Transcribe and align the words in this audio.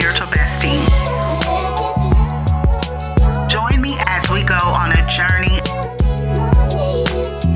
spiritual 0.00 0.28
bestie. 0.28 0.80
Join 3.50 3.82
me 3.82 3.90
as 4.06 4.30
we 4.30 4.42
go 4.42 4.56
on 4.64 4.92
a 4.92 5.10
journey 5.10 5.58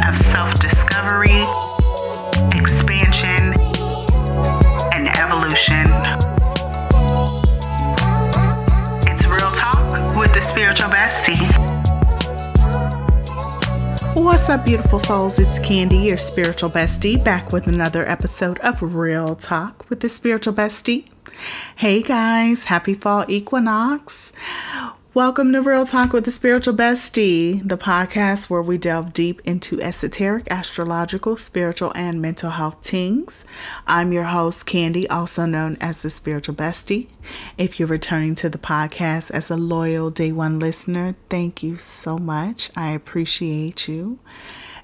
of 0.05 0.15
self 0.19 0.53
discovery, 0.61 1.41
expansion, 2.53 3.55
and 4.93 5.09
evolution. 5.17 5.87
It's 9.09 9.25
Real 9.25 9.53
Talk 9.53 10.15
with 10.15 10.35
the 10.35 10.43
Spiritual 10.43 10.91
Bestie. 10.91 11.41
What's 14.15 14.51
up, 14.51 14.67
beautiful 14.67 14.99
souls? 14.99 15.41
It's 15.41 15.59
Candy, 15.59 15.97
your 15.97 16.19
spiritual 16.19 16.69
bestie, 16.69 17.23
back 17.25 17.53
with 17.53 17.67
another 17.67 18.07
episode 18.07 18.59
of 18.59 18.95
Real 18.95 19.35
Talk 19.35 19.89
with 19.89 20.01
the 20.01 20.11
Spiritual 20.11 20.53
Bestie. 20.53 21.07
Hey 21.77 22.03
guys, 22.03 22.65
happy 22.65 22.95
fall 22.95 23.25
equinox. 23.29 24.33
Welcome 25.15 25.53
to 25.53 25.61
Real 25.61 25.87
Talk 25.87 26.13
with 26.13 26.25
the 26.25 26.31
Spiritual 26.31 26.75
Bestie, 26.75 27.61
the 27.69 27.77
podcast 27.77 28.51
where 28.51 28.63
we 28.63 28.79
delve 28.79 29.13
deep 29.13 29.41
into 29.45 29.81
esoteric, 29.81 30.47
astrological, 30.51 31.37
spiritual, 31.37 31.93
and 31.95 32.23
mental 32.23 32.51
health 32.51 32.85
things. 32.87 33.45
I'm 33.87 34.13
your 34.13 34.25
host, 34.25 34.67
Candy, 34.67 35.09
also 35.09 35.47
known 35.47 35.77
as 35.81 36.03
the 36.03 36.11
Spiritual 36.11 36.55
Bestie. 36.55 37.09
If 37.59 37.79
you're 37.79 37.89
returning 37.89 38.35
to 38.37 38.49
the 38.49 38.59
podcast 38.59 39.31
as 39.31 39.51
a 39.51 39.57
loyal 39.57 40.11
day 40.11 40.33
one 40.33 40.59
listener, 40.59 41.15
thank 41.29 41.63
you 41.63 41.77
so 41.77 42.19
much. 42.19 42.71
I 42.77 42.91
appreciate 42.91 43.89
you. 43.89 44.19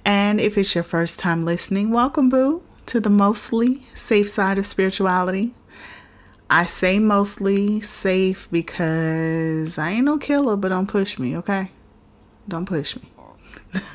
And 0.04 0.40
if 0.40 0.56
it's 0.59 0.74
your 0.74 0.84
first 0.84 1.18
time 1.18 1.45
listening, 1.45 1.90
welcome, 1.90 2.28
boo, 2.28 2.62
to 2.87 3.01
the 3.01 3.10
mostly 3.10 3.87
safe 3.95 4.28
side 4.28 4.59
of 4.59 4.66
spirituality. 4.66 5.54
I 6.52 6.66
say 6.66 6.98
mostly 6.98 7.80
safe 7.80 8.48
because 8.51 9.79
I 9.79 9.90
ain't 9.93 10.04
no 10.04 10.18
killer, 10.18 10.56
but 10.56 10.70
don't 10.70 10.88
push 10.88 11.16
me, 11.16 11.37
okay? 11.37 11.70
Don't 12.48 12.66
push 12.66 12.96
me. 12.96 13.02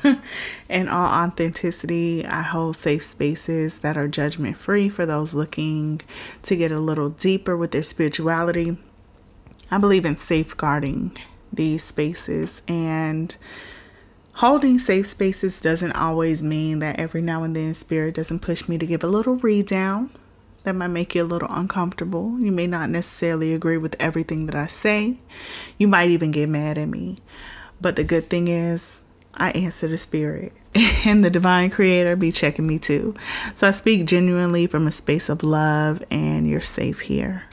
In 0.70 0.88
all 0.88 1.06
authenticity, 1.06 2.24
I 2.24 2.40
hold 2.40 2.78
safe 2.78 3.02
spaces 3.02 3.80
that 3.80 3.98
are 3.98 4.08
judgment 4.08 4.56
free 4.56 4.88
for 4.88 5.04
those 5.04 5.34
looking 5.34 6.00
to 6.44 6.56
get 6.56 6.72
a 6.72 6.80
little 6.80 7.10
deeper 7.10 7.54
with 7.58 7.72
their 7.72 7.82
spirituality. 7.82 8.78
I 9.70 9.76
believe 9.76 10.06
in 10.06 10.16
safeguarding 10.16 11.14
these 11.52 11.84
spaces 11.84 12.62
and 12.66 13.36
holding 14.34 14.78
safe 14.78 15.06
spaces 15.06 15.60
doesn't 15.60 15.92
always 15.92 16.42
mean 16.42 16.78
that 16.78 16.98
every 16.98 17.20
now 17.20 17.42
and 17.42 17.54
then 17.54 17.74
spirit 17.74 18.14
doesn't 18.14 18.40
push 18.40 18.66
me 18.66 18.78
to 18.78 18.86
give 18.86 19.04
a 19.04 19.08
little 19.08 19.36
read 19.36 19.66
down 19.66 20.10
that 20.66 20.74
might 20.74 20.88
make 20.88 21.14
you 21.14 21.22
a 21.22 21.24
little 21.24 21.48
uncomfortable. 21.48 22.38
You 22.40 22.50
may 22.50 22.66
not 22.66 22.90
necessarily 22.90 23.54
agree 23.54 23.76
with 23.76 23.94
everything 24.00 24.46
that 24.46 24.56
I 24.56 24.66
say. 24.66 25.18
You 25.78 25.86
might 25.86 26.10
even 26.10 26.32
get 26.32 26.48
mad 26.48 26.76
at 26.76 26.88
me. 26.88 27.18
But 27.80 27.94
the 27.94 28.02
good 28.02 28.24
thing 28.24 28.48
is, 28.48 29.00
I 29.32 29.52
answer 29.52 29.86
the 29.86 29.96
spirit, 29.96 30.52
and 31.06 31.24
the 31.24 31.30
divine 31.30 31.70
creator 31.70 32.16
be 32.16 32.32
checking 32.32 32.66
me 32.66 32.80
too. 32.80 33.14
So 33.54 33.68
I 33.68 33.70
speak 33.70 34.06
genuinely 34.06 34.66
from 34.66 34.88
a 34.88 34.90
space 34.90 35.28
of 35.28 35.44
love, 35.44 36.02
and 36.10 36.48
you're 36.48 36.62
safe 36.62 37.00
here. 37.00 37.44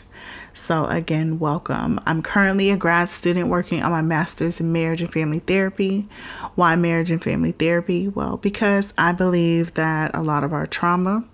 So, 0.56 0.86
again, 0.86 1.38
welcome. 1.38 2.00
I'm 2.06 2.24
currently 2.24 2.72
a 2.72 2.78
grad 2.78 3.10
student 3.10 3.50
working 3.50 3.84
on 3.84 3.92
my 3.92 4.02
master's 4.02 4.60
in 4.60 4.72
marriage 4.72 5.02
and 5.02 5.12
family 5.12 5.40
therapy. 5.40 6.08
Why 6.56 6.76
marriage 6.76 7.12
and 7.12 7.22
family 7.22 7.52
therapy? 7.52 8.08
Well, 8.08 8.38
because 8.38 8.94
I 8.98 9.12
believe 9.12 9.76
that 9.76 10.16
a 10.16 10.24
lot 10.24 10.44
of 10.44 10.54
our 10.54 10.66
trauma 10.66 11.26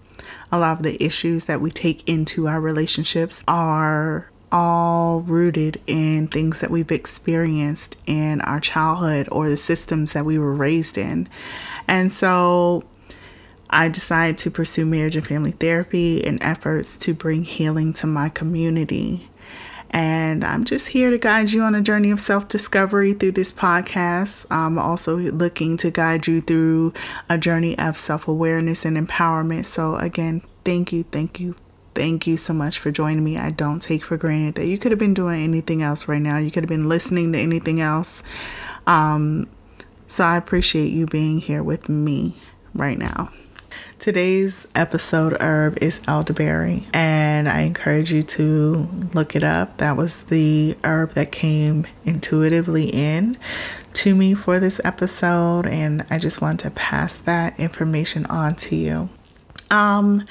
a 0.52 0.59
lot 0.59 0.78
of 0.78 0.83
the 0.83 1.02
issues 1.03 1.45
that 1.45 1.61
we 1.61 1.72
take 1.72 2.08
into 2.08 2.47
our 2.47 2.59
relationships 2.59 3.44
are 3.47 4.30
all 4.52 5.22
rooted 5.22 5.79
in 5.85 6.28
things 6.28 6.59
that 6.59 6.72
we've 6.72 6.91
experienced 6.91 7.96
in 8.07 8.41
our 8.41 8.59
childhood 8.59 9.28
or 9.31 9.50
the 9.50 9.57
systems 9.57 10.13
that 10.13 10.25
we 10.25 10.40
were 10.40 10.53
raised 10.53 10.97
in. 10.97 11.29
And 11.88 12.12
so 12.12 12.84
I 13.69 13.90
decided 13.90 14.40
to 14.40 14.51
pursue 14.51 14.85
marriage 14.85 15.16
and 15.16 15.25
family 15.25 15.51
therapy 15.51 16.18
in 16.18 16.41
efforts 16.41 16.97
to 17.00 17.13
bring 17.13 17.44
healing 17.44 17.94
to 17.94 18.07
my 18.07 18.29
community. 18.29 19.28
And 19.91 20.44
I'm 20.44 20.63
just 20.66 20.89
here 20.89 21.09
to 21.09 21.17
guide 21.17 21.51
you 21.51 21.61
on 21.63 21.73
a 21.73 21.81
journey 21.81 22.11
of 22.11 22.19
self 22.19 22.47
discovery 22.47 23.13
through 23.13 23.31
this 23.31 23.51
podcast. 23.51 24.45
I'm 24.51 24.77
also 24.77 25.17
looking 25.17 25.77
to 25.77 25.89
guide 25.89 26.27
you 26.27 26.41
through 26.41 26.94
a 27.27 27.38
journey 27.38 27.77
of 27.79 27.97
self 27.97 28.27
awareness 28.27 28.85
and 28.85 28.95
empowerment. 28.95 29.66
So, 29.66 29.95
again, 29.95 30.41
thank 30.63 30.94
you, 30.94 31.03
thank 31.03 31.39
you, 31.39 31.55
thank 31.95 32.27
you 32.27 32.38
so 32.38 32.53
much 32.53 32.77
for 32.77 32.91
joining 32.91 33.23
me. 33.23 33.38
I 33.38 33.50
don't 33.50 33.81
take 33.81 34.03
for 34.03 34.17
granted 34.17 34.55
that 34.55 34.67
you 34.67 34.77
could 34.77 34.91
have 34.91 35.00
been 35.00 35.16
doing 35.16 35.44
anything 35.44 35.81
else 35.81 36.07
right 36.07 36.21
now, 36.21 36.38
you 36.38 36.51
could 36.51 36.63
have 36.63 36.69
been 36.69 36.88
listening 36.89 37.33
to 37.33 37.39
anything 37.39 37.81
else. 37.81 38.21
Um, 38.85 39.50
so, 40.07 40.23
I 40.23 40.38
appreciate 40.38 40.91
you 40.91 41.07
being 41.07 41.39
here 41.39 41.63
with 41.63 41.89
me 41.89 42.35
right 42.75 42.97
now. 42.97 43.31
Today's 44.00 44.66
episode 44.76 45.36
herb 45.42 45.78
is 45.84 46.00
elderberry, 46.08 46.88
and 46.94 47.50
I 47.50 47.64
encourage 47.64 48.14
you 48.14 48.24
to 48.24 48.88
look 49.14 49.36
it 49.36 49.44
up. 49.44 49.76
That 49.80 49.98
was 49.98 50.24
the 50.24 50.78
herb 50.86 51.16
that 51.16 51.34
came 51.34 51.86
intuitively 52.06 52.88
in 52.88 53.38
to 53.96 54.16
me 54.16 54.36
for 54.36 54.58
this 54.58 54.80
episode, 54.86 55.66
and 55.66 56.06
I 56.10 56.18
just 56.18 56.42
want 56.42 56.62
to 56.62 56.72
pass 56.72 57.12
that 57.12 57.60
information 57.60 58.26
on 58.28 58.56
to 58.56 58.78
you. 58.78 59.10
Um, 59.70 60.26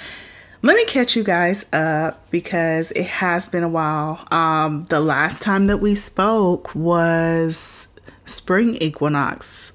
let 0.62 0.75
me 0.75 0.87
catch 0.87 1.15
you 1.15 1.23
guys 1.23 1.67
up 1.71 2.31
because 2.31 2.91
it 2.93 3.06
has 3.06 3.50
been 3.50 3.65
a 3.65 3.69
while. 3.69 4.27
Um, 4.31 4.87
the 4.89 5.00
last 5.00 5.43
time 5.43 5.67
that 5.67 5.77
we 5.77 5.95
spoke 5.95 6.75
was 6.75 7.87
spring 8.25 8.77
equinox, 8.77 9.73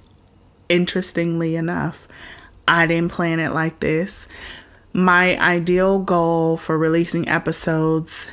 interestingly 0.68 1.56
enough. 1.56 2.08
I 2.68 2.88
didn't 2.88 3.12
plan 3.12 3.40
it 3.40 3.52
like 3.52 3.80
this. 3.80 4.28
My 4.94 5.40
ideal 5.40 6.00
goal 6.00 6.58
for 6.58 6.78
releasing 6.78 7.28
episodes 7.28 8.28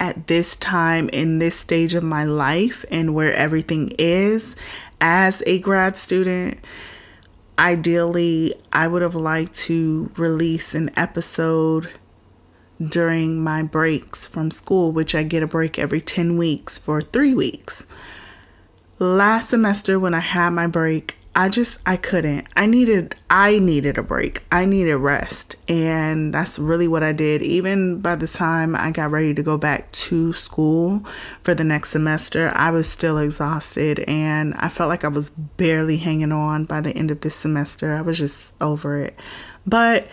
at 0.00 0.26
this 0.26 0.56
time 0.56 1.08
in 1.10 1.38
this 1.38 1.56
stage 1.56 1.94
of 1.94 2.02
my 2.02 2.24
life 2.24 2.84
and 2.90 3.14
where 3.14 3.32
everything 3.32 3.92
is 3.98 4.56
as 5.00 5.42
a 5.46 5.58
grad 5.60 5.96
student, 5.96 6.58
ideally, 7.58 8.54
I 8.72 8.88
would 8.88 9.02
have 9.02 9.14
liked 9.14 9.54
to 9.54 10.10
release 10.16 10.74
an 10.74 10.90
episode 10.96 11.90
during 12.82 13.42
my 13.42 13.62
breaks 13.62 14.26
from 14.26 14.50
school, 14.50 14.92
which 14.92 15.14
I 15.14 15.22
get 15.22 15.42
a 15.42 15.46
break 15.46 15.78
every 15.78 16.00
10 16.00 16.36
weeks 16.36 16.78
for 16.78 17.00
three 17.00 17.34
weeks. 17.34 17.86
Last 18.98 19.50
semester, 19.50 19.98
when 19.98 20.14
I 20.14 20.20
had 20.20 20.50
my 20.50 20.66
break, 20.66 21.16
I 21.36 21.48
just 21.48 21.78
I 21.84 21.96
couldn't. 21.96 22.46
I 22.56 22.66
needed 22.66 23.16
I 23.28 23.58
needed 23.58 23.98
a 23.98 24.02
break. 24.02 24.44
I 24.52 24.64
needed 24.64 24.96
rest. 24.96 25.56
And 25.68 26.32
that's 26.32 26.58
really 26.58 26.86
what 26.86 27.02
I 27.02 27.12
did. 27.12 27.42
Even 27.42 28.00
by 28.00 28.14
the 28.14 28.28
time 28.28 28.76
I 28.76 28.92
got 28.92 29.10
ready 29.10 29.34
to 29.34 29.42
go 29.42 29.58
back 29.58 29.90
to 29.92 30.32
school 30.34 31.04
for 31.42 31.52
the 31.52 31.64
next 31.64 31.90
semester, 31.90 32.52
I 32.54 32.70
was 32.70 32.88
still 32.88 33.18
exhausted 33.18 34.00
and 34.00 34.54
I 34.54 34.68
felt 34.68 34.88
like 34.88 35.04
I 35.04 35.08
was 35.08 35.30
barely 35.30 35.96
hanging 35.96 36.32
on 36.32 36.66
by 36.66 36.80
the 36.80 36.92
end 36.92 37.10
of 37.10 37.22
this 37.22 37.34
semester. 37.34 37.96
I 37.96 38.02
was 38.02 38.18
just 38.18 38.52
over 38.60 39.00
it. 39.00 39.18
But 39.66 40.06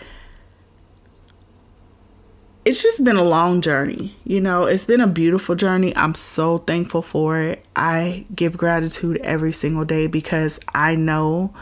it's 2.64 2.82
just 2.82 3.04
been 3.04 3.16
a 3.16 3.24
long 3.24 3.62
journey. 3.62 4.16
You 4.24 4.40
know, 4.40 4.66
it's 4.66 4.86
been 4.86 5.02
a 5.02 5.08
beautiful 5.08 5.56
journey. 5.56 5.96
I'm 5.96 6.14
so 6.14 6.60
thankful 6.60 7.02
for 7.02 7.40
it. 7.40 7.66
I 7.76 8.26
give 8.36 8.58
gratitude 8.58 9.20
every 9.24 9.52
single 9.52 9.86
day 9.86 10.08
because 10.08 10.60
I 10.74 10.96
know 10.96 11.54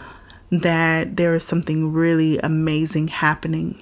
that 0.52 1.16
there 1.16 1.34
is 1.36 1.46
something 1.46 1.94
really 1.94 2.38
amazing 2.40 3.08
happening. 3.08 3.82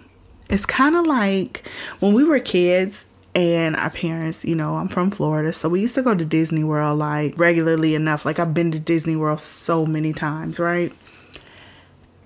It's 0.50 0.66
kind 0.66 0.96
of 0.96 1.06
like 1.06 1.68
when 2.00 2.14
we 2.14 2.24
were 2.24 2.40
kids 2.40 3.06
and 3.34 3.76
our 3.76 3.90
parents, 3.90 4.46
you 4.46 4.56
know, 4.56 4.76
I'm 4.76 4.88
from 4.88 5.12
Florida, 5.12 5.54
so 5.54 5.70
we 5.70 5.82
used 5.82 5.96
to 5.96 6.02
go 6.02 6.16
to 6.16 6.26
Disney 6.26 6.64
World 6.64 7.00
like 7.00 7.38
regularly 7.38 7.96
enough. 7.96 8.26
Like 8.26 8.40
I've 8.40 8.54
been 8.54 8.72
to 8.72 8.80
Disney 8.80 9.16
World 9.16 9.42
so 9.42 9.86
many 9.86 10.14
times, 10.14 10.60
right? 10.60 10.94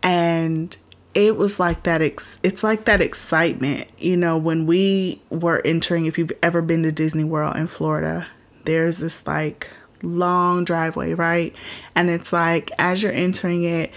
And 0.04 0.76
it 1.14 1.36
was 1.36 1.60
like 1.60 1.84
that 1.84 2.02
ex- 2.02 2.38
it's 2.42 2.64
like 2.64 2.86
that 2.86 3.02
excitement 3.02 3.90
you 3.98 4.16
know 4.16 4.38
when 4.38 4.66
we 4.66 5.22
were 5.30 5.62
entering 5.66 6.06
if 6.06 6.18
you've 6.18 6.32
ever 6.42 6.62
been 6.62 6.84
to 6.84 6.92
disney 6.92 7.24
world 7.24 7.56
in 7.56 7.68
florida 7.68 8.28
there's 8.66 8.98
this 8.98 9.26
like 9.28 9.70
long 10.04 10.64
driveway 10.64 11.14
right? 11.14 11.56
And 11.96 12.10
it's 12.10 12.34
like 12.34 12.72
as 12.78 13.04
you're 13.04 13.12
entering 13.12 13.64
it 13.64 13.92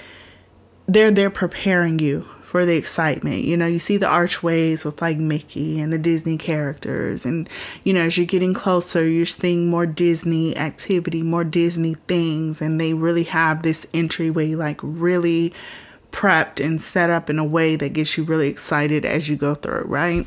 they're 0.87 1.11
they're 1.11 1.31
preparing 1.31 1.99
you 1.99 2.28
for 2.43 2.66
the 2.66 2.76
excitement. 2.76 3.44
You 3.44 3.56
know 3.56 3.67
you 3.67 3.78
see 3.78 3.96
the 3.96 4.08
archways 4.08 4.84
with 4.84 5.00
like 5.00 5.19
mickey 5.19 5.81
and 5.81 5.93
the 5.93 5.99
disney 5.99 6.37
characters. 6.37 7.25
And 7.25 7.49
you 7.84 7.93
know 7.94 8.02
as 8.02 8.19
you're 8.19 8.26
getting 8.26 8.55
closer 8.55 9.08
you're 9.08 9.26
seeing 9.26 9.69
more 9.69 9.87
disney 9.87 10.56
activity 10.56 11.22
more 11.22 11.44
disney 11.44 11.94
things. 12.06 12.60
And 12.60 12.81
they 12.81 12.94
really 12.94 13.25
have 13.25 13.62
this 13.62 13.87
entryway 13.94 14.55
like 14.55 14.81
really 14.82 15.52
prepped 16.14 16.64
and 16.64 16.81
set 16.81 17.11
up 17.11 17.28
in 17.28 17.40
a 17.40 17.44
way 17.44 17.75
that 17.75 17.93
gets 17.93 18.16
you 18.16 18.22
really 18.22 18.46
excited 18.46 19.05
as 19.05 19.28
you 19.28 19.34
go 19.34 19.52
through, 19.52 19.82
right? 19.87 20.25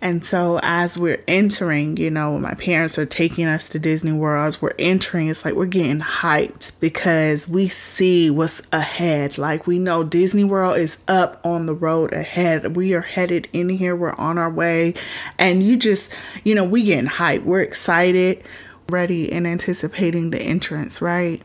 And 0.00 0.24
so 0.24 0.58
as 0.62 0.96
we're 0.96 1.22
entering, 1.28 1.98
you 1.98 2.10
know, 2.10 2.38
my 2.38 2.54
parents 2.54 2.98
are 2.98 3.06
taking 3.06 3.46
us 3.46 3.68
to 3.70 3.78
Disney 3.78 4.12
World, 4.12 4.48
as 4.48 4.60
we're 4.60 4.74
entering, 4.78 5.28
it's 5.28 5.44
like 5.44 5.54
we're 5.54 5.66
getting 5.66 6.00
hyped 6.00 6.80
because 6.80 7.46
we 7.46 7.68
see 7.68 8.30
what's 8.30 8.62
ahead. 8.72 9.36
Like 9.36 9.66
we 9.66 9.78
know 9.78 10.02
Disney 10.02 10.44
World 10.44 10.78
is 10.78 10.96
up 11.06 11.40
on 11.44 11.66
the 11.66 11.74
road 11.74 12.12
ahead. 12.14 12.76
We 12.76 12.94
are 12.94 13.02
headed 13.02 13.48
in 13.52 13.68
here. 13.68 13.94
We're 13.94 14.14
on 14.14 14.38
our 14.38 14.50
way. 14.50 14.94
And 15.38 15.62
you 15.62 15.76
just, 15.76 16.10
you 16.42 16.54
know, 16.54 16.64
we 16.64 16.84
getting 16.84 17.08
hyped. 17.08 17.44
We're 17.44 17.62
excited, 17.62 18.44
ready 18.88 19.30
and 19.30 19.46
anticipating 19.46 20.30
the 20.30 20.40
entrance, 20.40 21.00
right? 21.02 21.42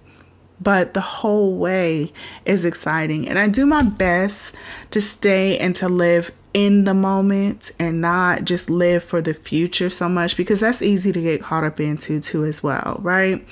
But 0.61 0.93
the 0.93 1.01
whole 1.01 1.55
way 1.55 2.11
is 2.45 2.65
exciting. 2.65 3.27
And 3.27 3.39
I 3.39 3.47
do 3.47 3.65
my 3.65 3.83
best 3.83 4.53
to 4.91 5.01
stay 5.01 5.57
and 5.57 5.75
to 5.77 5.87
live 5.87 6.31
in 6.53 6.83
the 6.83 6.93
moment 6.93 7.71
and 7.79 8.01
not 8.01 8.43
just 8.43 8.69
live 8.69 9.03
for 9.03 9.21
the 9.21 9.33
future 9.33 9.89
so 9.89 10.09
much 10.09 10.35
because 10.35 10.59
that's 10.59 10.81
easy 10.81 11.11
to 11.11 11.21
get 11.21 11.41
caught 11.41 11.63
up 11.63 11.79
into 11.79 12.19
too 12.19 12.43
as 12.43 12.63
well, 12.63 12.97
right? 13.01 13.45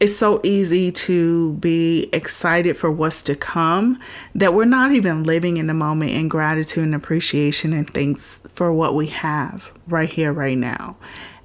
It's 0.00 0.16
so 0.16 0.40
easy 0.42 0.90
to 0.90 1.52
be 1.54 2.08
excited 2.12 2.76
for 2.76 2.90
what's 2.90 3.22
to 3.24 3.36
come 3.36 4.00
that 4.34 4.52
we're 4.52 4.64
not 4.64 4.90
even 4.90 5.22
living 5.22 5.58
in 5.58 5.68
the 5.68 5.74
moment 5.74 6.10
in 6.10 6.26
gratitude 6.26 6.82
and 6.82 6.94
appreciation 6.94 7.72
and 7.72 7.88
thanks 7.88 8.40
for 8.48 8.72
what 8.72 8.96
we 8.96 9.06
have 9.08 9.70
right 9.86 10.08
here, 10.08 10.32
right 10.32 10.58
now. 10.58 10.96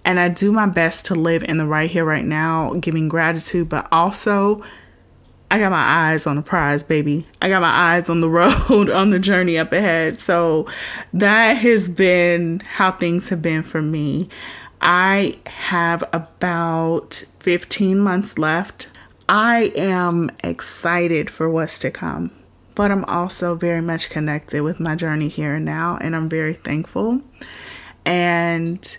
And 0.08 0.22
I 0.22 0.30
do 0.30 0.54
my 0.54 0.66
best 0.66 1.06
to 1.08 1.16
live 1.16 1.44
in 1.44 1.58
the 1.58 1.66
right 1.66 1.92
here, 1.92 2.06
right 2.06 2.24
now, 2.24 2.74
giving 2.76 3.10
gratitude, 3.10 3.68
but 3.68 3.90
also 3.92 4.64
I 5.52 5.60
got 5.60 5.70
my 5.70 5.84
eyes 5.84 6.26
on 6.26 6.38
the 6.38 6.42
prize, 6.42 6.82
baby. 6.82 7.28
I 7.42 7.50
got 7.50 7.62
my 7.62 7.68
eyes 7.68 8.08
on 8.08 8.22
the 8.22 8.30
road, 8.70 8.90
on 8.90 9.10
the 9.10 9.20
journey 9.20 9.58
up 9.58 9.74
ahead. 9.74 10.18
So 10.18 10.66
that 11.12 11.56
has 11.56 11.90
been 11.90 12.62
how 12.62 12.92
things 12.92 13.28
have 13.28 13.42
been 13.42 13.64
for 13.64 13.82
me. 13.82 14.30
I 14.80 15.36
have 15.46 16.06
about 16.14 17.26
15 17.40 18.00
months 18.00 18.38
left. 18.38 18.88
I 19.28 19.74
am 19.76 20.32
excited 20.42 21.30
for 21.30 21.50
what's 21.50 21.80
to 21.80 21.92
come, 21.92 22.32
but 22.76 22.92
I'm 22.92 23.04
also 23.06 23.56
very 23.56 23.82
much 23.82 24.10
connected 24.10 24.62
with 24.62 24.80
my 24.80 24.96
journey 24.96 25.28
here 25.28 25.56
and 25.56 25.66
now, 25.66 25.98
and 26.00 26.16
I'm 26.16 26.30
very 26.30 26.54
thankful. 26.54 27.22
And 28.06 28.98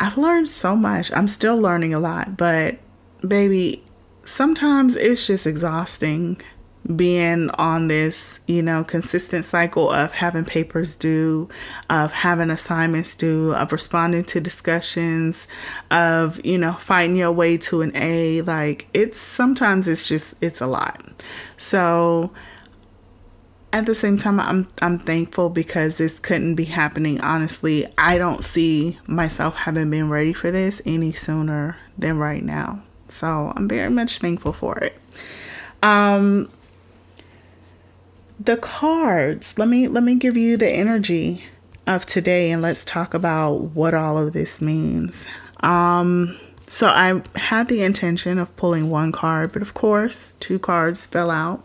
I've 0.00 0.16
learned 0.16 0.48
so 0.48 0.74
much. 0.74 1.12
I'm 1.12 1.28
still 1.28 1.58
learning 1.58 1.92
a 1.92 2.00
lot, 2.00 2.36
but 2.38 2.78
baby, 3.26 3.84
sometimes 4.24 4.96
it's 4.96 5.26
just 5.26 5.46
exhausting 5.46 6.40
being 6.96 7.50
on 7.50 7.88
this, 7.88 8.40
you 8.46 8.62
know, 8.62 8.82
consistent 8.82 9.44
cycle 9.44 9.90
of 9.90 10.12
having 10.12 10.46
papers 10.46 10.94
due, 10.94 11.48
of 11.90 12.10
having 12.10 12.48
assignments 12.48 13.14
due, 13.14 13.54
of 13.54 13.70
responding 13.70 14.24
to 14.24 14.40
discussions, 14.40 15.46
of, 15.90 16.44
you 16.44 16.56
know, 16.56 16.72
fighting 16.72 17.16
your 17.16 17.32
way 17.32 17.58
to 17.58 17.82
an 17.82 17.92
A. 17.94 18.40
Like 18.40 18.88
it's 18.94 19.20
sometimes 19.20 19.86
it's 19.86 20.08
just 20.08 20.34
it's 20.40 20.62
a 20.62 20.66
lot. 20.66 21.04
So 21.58 22.32
at 23.72 23.86
the 23.86 23.94
same 23.94 24.18
time 24.18 24.40
I'm 24.40 24.68
I'm 24.82 24.98
thankful 24.98 25.48
because 25.50 25.96
this 25.96 26.18
couldn't 26.18 26.54
be 26.54 26.64
happening 26.64 27.20
honestly. 27.20 27.86
I 27.96 28.18
don't 28.18 28.44
see 28.44 28.98
myself 29.06 29.54
having 29.54 29.90
been 29.90 30.08
ready 30.10 30.32
for 30.32 30.50
this 30.50 30.82
any 30.84 31.12
sooner 31.12 31.76
than 31.96 32.18
right 32.18 32.42
now. 32.42 32.82
So 33.08 33.52
I'm 33.54 33.68
very 33.68 33.90
much 33.90 34.18
thankful 34.18 34.52
for 34.52 34.78
it. 34.78 34.96
Um, 35.82 36.50
the 38.38 38.56
cards. 38.56 39.58
Let 39.58 39.68
me 39.68 39.88
let 39.88 40.02
me 40.02 40.14
give 40.14 40.36
you 40.36 40.56
the 40.56 40.68
energy 40.68 41.44
of 41.86 42.06
today, 42.06 42.50
and 42.50 42.62
let's 42.62 42.84
talk 42.84 43.14
about 43.14 43.54
what 43.54 43.94
all 43.94 44.16
of 44.18 44.32
this 44.32 44.60
means. 44.60 45.24
Um, 45.60 46.38
so 46.68 46.86
I 46.86 47.20
had 47.36 47.68
the 47.68 47.82
intention 47.82 48.38
of 48.38 48.54
pulling 48.56 48.90
one 48.90 49.12
card, 49.12 49.52
but 49.52 49.62
of 49.62 49.74
course, 49.74 50.34
two 50.40 50.58
cards 50.58 51.06
fell 51.06 51.30
out. 51.30 51.64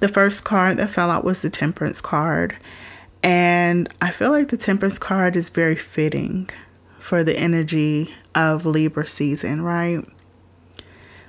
The 0.00 0.08
first 0.08 0.44
card 0.44 0.76
that 0.76 0.90
fell 0.90 1.10
out 1.10 1.24
was 1.24 1.42
the 1.42 1.50
Temperance 1.50 2.00
card. 2.00 2.56
And 3.22 3.88
I 4.00 4.10
feel 4.10 4.30
like 4.30 4.48
the 4.48 4.56
Temperance 4.56 4.98
card 4.98 5.36
is 5.36 5.48
very 5.48 5.76
fitting 5.76 6.50
for 6.98 7.24
the 7.24 7.36
energy 7.36 8.14
of 8.34 8.66
Libra 8.66 9.06
season, 9.06 9.62
right? 9.62 10.04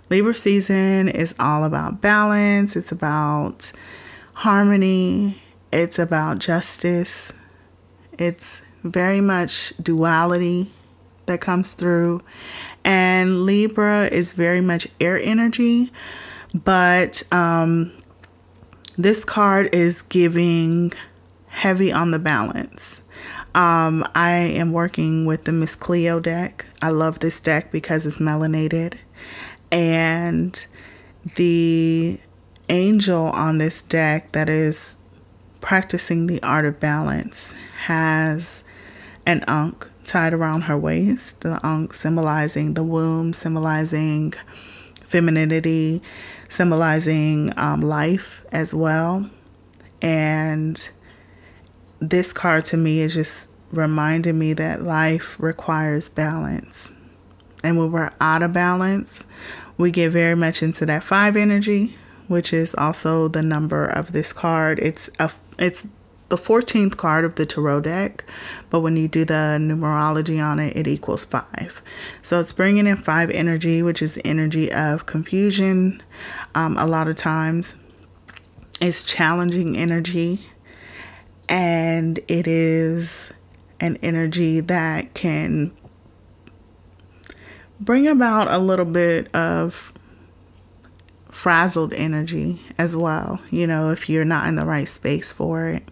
Libra 0.09 0.35
season 0.35 1.09
is 1.09 1.35
all 1.39 1.63
about 1.63 2.01
balance, 2.01 2.75
it's 2.75 2.91
about 2.91 3.71
harmony, 4.33 5.37
it's 5.71 5.99
about 5.99 6.39
justice, 6.39 7.33
it's 8.17 8.61
very 8.83 9.21
much 9.21 9.73
duality 9.81 10.71
that 11.25 11.41
comes 11.41 11.73
through. 11.73 12.21
And 12.83 13.45
Libra 13.45 14.07
is 14.07 14.33
very 14.33 14.61
much 14.61 14.87
air 15.01 15.19
energy, 15.19 15.91
but 16.53 17.21
um, 17.33 17.91
this 18.97 19.23
card 19.25 19.73
is 19.73 20.01
giving 20.03 20.94
heavy 21.47 21.91
on 21.91 22.11
the 22.11 22.19
balance. 22.19 23.01
Um, 23.55 24.07
I 24.13 24.31
am 24.31 24.71
working 24.71 25.25
with 25.25 25.45
the 25.45 25.51
Miss 25.51 25.75
Cleo 25.75 26.19
deck. 26.19 26.65
I 26.81 26.89
love 26.89 27.19
this 27.19 27.39
deck 27.39 27.71
because 27.71 28.05
it's 28.05 28.17
melanated 28.17 28.95
and 29.71 30.65
the 31.35 32.19
angel 32.69 33.25
on 33.27 33.57
this 33.57 33.81
deck 33.81 34.31
that 34.31 34.49
is 34.49 34.95
practicing 35.59 36.27
the 36.27 36.41
art 36.43 36.65
of 36.65 36.79
balance 36.79 37.53
has 37.85 38.63
an 39.25 39.43
ankh 39.47 39.88
tied 40.03 40.33
around 40.33 40.61
her 40.61 40.77
waist, 40.77 41.41
the 41.41 41.59
ankh 41.63 41.93
symbolizing 41.93 42.75
the 42.75 42.83
womb, 42.83 43.33
symbolizing 43.33 44.33
femininity, 45.03 46.01
symbolizing 46.49 47.53
um, 47.57 47.81
life 47.81 48.45
as 48.51 48.73
well. 48.73 49.29
And 50.01 50.89
this 51.99 52.31
card 52.33 52.65
to 52.65 52.77
me 52.77 53.01
is 53.01 53.13
just 53.13 53.47
reminding 53.71 54.38
me 54.38 54.53
that 54.53 54.83
life 54.83 55.35
requires 55.39 56.09
balance. 56.09 56.91
And 57.63 57.77
when 57.77 57.91
we're 57.91 58.11
out 58.21 58.44
of 58.44 58.53
balance, 58.53 59.25
we 59.77 59.91
get 59.91 60.11
very 60.11 60.35
much 60.35 60.61
into 60.61 60.85
that 60.85 61.03
five 61.03 61.35
energy, 61.35 61.95
which 62.27 62.53
is 62.53 62.73
also 62.75 63.27
the 63.27 63.41
number 63.41 63.85
of 63.85 64.11
this 64.11 64.31
card. 64.31 64.79
It's 64.79 65.10
a 65.19 65.31
it's 65.60 65.88
the 66.29 66.36
14th 66.36 66.98
card 66.98 67.24
of 67.24 67.36
the 67.36 67.46
tarot 67.46 67.81
deck, 67.81 68.25
but 68.69 68.81
when 68.81 68.98
you 68.98 69.07
do 69.07 69.24
the 69.24 69.57
numerology 69.60 70.43
on 70.43 70.60
it, 70.60 70.75
it 70.75 70.88
equals 70.88 71.24
five. 71.24 71.81
So 72.22 72.39
it's 72.39 72.53
bringing 72.53 72.86
in 72.86 72.98
five 72.98 73.29
energy, 73.29 73.81
which 73.81 74.01
is 74.01 74.15
the 74.15 74.27
energy 74.27 74.72
of 74.72 75.05
confusion. 75.05 76.03
Um, 76.53 76.77
a 76.77 76.86
lot 76.86 77.07
of 77.07 77.15
times, 77.15 77.77
it's 78.81 79.03
challenging 79.03 79.77
energy, 79.77 80.41
and 81.48 82.19
it 82.27 82.48
is 82.48 83.31
an 83.79 83.98
energy 84.03 84.60
that 84.60 85.13
can 85.13 85.72
bring 87.79 88.07
about 88.07 88.48
a 88.48 88.57
little 88.57 88.86
bit 88.86 89.34
of 89.36 89.93
frazzled 91.29 91.93
energy 91.93 92.60
as 92.77 92.98
well, 92.98 93.39
you 93.51 93.67
know, 93.67 93.91
if 93.91 94.10
you're 94.10 94.25
not 94.25 94.48
in 94.48 94.55
the 94.55 94.65
right 94.65 94.88
space 94.88 95.31
for 95.31 95.67
it. 95.67 95.84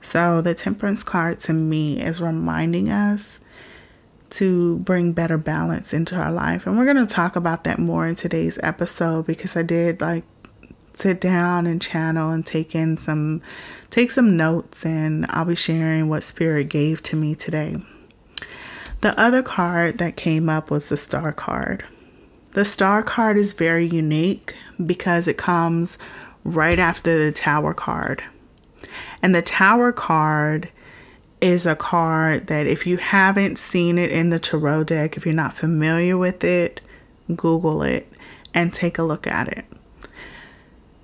So, 0.00 0.40
the 0.40 0.54
temperance 0.54 1.02
card 1.02 1.40
to 1.42 1.52
me 1.52 2.00
is 2.00 2.20
reminding 2.20 2.90
us 2.90 3.40
to 4.30 4.78
bring 4.78 5.12
better 5.12 5.38
balance 5.38 5.92
into 5.92 6.16
our 6.16 6.32
life. 6.32 6.66
And 6.66 6.78
we're 6.78 6.84
going 6.84 7.04
to 7.04 7.06
talk 7.06 7.36
about 7.36 7.64
that 7.64 7.78
more 7.78 8.06
in 8.06 8.14
today's 8.14 8.58
episode 8.62 9.26
because 9.26 9.56
I 9.56 9.62
did 9.62 10.00
like 10.00 10.24
sit 10.94 11.20
down 11.20 11.66
and 11.66 11.80
channel 11.80 12.30
and 12.30 12.44
take 12.44 12.74
in 12.74 12.96
some 12.96 13.40
take 13.90 14.10
some 14.10 14.36
notes 14.36 14.84
and 14.84 15.26
I'll 15.30 15.44
be 15.44 15.54
sharing 15.54 16.08
what 16.08 16.24
spirit 16.24 16.68
gave 16.68 17.02
to 17.04 17.16
me 17.16 17.34
today. 17.34 17.76
The 19.00 19.18
other 19.18 19.42
card 19.42 19.98
that 19.98 20.16
came 20.16 20.48
up 20.48 20.70
was 20.70 20.88
the 20.88 20.96
star 20.96 21.32
card. 21.32 21.84
The 22.52 22.64
star 22.64 23.02
card 23.02 23.36
is 23.36 23.54
very 23.54 23.86
unique 23.86 24.54
because 24.84 25.28
it 25.28 25.38
comes 25.38 25.98
right 26.42 26.78
after 26.78 27.16
the 27.24 27.30
tower 27.30 27.74
card. 27.74 28.24
And 29.22 29.34
the 29.34 29.42
tower 29.42 29.92
card 29.92 30.68
is 31.40 31.66
a 31.66 31.76
card 31.76 32.48
that 32.48 32.66
if 32.66 32.86
you 32.86 32.96
haven't 32.96 33.58
seen 33.58 33.98
it 33.98 34.10
in 34.10 34.30
the 34.30 34.38
tarot 34.38 34.84
deck, 34.84 35.16
if 35.16 35.24
you're 35.24 35.34
not 35.34 35.54
familiar 35.54 36.16
with 36.16 36.42
it, 36.42 36.80
Google 37.34 37.82
it 37.82 38.10
and 38.54 38.72
take 38.72 38.98
a 38.98 39.02
look 39.02 39.26
at 39.26 39.48
it. 39.48 39.64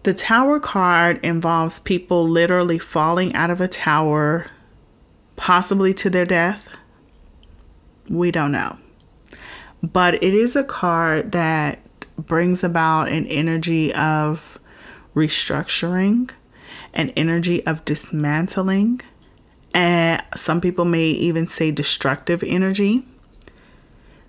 The 0.02 0.14
tower 0.14 0.60
card 0.60 1.18
involves 1.24 1.80
people 1.80 2.28
literally 2.28 2.78
falling 2.78 3.34
out 3.34 3.50
of 3.50 3.60
a 3.60 3.68
tower, 3.68 4.46
possibly 5.36 5.94
to 5.94 6.10
their 6.10 6.26
death 6.26 6.68
we 8.08 8.30
don't 8.30 8.52
know. 8.52 8.78
But 9.82 10.22
it 10.22 10.34
is 10.34 10.56
a 10.56 10.64
card 10.64 11.32
that 11.32 11.80
brings 12.16 12.64
about 12.64 13.08
an 13.08 13.26
energy 13.26 13.92
of 13.94 14.58
restructuring, 15.14 16.30
an 16.94 17.10
energy 17.10 17.64
of 17.66 17.84
dismantling, 17.84 19.00
and 19.74 20.22
some 20.36 20.60
people 20.60 20.84
may 20.84 21.04
even 21.04 21.46
say 21.46 21.70
destructive 21.70 22.42
energy. 22.42 23.04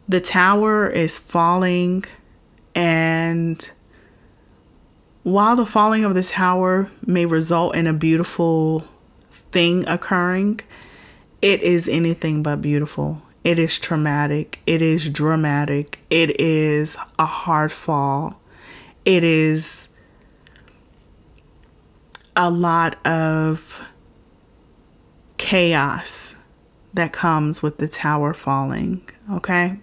The 0.10 0.20
tower 0.20 0.90
is 0.90 1.18
falling, 1.18 2.04
and 2.74 3.72
while 5.24 5.56
the 5.56 5.66
falling 5.66 6.04
of 6.04 6.14
the 6.14 6.24
tower 6.24 6.92
may 7.06 7.26
result 7.26 7.76
in 7.76 7.88
a 7.88 7.94
beautiful 7.94 8.86
thing 9.30 9.88
occurring, 9.88 10.60
it 11.42 11.62
is 11.62 11.88
anything 11.88 12.44
but 12.44 12.62
beautiful. 12.62 13.22
It 13.44 13.60
is 13.60 13.78
traumatic. 13.78 14.60
It 14.66 14.82
is 14.82 15.10
dramatic. 15.10 16.00
It 16.10 16.42
is 16.42 16.98
a 17.20 17.26
hard 17.26 17.72
fall. 17.72 18.40
It 19.06 19.24
is 19.24 19.85
a 22.36 22.50
lot 22.50 23.06
of 23.06 23.82
chaos 25.38 26.36
that 26.94 27.14
comes 27.14 27.62
with 27.62 27.78
the 27.78 27.88
tower 27.88 28.34
falling. 28.34 29.08
Okay. 29.32 29.80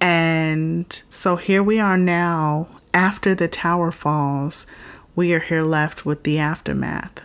And 0.00 1.02
so 1.10 1.36
here 1.36 1.62
we 1.62 1.78
are 1.78 1.98
now, 1.98 2.68
after 2.94 3.34
the 3.34 3.48
tower 3.48 3.92
falls, 3.92 4.66
we 5.14 5.32
are 5.34 5.40
here 5.40 5.62
left 5.62 6.06
with 6.06 6.22
the 6.22 6.38
aftermath. 6.38 7.20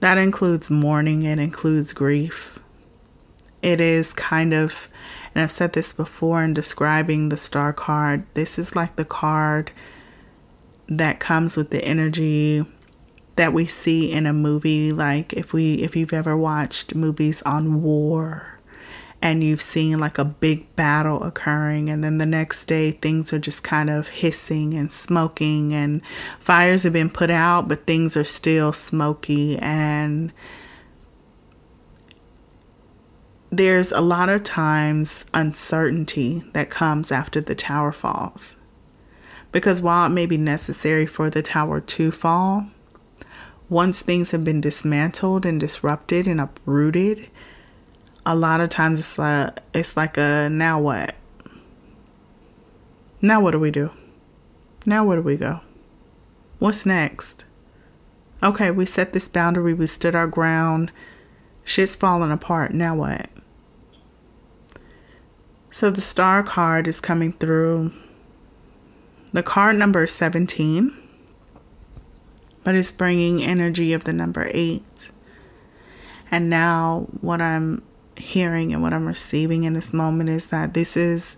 That 0.00 0.18
includes 0.18 0.70
mourning, 0.70 1.22
it 1.22 1.38
includes 1.38 1.92
grief. 1.92 2.58
It 3.62 3.80
is 3.80 4.12
kind 4.12 4.52
of, 4.52 4.88
and 5.32 5.44
I've 5.44 5.52
said 5.52 5.74
this 5.74 5.92
before 5.92 6.42
in 6.42 6.52
describing 6.52 7.28
the 7.28 7.36
star 7.36 7.72
card, 7.72 8.24
this 8.34 8.58
is 8.58 8.74
like 8.74 8.96
the 8.96 9.04
card 9.04 9.70
that 10.98 11.20
comes 11.20 11.56
with 11.56 11.70
the 11.70 11.84
energy 11.84 12.64
that 13.36 13.52
we 13.52 13.66
see 13.66 14.12
in 14.12 14.26
a 14.26 14.32
movie. 14.32 14.92
Like 14.92 15.32
if 15.32 15.52
we 15.52 15.74
if 15.74 15.96
you've 15.96 16.12
ever 16.12 16.36
watched 16.36 16.94
movies 16.94 17.42
on 17.42 17.82
war 17.82 18.52
and 19.22 19.44
you've 19.44 19.62
seen 19.62 19.98
like 19.98 20.18
a 20.18 20.24
big 20.24 20.74
battle 20.74 21.22
occurring 21.22 21.88
and 21.88 22.02
then 22.02 22.18
the 22.18 22.26
next 22.26 22.64
day 22.64 22.90
things 22.90 23.32
are 23.32 23.38
just 23.38 23.62
kind 23.62 23.88
of 23.88 24.08
hissing 24.08 24.74
and 24.74 24.90
smoking 24.90 25.72
and 25.72 26.02
fires 26.40 26.82
have 26.82 26.92
been 26.92 27.08
put 27.08 27.30
out 27.30 27.68
but 27.68 27.86
things 27.86 28.16
are 28.16 28.24
still 28.24 28.72
smoky 28.72 29.56
and 29.60 30.32
there's 33.50 33.92
a 33.92 34.00
lot 34.00 34.28
of 34.28 34.42
times 34.42 35.24
uncertainty 35.32 36.42
that 36.52 36.68
comes 36.68 37.12
after 37.12 37.40
the 37.40 37.54
tower 37.54 37.92
falls 37.92 38.56
because 39.52 39.80
while 39.80 40.06
it 40.06 40.10
may 40.10 40.26
be 40.26 40.36
necessary 40.36 41.06
for 41.06 41.30
the 41.30 41.42
tower 41.42 41.80
to 41.80 42.10
fall 42.10 42.66
once 43.68 44.02
things 44.02 44.32
have 44.32 44.44
been 44.44 44.60
dismantled 44.60 45.46
and 45.46 45.60
disrupted 45.60 46.26
and 46.26 46.40
uprooted 46.40 47.28
a 48.24 48.34
lot 48.34 48.60
of 48.60 48.68
times 48.68 48.98
it's 48.98 49.18
like 49.18 49.58
it's 49.74 49.96
like 49.96 50.16
a 50.16 50.48
now 50.50 50.80
what? 50.80 51.14
Now 53.20 53.40
what 53.40 53.52
do 53.52 53.58
we 53.58 53.70
do? 53.70 53.90
Now 54.86 55.04
where 55.04 55.16
do 55.16 55.22
we 55.22 55.36
go? 55.36 55.60
What's 56.58 56.86
next? 56.86 57.44
Okay, 58.42 58.70
we 58.70 58.86
set 58.86 59.12
this 59.12 59.28
boundary, 59.28 59.74
we 59.74 59.86
stood 59.86 60.14
our 60.14 60.26
ground. 60.26 60.90
Shit's 61.64 61.94
falling 61.94 62.32
apart. 62.32 62.74
Now 62.74 62.96
what? 62.96 63.28
So 65.70 65.90
the 65.90 66.00
star 66.00 66.42
card 66.42 66.88
is 66.88 67.00
coming 67.00 67.32
through. 67.32 67.92
The 69.32 69.42
card 69.42 69.76
number 69.76 70.04
is 70.04 70.12
17, 70.12 70.94
but 72.64 72.74
it's 72.74 72.92
bringing 72.92 73.42
energy 73.42 73.92
of 73.94 74.04
the 74.04 74.12
number 74.12 74.50
8. 74.52 75.10
And 76.30 76.50
now 76.50 77.06
what 77.20 77.40
I'm 77.40 77.82
hearing 78.16 78.74
and 78.74 78.82
what 78.82 78.92
I'm 78.92 79.06
receiving 79.06 79.64
in 79.64 79.72
this 79.72 79.92
moment 79.92 80.28
is 80.28 80.46
that 80.46 80.74
this 80.74 80.96
is 80.96 81.36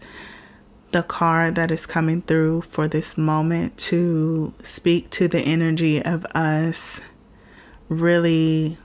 the 0.91 1.03
card 1.03 1.55
that 1.55 1.71
is 1.71 1.87
coming 1.87 2.23
through 2.23 2.63
for 2.63 2.89
this 2.89 3.17
moment 3.17 3.77
to 3.77 4.55
speak 4.63 5.11
to 5.11 5.29
the 5.29 5.41
energy 5.41 6.03
of 6.03 6.25
us 6.35 7.01
really 7.89 8.77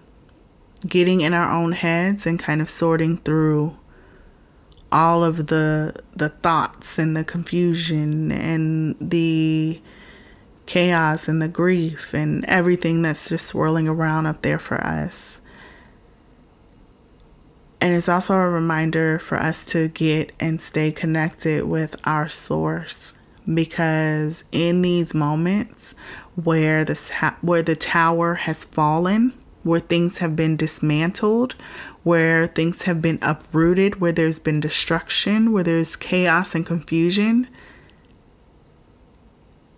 getting 0.87 1.21
in 1.21 1.33
our 1.33 1.51
own 1.51 1.71
heads 1.71 2.25
and 2.25 2.39
kind 2.39 2.61
of 2.61 2.69
sorting 2.69 3.17
through 3.17 3.77
all 4.91 5.23
of 5.23 5.47
the 5.47 5.95
the 6.15 6.29
thoughts 6.29 6.97
and 6.97 7.15
the 7.15 7.23
confusion 7.23 8.31
and 8.31 8.95
the 8.99 9.81
chaos 10.65 11.27
and 11.27 11.41
the 11.41 11.47
grief 11.47 12.13
and 12.13 12.45
everything 12.45 13.01
that's 13.01 13.29
just 13.29 13.47
swirling 13.47 13.87
around 13.87 14.25
up 14.25 14.41
there 14.43 14.59
for 14.59 14.83
us. 14.83 15.39
And 17.81 17.95
it's 17.95 18.09
also 18.09 18.35
a 18.35 18.49
reminder 18.49 19.19
for 19.19 19.37
us 19.37 19.65
to 19.65 19.87
get 19.87 20.31
and 20.39 20.61
stay 20.61 20.91
connected 20.91 21.63
with 21.63 21.95
our 22.03 22.27
source 22.27 23.13
because 23.51 24.43
in 24.51 24.81
these 24.81 25.13
moments 25.13 25.95
where 26.35 26.83
the 26.83 27.35
where 27.41 27.63
the 27.63 27.75
tower 27.75 28.35
has 28.35 28.63
fallen, 28.63 29.33
where 29.63 29.79
things 29.79 30.19
have 30.19 30.35
been 30.35 30.55
dismantled, 30.55 31.55
where 32.09 32.47
things 32.47 32.81
have 32.81 33.03
been 33.03 33.19
uprooted, 33.21 34.01
where 34.01 34.11
there's 34.11 34.39
been 34.39 34.59
destruction, 34.59 35.51
where 35.51 35.61
there's 35.61 35.95
chaos 35.95 36.55
and 36.55 36.65
confusion, 36.65 37.47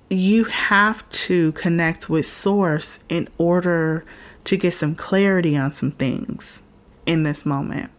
you 0.09 0.45
have 0.45 1.07
to 1.09 1.51
connect 1.51 2.09
with 2.09 2.25
source 2.25 3.00
in 3.09 3.27
order 3.38 4.05
to 4.45 4.55
get 4.55 4.73
some 4.73 4.95
clarity 4.95 5.57
on 5.57 5.73
some 5.73 5.91
things 5.91 6.61
in 7.05 7.23
this 7.23 7.45
moment. 7.45 7.91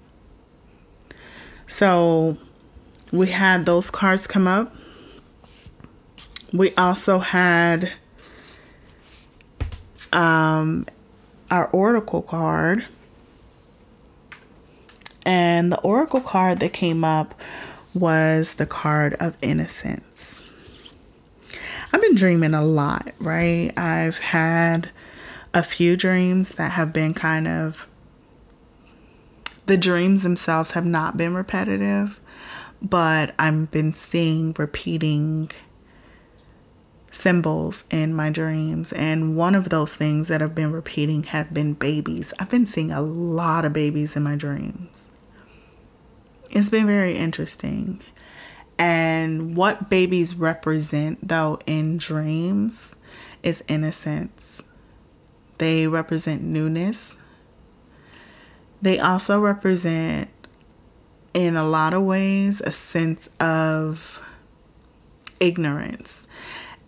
So 1.67 2.39
we 3.13 3.29
had 3.29 3.67
those 3.67 3.91
cards 3.91 4.27
come 4.27 4.47
up. 4.47 4.75
We 6.55 6.75
also 6.77 7.19
had 7.19 7.93
um, 10.11 10.87
our 11.51 11.69
Oracle 11.69 12.23
card. 12.23 12.87
And 15.25 15.71
the 15.71 15.81
Oracle 15.81 16.21
card 16.21 16.61
that 16.61 16.73
came 16.73 17.05
up 17.05 17.41
was 17.95 18.55
the 18.55 18.67
card 18.67 19.15
of 19.15 19.37
innocence. 19.43 20.43
I've 21.93 22.01
been 22.01 22.15
dreaming 22.15 22.55
a 22.55 22.65
lot, 22.65 23.13
right? 23.19 23.71
I've 23.77 24.19
had 24.19 24.91
a 25.53 25.63
few 25.63 25.97
dreams 25.97 26.55
that 26.55 26.73
have 26.73 26.93
been 26.93 27.13
kind 27.13 27.47
of 27.47 27.87
the 29.67 29.77
dreams 29.77 30.23
themselves 30.23 30.73
have 30.73 30.87
not 30.87 31.17
been 31.17 31.35
repetitive, 31.35 32.21
but 32.81 33.35
I've 33.39 33.71
been 33.71 33.93
seeing 33.93 34.55
repeating 34.59 35.51
symbols 37.11 37.85
in 37.91 38.15
my 38.15 38.31
dreams. 38.31 38.93
And 38.93 39.37
one 39.37 39.55
of 39.55 39.69
those 39.69 39.95
things 39.95 40.29
that 40.29 40.41
have 40.41 40.55
been 40.55 40.73
repeating 40.73 41.25
have 41.25 41.55
been 41.55 41.75
babies. 41.75 42.33
I've 42.39 42.51
been 42.51 42.67
seeing 42.67 42.91
a 42.91 43.03
lot 43.03 43.65
of 43.65 43.73
babies 43.73 44.17
in 44.17 44.23
my 44.23 44.35
dreams. 44.35 45.02
It's 46.53 46.71
been 46.71 46.87
very 46.87 47.17
interesting. 47.17 48.01
And 48.79 49.57
what 49.57 49.91
babies 49.91 50.37
represent, 50.37 51.27
though, 51.27 51.59
in 51.67 51.99
dreams 51.99 52.95
is 53.43 53.65
innocence. 53.69 54.63
They 55.59 55.87
represent 55.87 56.43
newness, 56.43 57.15
they 58.83 58.99
also 58.99 59.39
represent, 59.39 60.29
in 61.33 61.57
a 61.57 61.65
lot 61.65 61.95
of 61.95 62.03
ways, 62.03 62.61
a 62.61 62.73
sense 62.73 63.29
of 63.39 64.21
ignorance. 65.39 66.27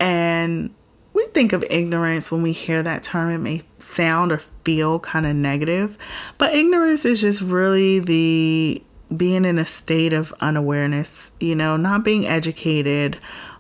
And 0.01 0.75
we 1.13 1.25
think 1.27 1.53
of 1.53 1.65
ignorance 1.71 2.33
when 2.33 2.43
we 2.43 2.51
hear 2.51 2.83
that 2.83 3.05
term, 3.05 3.31
it 3.33 3.39
may 3.39 3.63
sound 3.79 4.33
or 4.33 4.39
feel 4.39 4.99
kind 4.99 5.25
of 5.25 5.37
negative, 5.37 5.97
but 6.37 6.53
ignorance 6.53 7.05
is 7.05 7.21
just 7.21 7.41
really 7.41 8.01
the 8.01 8.83
being 9.17 9.45
in 9.45 9.59
a 9.59 9.67
state 9.67 10.13
of 10.13 10.33
unawareness, 10.41 11.31
you 11.41 11.55
know, 11.55 11.77
not 11.77 12.05
being 12.05 12.27
educated 12.27 13.19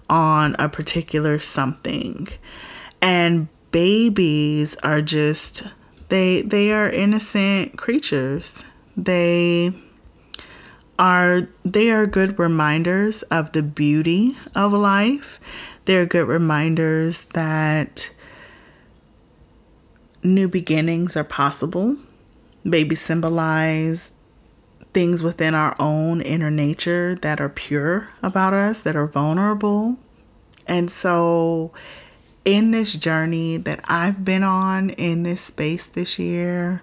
on 0.09 0.57
a 0.59 0.69
particular 0.69 1.39
something. 1.39 2.29
And 3.01 3.49
babies 3.71 4.77
are 4.83 5.03
just 5.03 5.65
they 6.09 6.43
they 6.43 6.73
are 6.73 6.89
innocent 6.89 7.77
creatures. 7.77 8.63
They 8.97 9.73
are 10.99 11.49
they 11.65 11.91
are 11.91 12.07
good 12.07 12.39
reminders 12.39 13.23
of 13.25 13.53
the 13.53 13.63
beauty 13.63 14.37
of 14.55 14.73
life. 14.73 15.41
They're 15.87 16.07
good 16.07 16.29
reminders 16.29 17.25
that 17.35 18.11
new 20.23 20.49
beginnings 20.49 21.17
are 21.17 21.25
possible. 21.25 21.97
Babies 22.69 23.01
symbolize 23.01 24.13
things 24.95 25.23
within 25.23 25.55
our 25.55 25.77
own 25.79 26.21
inner 26.21 26.51
nature 26.51 27.17
that 27.17 27.41
are 27.41 27.49
pure 27.49 28.09
about 28.23 28.55
us, 28.55 28.81
that 28.81 28.97
are 28.97 29.07
vulnerable. 29.07 29.99
And 30.67 30.91
so 30.91 31.73
in 32.45 32.71
this 32.71 32.95
journey 32.95 33.57
that 33.59 33.81
I've 33.85 34.25
been 34.25 34.43
on 34.43 34.91
in 34.91 35.25
this 35.25 35.41
space 35.43 35.87
this 35.87 36.19
year, 36.19 36.83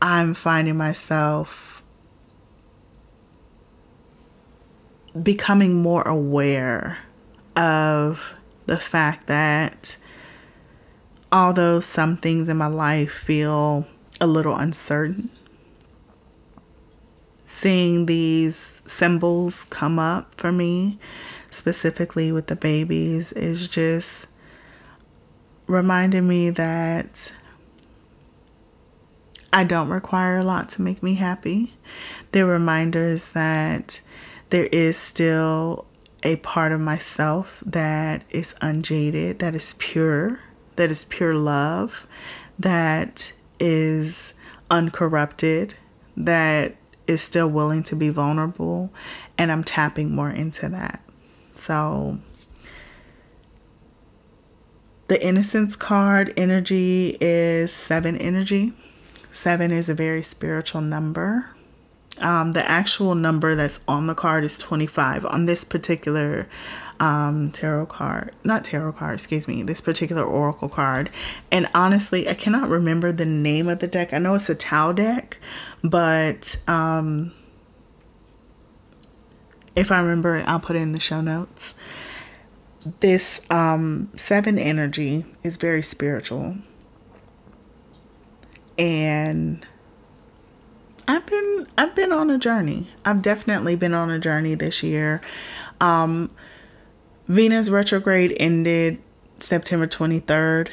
I'm 0.00 0.34
finding 0.34 0.76
myself 0.76 1.82
becoming 5.20 5.74
more 5.74 6.02
aware 6.02 6.98
of 7.56 8.34
the 8.66 8.78
fact 8.78 9.26
that 9.26 9.96
although 11.30 11.80
some 11.80 12.16
things 12.16 12.48
in 12.48 12.56
my 12.56 12.66
life 12.66 13.12
feel 13.12 13.86
a 14.20 14.26
little 14.26 14.56
uncertain, 14.56 15.28
seeing 17.62 18.06
these 18.06 18.82
symbols 18.86 19.66
come 19.66 19.96
up 19.96 20.34
for 20.34 20.50
me, 20.50 20.98
specifically 21.48 22.32
with 22.32 22.48
the 22.48 22.56
babies, 22.56 23.30
is 23.34 23.68
just 23.68 24.26
reminding 25.68 26.26
me 26.26 26.50
that 26.50 27.30
I 29.52 29.62
don't 29.62 29.90
require 29.90 30.38
a 30.38 30.44
lot 30.44 30.70
to 30.70 30.82
make 30.82 31.04
me 31.04 31.14
happy. 31.14 31.74
They're 32.32 32.46
reminders 32.46 33.28
that 33.28 34.00
there 34.50 34.66
is 34.66 34.96
still 34.96 35.86
a 36.24 36.34
part 36.36 36.72
of 36.72 36.80
myself 36.80 37.62
that 37.64 38.24
is 38.28 38.56
unjaded, 38.60 39.38
that 39.38 39.54
is 39.54 39.76
pure, 39.78 40.40
that 40.74 40.90
is 40.90 41.04
pure 41.04 41.36
love, 41.36 42.08
that 42.58 43.32
is 43.60 44.34
uncorrupted, 44.68 45.74
that 46.16 46.74
is 47.06 47.20
still 47.22 47.48
willing 47.48 47.82
to 47.84 47.96
be 47.96 48.08
vulnerable. 48.08 48.92
And 49.36 49.50
I'm 49.50 49.64
tapping 49.64 50.14
more 50.14 50.30
into 50.30 50.68
that. 50.68 51.02
So, 51.52 52.18
the 55.08 55.24
innocence 55.24 55.76
card 55.76 56.32
energy 56.36 57.18
is 57.20 57.72
seven 57.72 58.16
energy. 58.16 58.72
Seven 59.32 59.70
is 59.70 59.88
a 59.88 59.94
very 59.94 60.22
spiritual 60.22 60.80
number. 60.80 61.46
Um, 62.20 62.52
the 62.52 62.68
actual 62.68 63.14
number 63.14 63.54
that's 63.54 63.80
on 63.88 64.06
the 64.06 64.14
card 64.14 64.44
is 64.44 64.58
25 64.58 65.24
on 65.24 65.46
this 65.46 65.64
particular 65.64 66.46
um, 67.02 67.50
tarot 67.50 67.86
card. 67.86 68.32
Not 68.44 68.64
tarot 68.64 68.92
card, 68.92 69.14
excuse 69.14 69.48
me, 69.48 69.64
this 69.64 69.80
particular 69.80 70.22
oracle 70.22 70.68
card. 70.68 71.10
And 71.50 71.68
honestly, 71.74 72.28
I 72.28 72.34
cannot 72.34 72.68
remember 72.68 73.10
the 73.10 73.26
name 73.26 73.68
of 73.68 73.80
the 73.80 73.88
deck. 73.88 74.12
I 74.14 74.18
know 74.18 74.36
it's 74.36 74.48
a 74.48 74.54
Tau 74.54 74.92
deck, 74.92 75.38
but 75.82 76.56
um, 76.68 77.32
if 79.74 79.90
I 79.90 80.00
remember 80.00 80.36
it, 80.36 80.46
I'll 80.46 80.60
put 80.60 80.76
it 80.76 80.82
in 80.82 80.92
the 80.92 81.00
show 81.00 81.20
notes. 81.20 81.74
This 83.00 83.40
um, 83.50 84.12
seven 84.14 84.56
energy 84.56 85.24
is 85.42 85.56
very 85.56 85.82
spiritual. 85.82 86.54
And 88.78 89.66
I've 91.08 91.26
been 91.26 91.66
I've 91.76 91.96
been 91.96 92.12
on 92.12 92.30
a 92.30 92.38
journey. 92.38 92.88
I've 93.04 93.22
definitely 93.22 93.74
been 93.74 93.92
on 93.92 94.08
a 94.08 94.20
journey 94.20 94.54
this 94.54 94.84
year. 94.84 95.20
Um, 95.80 96.30
Venus 97.32 97.70
retrograde 97.70 98.36
ended 98.38 98.98
September 99.38 99.86
23rd, 99.86 100.68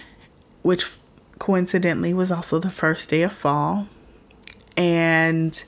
which 0.61 0.91
coincidentally 1.39 2.13
was 2.13 2.33
also 2.33 2.59
the 2.59 2.69
first 2.69 3.09
day 3.09 3.21
of 3.21 3.31
fall. 3.31 3.87
And 4.75 5.63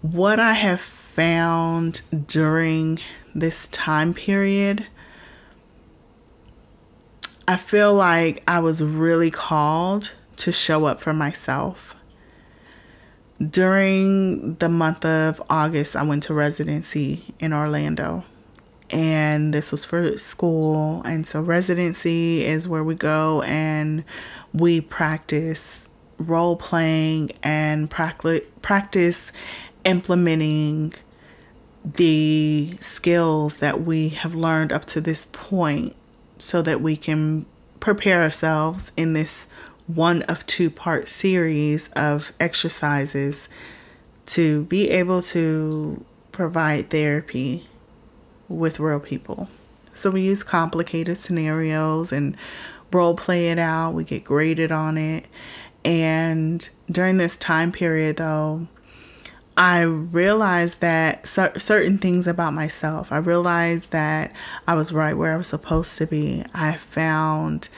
what 0.00 0.40
I 0.40 0.54
have 0.54 0.80
found 0.80 2.00
during 2.26 3.00
this 3.34 3.66
time 3.66 4.14
period, 4.14 4.86
I 7.46 7.56
feel 7.56 7.92
like 7.92 8.42
I 8.48 8.60
was 8.60 8.82
really 8.82 9.30
called 9.30 10.14
to 10.36 10.52
show 10.52 10.86
up 10.86 11.00
for 11.00 11.12
myself 11.12 11.94
during 13.46 14.54
the 14.54 14.70
month 14.70 15.04
of 15.04 15.42
August, 15.50 15.96
I 15.96 16.02
went 16.02 16.22
to 16.24 16.34
residency 16.34 17.34
in 17.38 17.52
Orlando. 17.52 18.24
And 18.92 19.54
this 19.54 19.70
was 19.70 19.84
for 19.84 20.16
school. 20.18 21.02
And 21.04 21.26
so, 21.26 21.40
residency 21.40 22.44
is 22.44 22.66
where 22.66 22.84
we 22.84 22.94
go 22.94 23.42
and 23.42 24.04
we 24.52 24.80
practice 24.80 25.88
role 26.18 26.56
playing 26.56 27.32
and 27.42 27.90
practice 27.90 29.32
implementing 29.84 30.92
the 31.84 32.76
skills 32.80 33.56
that 33.56 33.82
we 33.82 34.10
have 34.10 34.34
learned 34.34 34.72
up 34.72 34.84
to 34.84 35.00
this 35.00 35.26
point 35.32 35.96
so 36.38 36.60
that 36.62 36.80
we 36.80 36.96
can 36.96 37.46
prepare 37.80 38.22
ourselves 38.22 38.92
in 38.96 39.14
this 39.14 39.46
one 39.86 40.22
of 40.22 40.46
two 40.46 40.70
part 40.70 41.08
series 41.08 41.88
of 41.96 42.32
exercises 42.38 43.48
to 44.26 44.64
be 44.64 44.90
able 44.90 45.22
to 45.22 46.04
provide 46.32 46.90
therapy 46.90 47.66
with 48.50 48.78
real 48.78 49.00
people. 49.00 49.48
So 49.94 50.10
we 50.10 50.20
use 50.20 50.42
complicated 50.42 51.16
scenarios 51.18 52.12
and 52.12 52.36
role 52.92 53.14
play 53.14 53.48
it 53.50 53.58
out. 53.58 53.92
We 53.92 54.04
get 54.04 54.24
graded 54.24 54.70
on 54.70 54.98
it. 54.98 55.26
And 55.84 56.68
during 56.90 57.16
this 57.16 57.38
time 57.38 57.72
period, 57.72 58.16
though, 58.16 58.66
I 59.56 59.80
realized 59.82 60.80
that 60.80 61.28
certain 61.28 61.98
things 61.98 62.26
about 62.26 62.52
myself. 62.52 63.12
I 63.12 63.18
realized 63.18 63.90
that 63.92 64.32
I 64.66 64.74
was 64.74 64.92
right 64.92 65.16
where 65.16 65.32
I 65.34 65.36
was 65.36 65.48
supposed 65.48 65.96
to 65.98 66.06
be. 66.06 66.44
I 66.54 66.76
found 66.76 67.68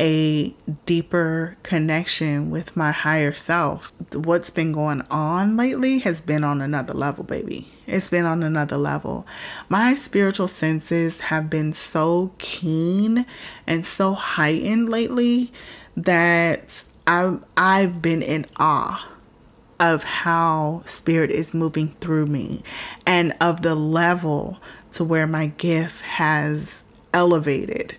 a 0.00 0.54
deeper 0.86 1.58
connection 1.62 2.50
with 2.50 2.74
my 2.74 2.90
higher 2.90 3.34
self. 3.34 3.92
What's 4.14 4.48
been 4.48 4.72
going 4.72 5.02
on 5.10 5.58
lately 5.58 5.98
has 5.98 6.22
been 6.22 6.42
on 6.42 6.62
another 6.62 6.94
level, 6.94 7.22
baby. 7.22 7.68
It's 7.86 8.08
been 8.08 8.24
on 8.24 8.42
another 8.42 8.78
level. 8.78 9.26
My 9.68 9.94
spiritual 9.94 10.48
senses 10.48 11.20
have 11.20 11.50
been 11.50 11.74
so 11.74 12.32
keen 12.38 13.26
and 13.66 13.84
so 13.84 14.14
heightened 14.14 14.88
lately 14.88 15.52
that 15.96 16.82
I've, 17.06 17.44
I've 17.56 18.00
been 18.00 18.22
in 18.22 18.46
awe 18.56 19.06
of 19.78 20.04
how 20.04 20.82
spirit 20.86 21.30
is 21.30 21.52
moving 21.52 21.88
through 22.00 22.26
me 22.26 22.62
and 23.06 23.34
of 23.40 23.60
the 23.62 23.74
level 23.74 24.60
to 24.92 25.04
where 25.04 25.26
my 25.26 25.46
gift 25.46 26.02
has 26.02 26.84
elevated 27.12 27.96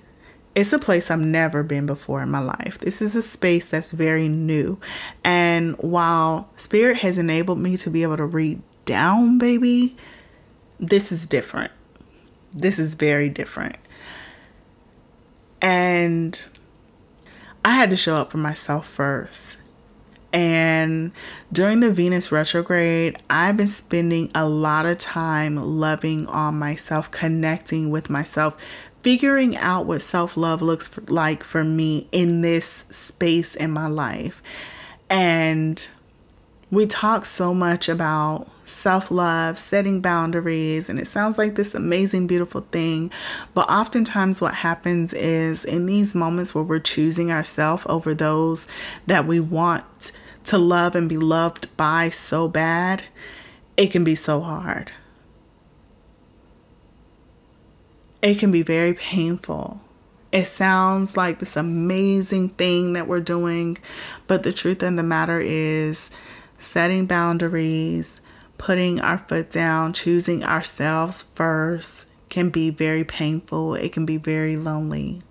it's 0.54 0.74
a 0.74 0.80
place 0.80 1.10
I've 1.10 1.20
never 1.20 1.64
been 1.64 1.86
before 1.86 2.22
in 2.22 2.30
my 2.30 2.40
life. 2.40 2.78
This 2.80 3.02
is 3.02 3.16
a 3.16 3.22
space 3.22 3.70
that's 3.70 3.92
very 3.92 4.28
new. 4.28 4.80
And 5.24 5.76
while 5.78 6.50
Spirit 6.58 6.98
has 6.98 7.18
enabled 7.18 7.60
me 7.60 7.78
to 7.78 7.90
be 7.90 8.04
able 8.04 8.18
to 8.18 8.26
read 8.26 8.62
down, 8.86 9.38
baby, 9.38 9.96
this 10.80 11.12
is 11.12 11.26
different. 11.26 11.72
This 12.52 12.80
is 12.80 12.96
very 12.96 13.30
different. 13.30 13.78
And 15.62 16.44
I 17.64 17.72
had 17.72 17.90
to 17.92 17.96
show 17.96 18.16
up 18.18 18.32
for 18.32 18.38
myself 18.38 18.88
first. 18.88 19.58
And 20.34 21.12
during 21.52 21.82
the 21.82 21.92
Venus 21.92 22.32
retrograde, 22.32 23.18
I've 23.30 23.58
been 23.58 23.68
spending 23.68 24.32
a 24.34 24.48
lot 24.48 24.86
of 24.86 24.98
time 24.98 25.56
loving 25.58 26.26
on 26.28 26.58
myself, 26.58 27.12
connecting 27.12 27.90
with 27.90 28.10
myself, 28.10 28.58
figuring 29.02 29.58
out 29.58 29.86
what 29.86 30.02
self 30.02 30.38
love 30.38 30.62
looks 30.62 30.88
for, 30.88 31.02
like 31.08 31.44
for 31.44 31.64
me 31.64 32.08
in 32.12 32.42
this 32.42 32.86
space 32.90 33.56
in 33.56 33.72
my 33.72 33.88
life. 33.88 34.42
And 35.10 35.86
we 36.70 36.86
talk 36.86 37.26
so 37.26 37.54
much 37.54 37.90
about 37.90 38.48
self 38.66 39.12
love, 39.12 39.58
setting 39.58 40.02
boundaries, 40.02 40.90
and 40.90 41.00
it 41.00 41.08
sounds 41.08 41.38
like 41.38 41.56
this 41.56 41.76
amazing, 41.76 42.28
beautiful 42.28 42.62
thing. 42.72 43.12
But 43.54 43.70
oftentimes, 43.70 44.42
what 44.42 44.56
happens 44.56 45.14
is 45.14 45.66
in 45.66 45.86
these 45.86 46.16
moments 46.16 46.56
where 46.56 46.64
we're 46.64 46.80
choosing 46.80 47.32
ourselves 47.32 47.84
over 47.88 48.14
those 48.14 48.68
that 49.08 49.28
we 49.28 49.40
want 49.40 50.12
to 50.46 50.58
love 50.58 50.96
and 50.96 51.08
be 51.08 51.18
loved 51.18 51.76
by 51.78 52.10
so 52.10 52.48
bad, 52.48 53.04
it 53.78 53.92
can 53.92 54.04
be 54.04 54.16
so 54.16 54.42
hard. 54.42 54.92
It 58.22 58.40
can 58.40 58.52
be 58.52 58.62
very 58.62 58.94
painful. 58.94 59.82
It 60.32 60.46
sounds 60.46 61.18
like 61.18 61.40
this 61.40 61.58
amazing 61.58 62.50
thing 62.50 62.94
that 62.94 63.08
we're 63.08 63.20
doing, 63.20 63.78
but 64.28 64.44
the 64.44 64.54
truth 64.54 64.82
of 64.84 64.96
the 64.96 65.04
matter 65.04 65.42
is 65.42 66.10
setting 66.60 67.06
boundaries, 67.06 68.22
putting 68.58 69.02
our 69.02 69.18
foot 69.18 69.52
down, 69.52 69.92
choosing 69.94 70.44
ourselves 70.44 71.24
first 71.24 72.06
can 72.30 72.50
be 72.50 72.70
very 72.70 73.04
painful. 73.04 73.76
It 73.76 73.92
can 73.92 74.06
be 74.06 74.18
very 74.18 74.56
lonely. 74.56 75.22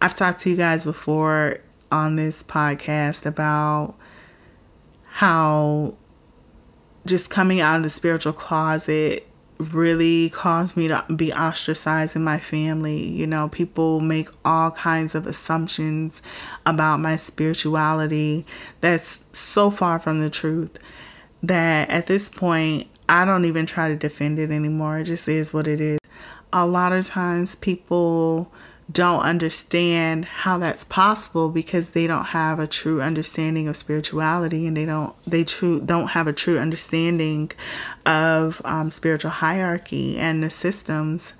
I've 0.00 0.14
talked 0.14 0.40
to 0.40 0.50
you 0.50 0.56
guys 0.56 0.84
before 0.84 1.58
on 1.90 2.16
this 2.16 2.42
podcast 2.42 3.26
about 3.26 3.96
how 5.04 5.94
just 7.06 7.28
coming 7.28 7.60
out 7.60 7.76
of 7.76 7.82
the 7.82 7.90
spiritual 7.90 8.32
closet 8.32 9.26
really 9.58 10.30
caused 10.30 10.76
me 10.76 10.88
to 10.88 11.04
be 11.14 11.32
ostracized 11.32 12.16
in 12.16 12.24
my 12.24 12.38
family. 12.38 13.02
You 13.02 13.26
know, 13.26 13.48
people 13.48 14.00
make 14.00 14.28
all 14.44 14.70
kinds 14.70 15.14
of 15.14 15.26
assumptions 15.26 16.22
about 16.66 17.00
my 17.00 17.16
spirituality 17.16 18.46
that's 18.80 19.20
so 19.32 19.70
far 19.70 19.98
from 19.98 20.20
the 20.20 20.30
truth 20.30 20.78
that 21.42 21.90
at 21.90 22.06
this 22.06 22.28
point, 22.28 22.88
I 23.08 23.24
don't 23.24 23.44
even 23.44 23.66
try 23.66 23.88
to 23.88 23.96
defend 23.96 24.38
it 24.38 24.50
anymore. 24.50 25.00
It 25.00 25.04
just 25.04 25.28
is 25.28 25.52
what 25.52 25.66
it 25.66 25.80
is. 25.80 25.98
A 26.52 26.66
lot 26.66 26.92
of 26.92 27.06
times, 27.06 27.56
people 27.56 28.52
don't 28.90 29.20
understand 29.20 30.24
how 30.24 30.58
that's 30.58 30.84
possible 30.84 31.48
because 31.48 31.90
they 31.90 32.06
don't 32.06 32.26
have 32.26 32.58
a 32.58 32.66
true 32.66 33.00
understanding 33.00 33.68
of 33.68 33.76
spirituality 33.76 34.66
and 34.66 34.76
they 34.76 34.84
don't 34.84 35.14
they 35.26 35.44
true 35.44 35.80
don't 35.80 36.08
have 36.08 36.26
a 36.26 36.32
true 36.32 36.58
understanding 36.58 37.50
of 38.04 38.60
um, 38.64 38.90
spiritual 38.90 39.30
hierarchy 39.30 40.18
and 40.18 40.42
the 40.42 40.50
systems. 40.50 41.32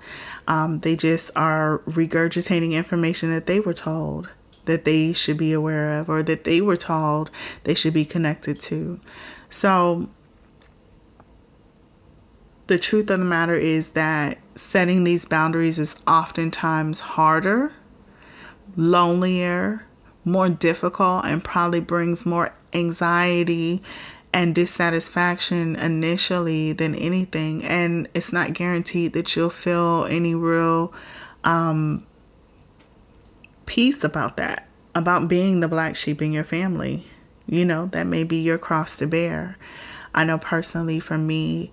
Um, 0.47 0.79
they 0.79 0.95
just 0.95 1.31
are 1.35 1.79
regurgitating 1.87 2.73
information 2.73 3.31
that 3.31 3.45
they 3.45 3.59
were 3.59 3.73
told 3.73 4.29
that 4.65 4.85
they 4.85 5.13
should 5.13 5.37
be 5.37 5.53
aware 5.53 5.99
of 5.99 6.09
or 6.09 6.23
that 6.23 6.45
they 6.45 6.61
were 6.61 6.77
told 6.77 7.29
they 7.65 7.73
should 7.73 7.93
be 7.93 8.05
connected 8.05 8.59
to. 8.61 8.99
So 9.49 10.09
the 12.67 12.79
truth 12.79 13.09
of 13.09 13.19
the 13.19 13.25
matter 13.25 13.55
is 13.55 13.91
that 13.91 14.37
setting 14.55 15.03
these 15.03 15.25
boundaries 15.25 15.79
is 15.79 15.95
oftentimes 16.07 16.99
harder, 17.01 17.73
lonelier, 18.75 19.85
more 20.23 20.49
difficult, 20.49 21.25
and 21.25 21.43
probably 21.43 21.79
brings 21.79 22.25
more 22.25 22.53
anxiety 22.73 23.81
and 24.33 24.55
dissatisfaction 24.55 25.75
initially 25.75 26.73
than 26.73 26.95
anything. 26.95 27.63
And 27.63 28.07
it's 28.13 28.33
not 28.33 28.53
guaranteed 28.53 29.13
that 29.13 29.35
you'll 29.35 29.49
feel 29.49 30.05
any 30.05 30.33
real 30.33 30.93
um, 31.43 32.05
peace 33.65 34.03
about 34.03 34.37
that, 34.37 34.67
about 34.95 35.27
being 35.27 35.59
the 35.59 35.67
black 35.67 35.95
sheep 35.95 36.21
in 36.21 36.31
your 36.31 36.43
family. 36.43 37.05
You 37.45 37.65
know, 37.65 37.87
that 37.87 38.07
may 38.07 38.23
be 38.23 38.37
your 38.37 38.57
cross 38.57 38.97
to 38.97 39.07
bear. 39.07 39.57
I 40.15 40.23
know 40.23 40.37
personally 40.37 40.99
for 40.99 41.17
me, 41.17 41.71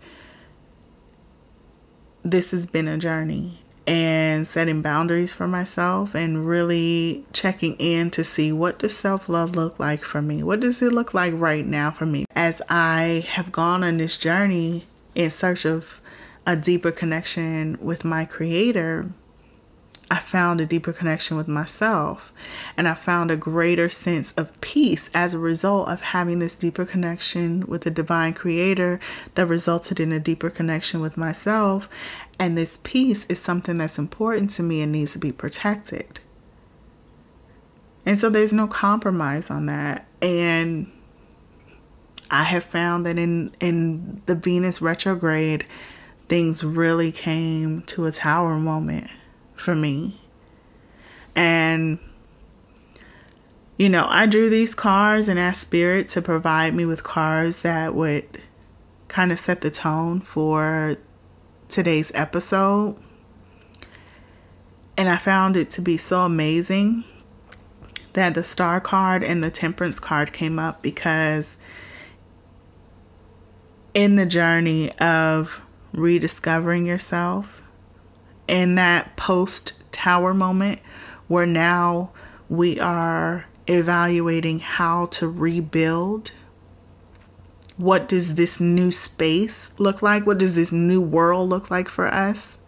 this 2.22 2.50
has 2.50 2.66
been 2.66 2.88
a 2.88 2.98
journey 2.98 3.58
and 3.86 4.46
setting 4.46 4.82
boundaries 4.82 5.32
for 5.32 5.48
myself 5.48 6.14
and 6.14 6.46
really 6.46 7.24
checking 7.32 7.74
in 7.76 8.10
to 8.10 8.22
see 8.22 8.52
what 8.52 8.78
does 8.78 8.96
self-love 8.96 9.56
look 9.56 9.78
like 9.80 10.04
for 10.04 10.22
me? 10.22 10.42
What 10.42 10.60
does 10.60 10.80
it 10.82 10.92
look 10.92 11.12
like 11.14 11.32
right 11.34 11.66
now 11.66 11.90
for 11.90 12.06
me? 12.06 12.24
As 12.36 12.62
i 12.68 13.24
have 13.30 13.50
gone 13.50 13.82
on 13.82 13.96
this 13.96 14.16
journey 14.16 14.84
in 15.14 15.30
search 15.30 15.64
of 15.64 16.00
a 16.46 16.56
deeper 16.56 16.92
connection 16.92 17.78
with 17.80 18.04
my 18.04 18.24
creator 18.24 19.10
I 20.10 20.18
found 20.18 20.60
a 20.60 20.66
deeper 20.66 20.92
connection 20.92 21.36
with 21.36 21.46
myself 21.46 22.32
and 22.76 22.88
I 22.88 22.94
found 22.94 23.30
a 23.30 23.36
greater 23.36 23.88
sense 23.88 24.32
of 24.32 24.60
peace 24.60 25.08
as 25.14 25.34
a 25.34 25.38
result 25.38 25.88
of 25.88 26.00
having 26.00 26.40
this 26.40 26.56
deeper 26.56 26.84
connection 26.84 27.64
with 27.68 27.82
the 27.82 27.92
divine 27.92 28.34
creator 28.34 28.98
that 29.36 29.46
resulted 29.46 30.00
in 30.00 30.10
a 30.10 30.18
deeper 30.18 30.50
connection 30.50 31.00
with 31.00 31.16
myself. 31.16 31.88
And 32.40 32.58
this 32.58 32.80
peace 32.82 33.24
is 33.26 33.38
something 33.38 33.76
that's 33.76 33.98
important 33.98 34.50
to 34.52 34.64
me 34.64 34.82
and 34.82 34.90
needs 34.90 35.12
to 35.12 35.20
be 35.20 35.30
protected. 35.30 36.18
And 38.04 38.18
so 38.18 38.30
there's 38.30 38.52
no 38.52 38.66
compromise 38.66 39.48
on 39.48 39.66
that. 39.66 40.08
And 40.20 40.90
I 42.32 42.42
have 42.44 42.64
found 42.64 43.06
that 43.06 43.16
in 43.16 43.54
in 43.60 44.22
the 44.26 44.34
Venus 44.34 44.82
retrograde, 44.82 45.66
things 46.26 46.64
really 46.64 47.12
came 47.12 47.82
to 47.82 48.06
a 48.06 48.12
tower 48.12 48.56
moment 48.56 49.08
for 49.60 49.74
me. 49.74 50.20
And, 51.34 51.98
you 53.76 53.88
know, 53.88 54.06
I 54.08 54.26
drew 54.26 54.50
these 54.50 54.74
cards 54.74 55.28
and 55.28 55.38
asked 55.38 55.60
Spirit 55.60 56.08
to 56.08 56.22
provide 56.22 56.74
me 56.74 56.84
with 56.84 57.04
cards 57.04 57.62
that 57.62 57.94
would 57.94 58.42
kind 59.08 59.32
of 59.32 59.38
set 59.38 59.60
the 59.60 59.70
tone 59.70 60.20
for 60.20 60.96
today's 61.68 62.10
episode. 62.14 62.96
And 64.96 65.08
I 65.08 65.16
found 65.16 65.56
it 65.56 65.70
to 65.72 65.82
be 65.82 65.96
so 65.96 66.20
amazing 66.22 67.04
that 68.12 68.34
the 68.34 68.44
star 68.44 68.80
card 68.80 69.22
and 69.22 69.42
the 69.42 69.50
temperance 69.50 69.98
card 69.98 70.32
came 70.32 70.58
up 70.58 70.82
because 70.82 71.56
in 73.94 74.16
the 74.16 74.26
journey 74.26 74.92
of 74.98 75.62
rediscovering 75.92 76.86
yourself 76.86 77.59
in 78.50 78.74
that 78.74 79.16
post 79.16 79.74
tower 79.92 80.34
moment 80.34 80.80
where 81.28 81.46
now 81.46 82.10
we 82.48 82.80
are 82.80 83.46
evaluating 83.68 84.58
how 84.58 85.06
to 85.06 85.28
rebuild. 85.28 86.32
What 87.76 88.08
does 88.08 88.34
this 88.34 88.58
new 88.58 88.90
space 88.90 89.70
look 89.78 90.02
like? 90.02 90.26
What 90.26 90.38
does 90.38 90.56
this 90.56 90.72
new 90.72 91.00
world 91.00 91.48
look 91.48 91.70
like 91.70 91.88
for 91.88 92.08
us? 92.08 92.58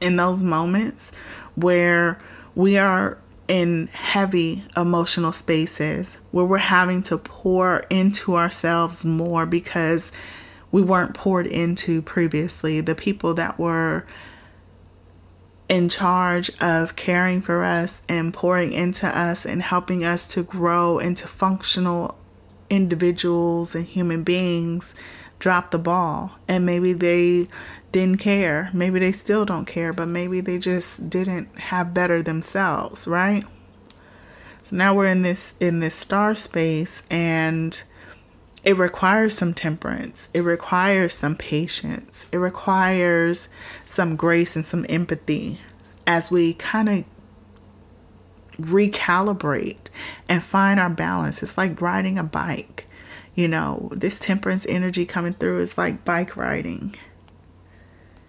In 0.00 0.16
those 0.16 0.42
moments 0.42 1.12
where 1.54 2.18
we 2.54 2.78
are 2.78 3.18
in 3.48 3.88
heavy 3.88 4.64
emotional 4.76 5.32
spaces, 5.32 6.16
where 6.30 6.46
we're 6.46 6.58
having 6.58 7.02
to 7.02 7.18
pour 7.18 7.80
into 7.90 8.36
ourselves 8.36 9.04
more 9.04 9.44
because 9.44 10.10
we 10.70 10.82
weren't 10.82 11.14
poured 11.14 11.46
into 11.46 12.02
previously. 12.02 12.80
The 12.80 12.94
people 12.94 13.34
that 13.34 13.58
were 13.58 14.06
in 15.68 15.88
charge 15.88 16.50
of 16.60 16.96
caring 16.96 17.40
for 17.40 17.62
us 17.62 18.00
and 18.08 18.32
pouring 18.32 18.72
into 18.72 19.06
us 19.06 19.44
and 19.44 19.62
helping 19.62 20.04
us 20.04 20.26
to 20.28 20.42
grow 20.42 20.98
into 20.98 21.28
functional 21.28 22.16
individuals 22.70 23.74
and 23.74 23.86
human 23.86 24.22
beings 24.22 24.94
dropped 25.38 25.70
the 25.70 25.78
ball. 25.78 26.32
And 26.48 26.64
maybe 26.64 26.92
they 26.92 27.48
didn't 27.92 28.18
care. 28.18 28.70
Maybe 28.72 28.98
they 28.98 29.12
still 29.12 29.44
don't 29.44 29.66
care, 29.66 29.92
but 29.92 30.06
maybe 30.06 30.40
they 30.40 30.58
just 30.58 31.08
didn't 31.08 31.56
have 31.58 31.94
better 31.94 32.22
themselves, 32.22 33.06
right? 33.06 33.44
So 34.62 34.76
now 34.76 34.94
we're 34.94 35.06
in 35.06 35.22
this 35.22 35.54
in 35.60 35.80
this 35.80 35.94
star 35.94 36.34
space 36.34 37.02
and 37.10 37.82
it 38.68 38.76
requires 38.76 39.34
some 39.34 39.54
temperance. 39.54 40.28
It 40.34 40.42
requires 40.42 41.14
some 41.14 41.36
patience. 41.36 42.26
It 42.30 42.36
requires 42.36 43.48
some 43.86 44.14
grace 44.14 44.56
and 44.56 44.66
some 44.66 44.84
empathy 44.90 45.58
as 46.06 46.30
we 46.30 46.52
kind 46.52 46.90
of 46.90 47.04
recalibrate 48.60 49.88
and 50.28 50.42
find 50.42 50.78
our 50.78 50.90
balance. 50.90 51.42
It's 51.42 51.56
like 51.56 51.80
riding 51.80 52.18
a 52.18 52.22
bike. 52.22 52.86
You 53.34 53.48
know, 53.48 53.88
this 53.90 54.20
temperance 54.20 54.66
energy 54.68 55.06
coming 55.06 55.32
through 55.32 55.60
is 55.60 55.78
like 55.78 56.04
bike 56.04 56.36
riding. 56.36 56.94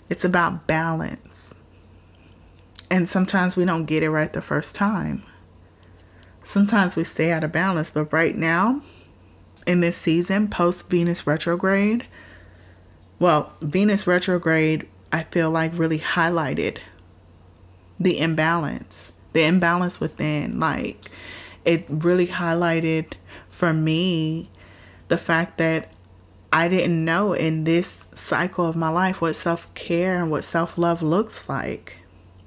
It's 0.10 0.24
about 0.24 0.68
balance. 0.68 1.54
And 2.90 3.10
sometimes 3.10 3.58
we 3.58 3.66
don't 3.66 3.84
get 3.84 4.04
it 4.04 4.10
right 4.10 4.32
the 4.32 4.42
first 4.42 4.74
time. 4.74 5.24
Sometimes 6.44 6.96
we 6.96 7.04
stay 7.04 7.30
out 7.30 7.44
of 7.44 7.52
balance, 7.52 7.92
but 7.92 8.14
right 8.14 8.38
now, 8.38 8.84
in 9.70 9.82
this 9.82 9.98
season 9.98 10.48
post 10.48 10.90
Venus 10.90 11.28
retrograde. 11.28 12.08
Well, 13.20 13.54
Venus 13.62 14.08
retrograde, 14.08 14.88
I 15.12 15.22
feel 15.26 15.52
like 15.52 15.78
really 15.78 16.00
highlighted 16.00 16.80
the 18.00 18.18
imbalance, 18.18 19.12
the 19.34 19.44
imbalance 19.44 20.00
within. 20.00 20.60
Like, 20.60 21.12
it 21.66 21.86
really 21.88 22.26
highlighted 22.26 23.14
for 23.48 23.72
me 23.72 24.50
the 25.08 25.20
fact 25.20 25.60
that 25.60 25.92
I 26.52 26.68
didn't 26.68 27.06
know 27.06 27.34
in 27.34 27.64
this 27.64 28.08
cycle 28.16 28.66
of 28.66 28.76
my 28.76 28.90
life 28.90 29.22
what 29.22 29.36
self 29.36 29.72
care 29.76 30.18
and 30.18 30.32
what 30.32 30.44
self 30.44 30.80
love 30.80 31.04
looks 31.04 31.48
like. 31.48 31.98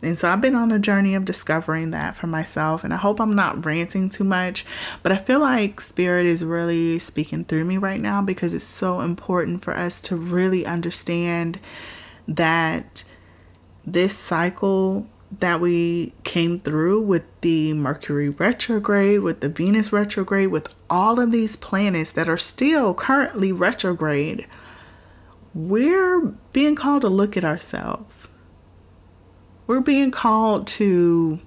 And 0.03 0.19
so 0.19 0.29
I've 0.29 0.41
been 0.41 0.57
on 0.57 0.73
a 0.73 0.81
journey 0.81 1.15
of 1.15 1.25
discovering 1.25 1.93
that 1.93 2.17
for 2.17 2.27
myself. 2.27 2.83
And 2.83 2.93
I 2.93 2.97
hope 2.97 3.21
I'm 3.21 3.35
not 3.35 3.65
ranting 3.65 4.11
too 4.11 4.25
much, 4.25 4.65
but 5.03 5.13
I 5.13 5.17
feel 5.17 5.39
like 5.39 5.81
Spirit 5.81 6.27
is 6.27 6.45
really 6.45 6.99
speaking 6.99 7.45
through 7.45 7.65
me 7.65 7.79
right 7.79 8.01
now 8.01 8.21
because 8.21 8.53
it's 8.53 8.65
so 8.65 9.01
important 9.01 9.63
for 9.63 9.77
us 9.77 10.01
to 10.03 10.17
really 10.17 10.67
understand 10.67 11.61
that 12.27 13.05
this 13.87 14.17
cycle 14.17 15.07
that 15.39 15.61
we 15.61 16.13
came 16.25 16.59
through 16.59 17.01
with 17.01 17.25
the 17.41 17.73
Mercury 17.73 18.29
retrograde, 18.29 19.21
with 19.21 19.41
the 19.41 19.49
Venus 19.49 19.93
retrograde, 19.93 20.49
with 20.49 20.69
all 20.91 21.19
of 21.19 21.33
these 21.33 21.57
planets 21.57 22.11
that 22.11 22.29
are 22.29 22.37
still 22.37 22.93
currently 22.93 23.51
retrograde, 23.51 24.47
we're 25.55 26.21
being 26.53 26.75
called 26.75 27.03
to 27.03 27.09
look 27.09 27.37
at 27.37 27.45
ourselves 27.45 28.29
we're 29.67 29.81
being 29.81 30.11
called 30.11 30.67
to 30.67 31.39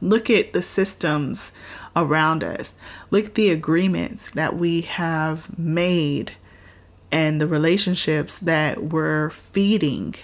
look 0.00 0.30
at 0.30 0.52
the 0.52 0.62
systems 0.62 1.52
around 1.94 2.42
us, 2.42 2.72
look 3.10 3.26
at 3.26 3.34
the 3.34 3.50
agreements 3.50 4.30
that 4.30 4.56
we 4.56 4.82
have 4.82 5.58
made 5.58 6.32
and 7.12 7.40
the 7.40 7.46
relationships 7.46 8.38
that 8.38 8.84
we're 8.84 9.30
feeding 9.30 10.14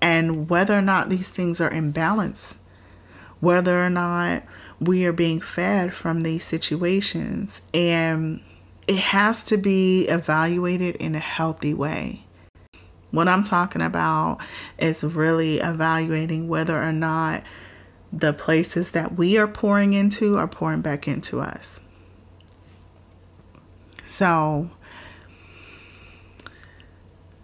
and 0.00 0.48
whether 0.48 0.76
or 0.76 0.82
not 0.82 1.08
these 1.08 1.28
things 1.28 1.60
are 1.60 1.70
in 1.70 1.90
balance, 1.90 2.56
whether 3.40 3.82
or 3.82 3.90
not 3.90 4.42
we 4.78 5.04
are 5.04 5.12
being 5.12 5.40
fed 5.40 5.94
from 5.94 6.22
these 6.22 6.44
situations. 6.44 7.60
And 7.74 8.42
it 8.86 8.96
has 8.96 9.44
to 9.44 9.56
be 9.56 10.04
evaluated 10.04 10.96
in 10.96 11.14
a 11.14 11.20
healthy 11.20 11.74
way. 11.74 12.24
What 13.10 13.28
I'm 13.28 13.42
talking 13.42 13.82
about 13.82 14.38
is 14.78 15.02
really 15.02 15.58
evaluating 15.58 16.48
whether 16.48 16.80
or 16.80 16.92
not 16.92 17.42
the 18.12 18.32
places 18.32 18.92
that 18.92 19.16
we 19.16 19.38
are 19.38 19.48
pouring 19.48 19.92
into 19.92 20.36
are 20.36 20.48
pouring 20.48 20.80
back 20.80 21.06
into 21.06 21.40
us. 21.40 21.80
So, 24.08 24.70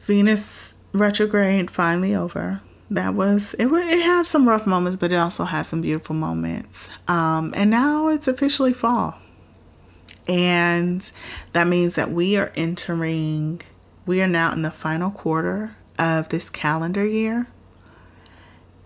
Venus 0.00 0.74
retrograde 0.92 1.70
finally 1.70 2.14
over. 2.14 2.60
That 2.90 3.14
was 3.14 3.54
it. 3.54 3.66
It 3.66 4.02
had 4.02 4.26
some 4.26 4.48
rough 4.48 4.66
moments, 4.66 4.96
but 4.96 5.10
it 5.10 5.16
also 5.16 5.44
had 5.44 5.62
some 5.62 5.80
beautiful 5.80 6.14
moments. 6.14 6.88
Um, 7.08 7.52
and 7.56 7.70
now 7.70 8.08
it's 8.08 8.28
officially 8.28 8.72
fall, 8.72 9.16
and 10.28 11.10
that 11.52 11.66
means 11.66 11.96
that 11.96 12.12
we 12.12 12.36
are 12.36 12.52
entering. 12.56 13.62
We 14.06 14.22
are 14.22 14.28
now 14.28 14.52
in 14.52 14.62
the 14.62 14.70
final 14.70 15.10
quarter 15.10 15.76
of 15.98 16.28
this 16.28 16.48
calendar 16.48 17.04
year, 17.04 17.48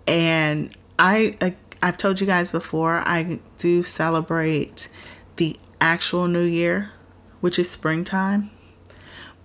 and 0.07 0.75
I, 0.99 1.37
I 1.43 1.55
I've 1.83 1.99
told 1.99 2.21
you 2.21 2.27
guys 2.27 2.51
before 2.51 3.03
I 3.07 3.39
do 3.59 3.83
celebrate 3.83 4.89
the 5.37 5.59
actual 5.79 6.27
New 6.27 6.45
Year, 6.45 6.91
which 7.41 7.59
is 7.59 7.71
springtime. 7.71 8.51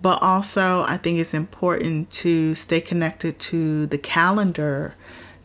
But 0.00 0.22
also, 0.22 0.82
I 0.82 0.96
think 0.96 1.18
it's 1.18 1.34
important 1.34 2.10
to 2.12 2.54
stay 2.54 2.80
connected 2.80 3.38
to 3.40 3.86
the 3.86 3.98
calendar 3.98 4.94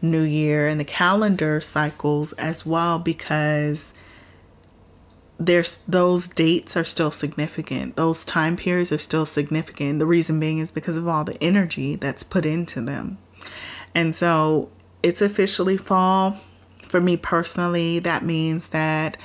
new 0.02 0.22
year 0.22 0.68
and 0.68 0.80
the 0.80 0.86
calendar 0.86 1.62
cycles 1.62 2.34
as 2.34 2.66
well 2.66 3.00
because 3.00 3.94
there's 5.46 5.80
those 5.88 6.28
dates 6.28 6.78
are 6.78 6.84
still 6.84 7.10
significant. 7.10 7.96
Those 7.96 8.24
time 8.24 8.56
periods 8.56 8.92
are 8.92 9.00
still 9.00 9.26
significant. 9.26 9.98
The 10.00 10.06
reason 10.06 10.40
being 10.40 10.60
is 10.60 10.72
because 10.72 10.98
of 10.98 11.08
all 11.08 11.24
the 11.24 11.42
energy 11.44 11.96
that's 11.96 12.24
put 12.24 12.46
into 12.46 12.82
them. 12.82 13.18
And 13.96 14.16
so 14.16 14.70
it's 15.02 15.22
officially 15.22 15.78
fall. 15.78 16.40
For 16.84 17.02
me 17.02 17.18
personally, 17.18 18.00
that 18.00 18.24
means 18.24 18.68
that 18.68 19.18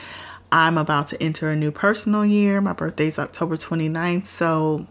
I'm 0.50 0.78
about 0.78 1.08
to 1.08 1.22
enter 1.22 1.50
a 1.50 1.56
new 1.56 1.70
personal 1.70 2.24
year. 2.24 2.60
My 2.60 2.72
birthday's 2.72 3.18
October 3.18 3.56
29th. 3.56 4.26
So 4.26 4.86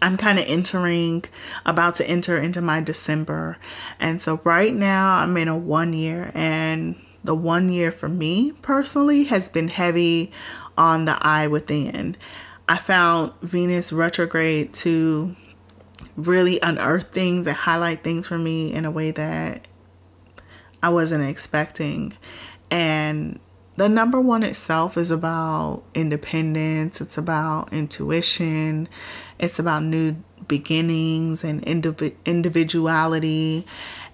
I'm 0.00 0.16
kind 0.16 0.38
of 0.38 0.46
entering, 0.46 1.24
about 1.66 1.96
to 1.96 2.08
enter 2.08 2.38
into 2.38 2.62
my 2.62 2.80
December. 2.80 3.58
And 4.00 4.22
so 4.22 4.40
right 4.44 4.72
now 4.72 5.18
I'm 5.18 5.36
in 5.36 5.48
a 5.48 5.56
one 5.56 5.92
year, 5.92 6.30
and 6.34 6.96
the 7.24 7.34
one 7.34 7.72
year 7.72 7.90
for 7.90 8.08
me 8.08 8.52
personally 8.62 9.24
has 9.24 9.48
been 9.48 9.68
heavy 9.68 10.30
on 10.76 11.06
the 11.06 11.18
eye 11.20 11.46
within. 11.46 12.16
I 12.68 12.76
found 12.76 13.32
Venus 13.42 13.92
retrograde 13.92 14.72
to 14.74 15.34
really 16.16 16.60
unearth 16.60 17.10
things 17.12 17.46
and 17.46 17.56
highlight 17.56 18.04
things 18.04 18.26
for 18.26 18.38
me 18.38 18.72
in 18.72 18.84
a 18.84 18.90
way 18.90 19.10
that 19.10 19.66
I 20.82 20.90
wasn't 20.90 21.24
expecting. 21.24 22.14
And 22.70 23.40
the 23.76 23.88
number 23.88 24.20
one 24.20 24.42
itself 24.42 24.96
is 24.96 25.10
about 25.10 25.82
independence, 25.94 27.00
it's 27.00 27.18
about 27.18 27.72
intuition, 27.72 28.88
it's 29.38 29.58
about 29.58 29.82
new 29.82 30.16
beginnings 30.46 31.42
and 31.42 31.62
indiv- 31.62 32.14
individuality. 32.24 33.66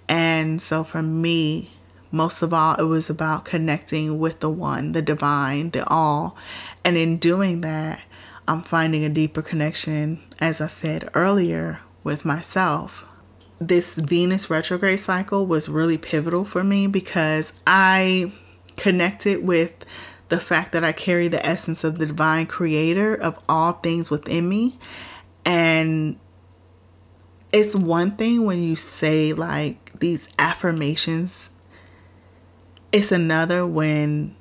And 0.08 0.62
so 0.62 0.82
for 0.82 1.02
me, 1.02 1.70
most 2.10 2.42
of 2.42 2.52
all, 2.52 2.74
it 2.74 2.84
was 2.84 3.08
about 3.08 3.44
connecting 3.44 4.18
with 4.18 4.40
the 4.40 4.50
one, 4.50 4.92
the 4.92 5.02
divine, 5.02 5.70
the 5.70 5.86
all. 5.88 6.36
And 6.84 6.96
in 6.96 7.18
doing 7.18 7.60
that, 7.60 8.00
I'm 8.48 8.62
finding 8.62 9.04
a 9.04 9.08
deeper 9.08 9.42
connection, 9.42 10.20
as 10.40 10.60
I 10.60 10.66
said 10.66 11.08
earlier, 11.14 11.80
with 12.02 12.24
myself. 12.24 13.06
This 13.60 13.96
Venus 13.96 14.50
retrograde 14.50 15.00
cycle 15.00 15.46
was 15.46 15.68
really 15.68 15.98
pivotal 15.98 16.44
for 16.44 16.64
me 16.64 16.86
because 16.86 17.52
I 17.66 18.32
connected 18.76 19.44
with 19.44 19.84
the 20.30 20.40
fact 20.40 20.72
that 20.72 20.82
I 20.82 20.92
carry 20.92 21.28
the 21.28 21.44
essence 21.44 21.84
of 21.84 21.98
the 21.98 22.06
divine 22.06 22.46
creator 22.46 23.14
of 23.14 23.38
all 23.48 23.72
things 23.72 24.10
within 24.10 24.48
me. 24.48 24.78
And 25.44 26.18
it's 27.52 27.74
one 27.74 28.12
thing 28.12 28.44
when 28.44 28.62
you 28.62 28.76
say 28.76 29.32
like 29.32 29.98
these 29.98 30.28
affirmations, 30.38 31.50
it's 32.92 33.12
another 33.12 33.66
when 33.66 34.36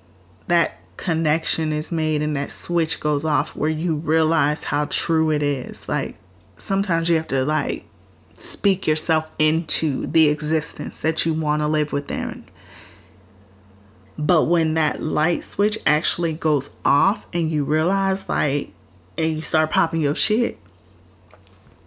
that 0.48 0.80
connection 0.98 1.72
is 1.72 1.92
made 1.92 2.22
and 2.22 2.36
that 2.36 2.52
switch 2.52 3.00
goes 3.00 3.24
off 3.24 3.56
where 3.56 3.70
you 3.70 3.96
realize 3.96 4.66
how 4.66 4.86
true 4.86 5.30
it 5.32 5.42
is. 5.42 5.88
Like 5.88 6.16
sometimes 6.58 7.10
you 7.10 7.16
have 7.18 7.28
to 7.30 7.46
like 7.46 7.86
speak 8.34 8.88
yourself 8.88 9.32
into 9.40 10.08
the 10.08 10.30
existence 10.30 11.00
that 11.00 11.26
you 11.26 11.34
want 11.34 11.62
to 11.62 11.68
live 11.68 11.92
within 11.92 12.50
but 14.20 14.44
when 14.44 14.74
that 14.74 15.02
light 15.02 15.46
switch 15.46 15.78
actually 15.86 16.34
goes 16.34 16.76
off 16.84 17.26
and 17.32 17.50
you 17.50 17.64
realize 17.64 18.28
like 18.28 18.74
and 19.18 19.34
you 19.34 19.42
start 19.42 19.70
popping 19.70 20.02
your 20.02 20.14
shit, 20.14 20.58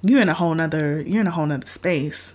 you're 0.01 0.23
in 0.23 0.31
a 0.31 0.35
whole 0.35 0.55
nother 0.55 1.03
you're 1.03 1.21
in 1.21 1.27
a 1.27 1.31
whole 1.31 1.45
nother 1.45 1.67
space. 1.67 2.33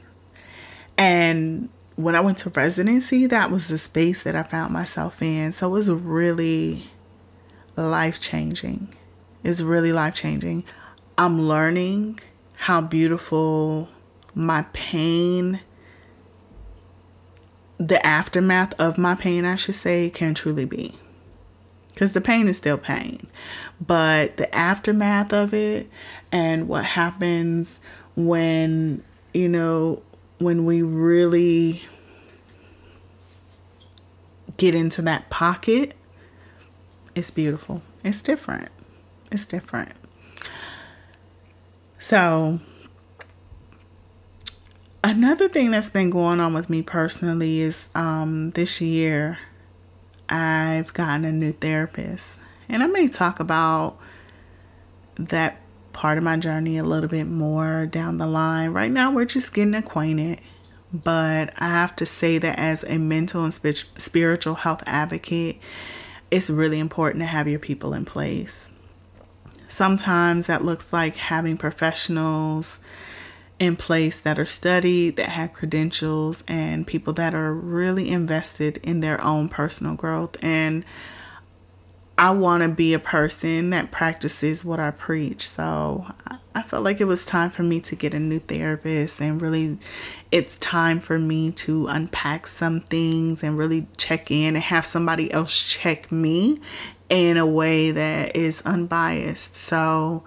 And 0.99 1.69
when 1.97 2.15
I 2.15 2.21
went 2.21 2.38
to 2.39 2.49
residency, 2.51 3.25
that 3.25 3.51
was 3.51 3.67
the 3.67 3.77
space 3.77 4.23
that 4.23 4.36
I 4.36 4.43
found 4.43 4.71
myself 4.71 5.21
in. 5.21 5.51
So 5.51 5.67
it 5.67 5.71
was 5.71 5.91
really 5.91 6.89
life 7.75 8.21
changing. 8.21 8.93
It's 9.43 9.62
really 9.62 9.91
life 9.91 10.13
changing. 10.13 10.63
I'm 11.17 11.41
learning 11.41 12.19
how 12.55 12.81
beautiful 12.81 13.89
my 14.36 14.65
pain 14.73 15.60
the 17.79 18.03
aftermath 18.05 18.73
of 18.79 18.97
my 18.97 19.15
pain, 19.15 19.45
I 19.45 19.55
should 19.55 19.75
say, 19.75 20.10
can 20.10 20.33
truly 20.33 20.65
be. 20.65 20.95
Because 21.89 22.13
the 22.13 22.21
pain 22.21 22.47
is 22.47 22.57
still 22.57 22.77
pain. 22.77 23.27
But 23.79 24.38
the 24.38 24.53
aftermath 24.53 25.33
of 25.33 25.53
it 25.53 25.89
and 26.31 26.67
what 26.67 26.86
happens 26.86 27.79
when, 28.15 29.03
you 29.33 29.49
know, 29.49 30.01
when 30.39 30.65
we 30.65 30.82
really 30.82 31.84
get 34.58 34.76
into 34.76 35.02
that 35.04 35.30
pocket, 35.30 35.95
it's 37.15 37.32
beautiful. 37.32 37.82
It's 38.04 38.21
different. 38.21 38.69
It's 39.32 39.45
different. 39.45 39.91
So, 42.00 42.60
Another 45.04 45.47
thing 45.47 45.71
that's 45.71 45.89
been 45.89 46.10
going 46.10 46.41
on 46.41 46.54
with 46.54 46.69
me 46.69 46.82
personally 46.82 47.62
is 47.62 47.88
um, 47.95 48.52
this 48.52 48.82
year 48.82 49.39
I've 50.28 50.93
gotten 50.93 51.23
a 51.23 51.32
new 51.32 51.54
therapist. 51.54 52.38
And 52.67 52.84
I 52.84 52.88
may 52.88 53.08
talk 53.08 53.39
about 53.39 53.97
that 55.15 55.62
part 55.97 56.19
of 56.19 56.23
my 56.23 56.38
journey 56.38 56.77
a 56.77 56.83
little 56.83 57.10
bit 57.10 57.25
more 57.25 57.88
down 57.88 58.19
the 58.19 58.27
line. 58.27 58.69
Right 58.69 58.91
now, 58.91 59.12
we're 59.12 59.25
just 59.25 59.51
getting 59.51 59.73
acquainted. 59.73 60.39
But 60.93 61.53
I 61.57 61.69
have 61.69 61.95
to 61.95 62.05
say 62.05 62.38
that 62.38 62.60
as 62.60 62.83
a 62.83 62.99
mental 62.99 63.43
and 63.43 63.53
spiritual 63.53 64.53
health 64.53 64.83
advocate, 64.86 65.60
it's 66.29 66.51
really 66.51 66.77
important 66.77 67.23
to 67.23 67.25
have 67.25 67.47
your 67.47 67.57
people 67.57 67.95
in 67.95 68.05
place. 68.05 68.69
Sometimes 69.67 70.45
that 70.45 70.63
looks 70.63 70.93
like 70.93 71.15
having 71.15 71.57
professionals 71.57 72.79
in 73.57 73.75
place 73.75 74.19
that 74.19 74.38
are 74.38 74.45
studied, 74.45 75.15
that 75.15 75.29
have 75.29 75.51
credentials, 75.51 76.43
and 76.47 76.86
people 76.86 77.12
that 77.13 77.33
are 77.33 77.51
really 77.51 78.12
invested 78.12 78.77
in 78.83 78.99
their 78.99 79.19
own 79.25 79.49
personal 79.49 79.95
growth. 79.95 80.38
And 80.43 80.86
I 82.17 82.32
want 82.32 82.63
to 82.63 82.69
be 82.69 82.93
a 82.93 82.99
person 82.99 83.69
that 83.69 83.91
practices 83.91 84.65
what 84.65 84.80
I 84.80 84.91
preach. 84.91 85.47
So 85.47 86.08
I 86.56 86.63
felt 86.63 86.84
like 86.84 86.99
it 86.99 87.06
was 87.06 87.23
time 87.23 87.51
for 87.51 87.62
me 87.62 87.80
to 87.82 87.95
get 87.95 88.15
a 88.15 88.19
new 88.19 88.39
therapist, 88.39 89.21
and 89.21 89.39
really, 89.39 89.77
it's 90.32 90.58
time 90.58 90.99
for 90.99 91.19
me 91.19 91.51
to 91.51 91.88
unpack 91.88 92.47
some 92.47 92.82
things 92.82 93.43
and 93.43 93.58
really 93.58 93.86
check 93.97 94.32
in 94.32 94.56
and 94.56 94.63
have 94.63 94.86
somebody 94.86 95.32
else 95.32 95.62
check 95.62 96.12
me 96.12 96.60
in 97.10 97.38
a 97.38 97.45
way 97.45 97.91
that 97.91 98.36
is 98.36 98.62
unbiased. 98.62 99.56
So 99.56 100.23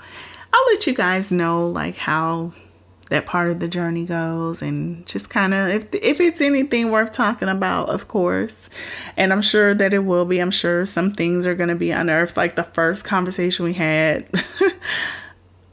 I'll 0.52 0.66
let 0.66 0.86
you 0.86 0.94
guys 0.94 1.32
know, 1.32 1.66
like, 1.66 1.96
how 1.96 2.52
that 3.10 3.26
part 3.26 3.50
of 3.50 3.60
the 3.60 3.68
journey 3.68 4.06
goes 4.06 4.62
and 4.62 5.06
just 5.06 5.28
kind 5.28 5.52
of 5.52 5.68
if 5.68 5.94
if 5.94 6.20
it's 6.20 6.40
anything 6.40 6.90
worth 6.90 7.12
talking 7.12 7.48
about 7.48 7.88
of 7.88 8.08
course. 8.08 8.70
And 9.16 9.32
i'm 9.32 9.42
sure 9.42 9.74
that 9.74 9.92
it 9.92 10.00
will 10.00 10.24
be. 10.24 10.38
I'm 10.38 10.50
sure 10.50 10.86
some 10.86 11.12
things 11.12 11.46
are 11.46 11.54
going 11.54 11.68
to 11.68 11.74
be 11.74 11.90
unearthed. 11.90 12.36
Like 12.36 12.56
the 12.56 12.64
first 12.64 13.04
conversation 13.04 13.64
we 13.64 13.74
had 13.74 14.26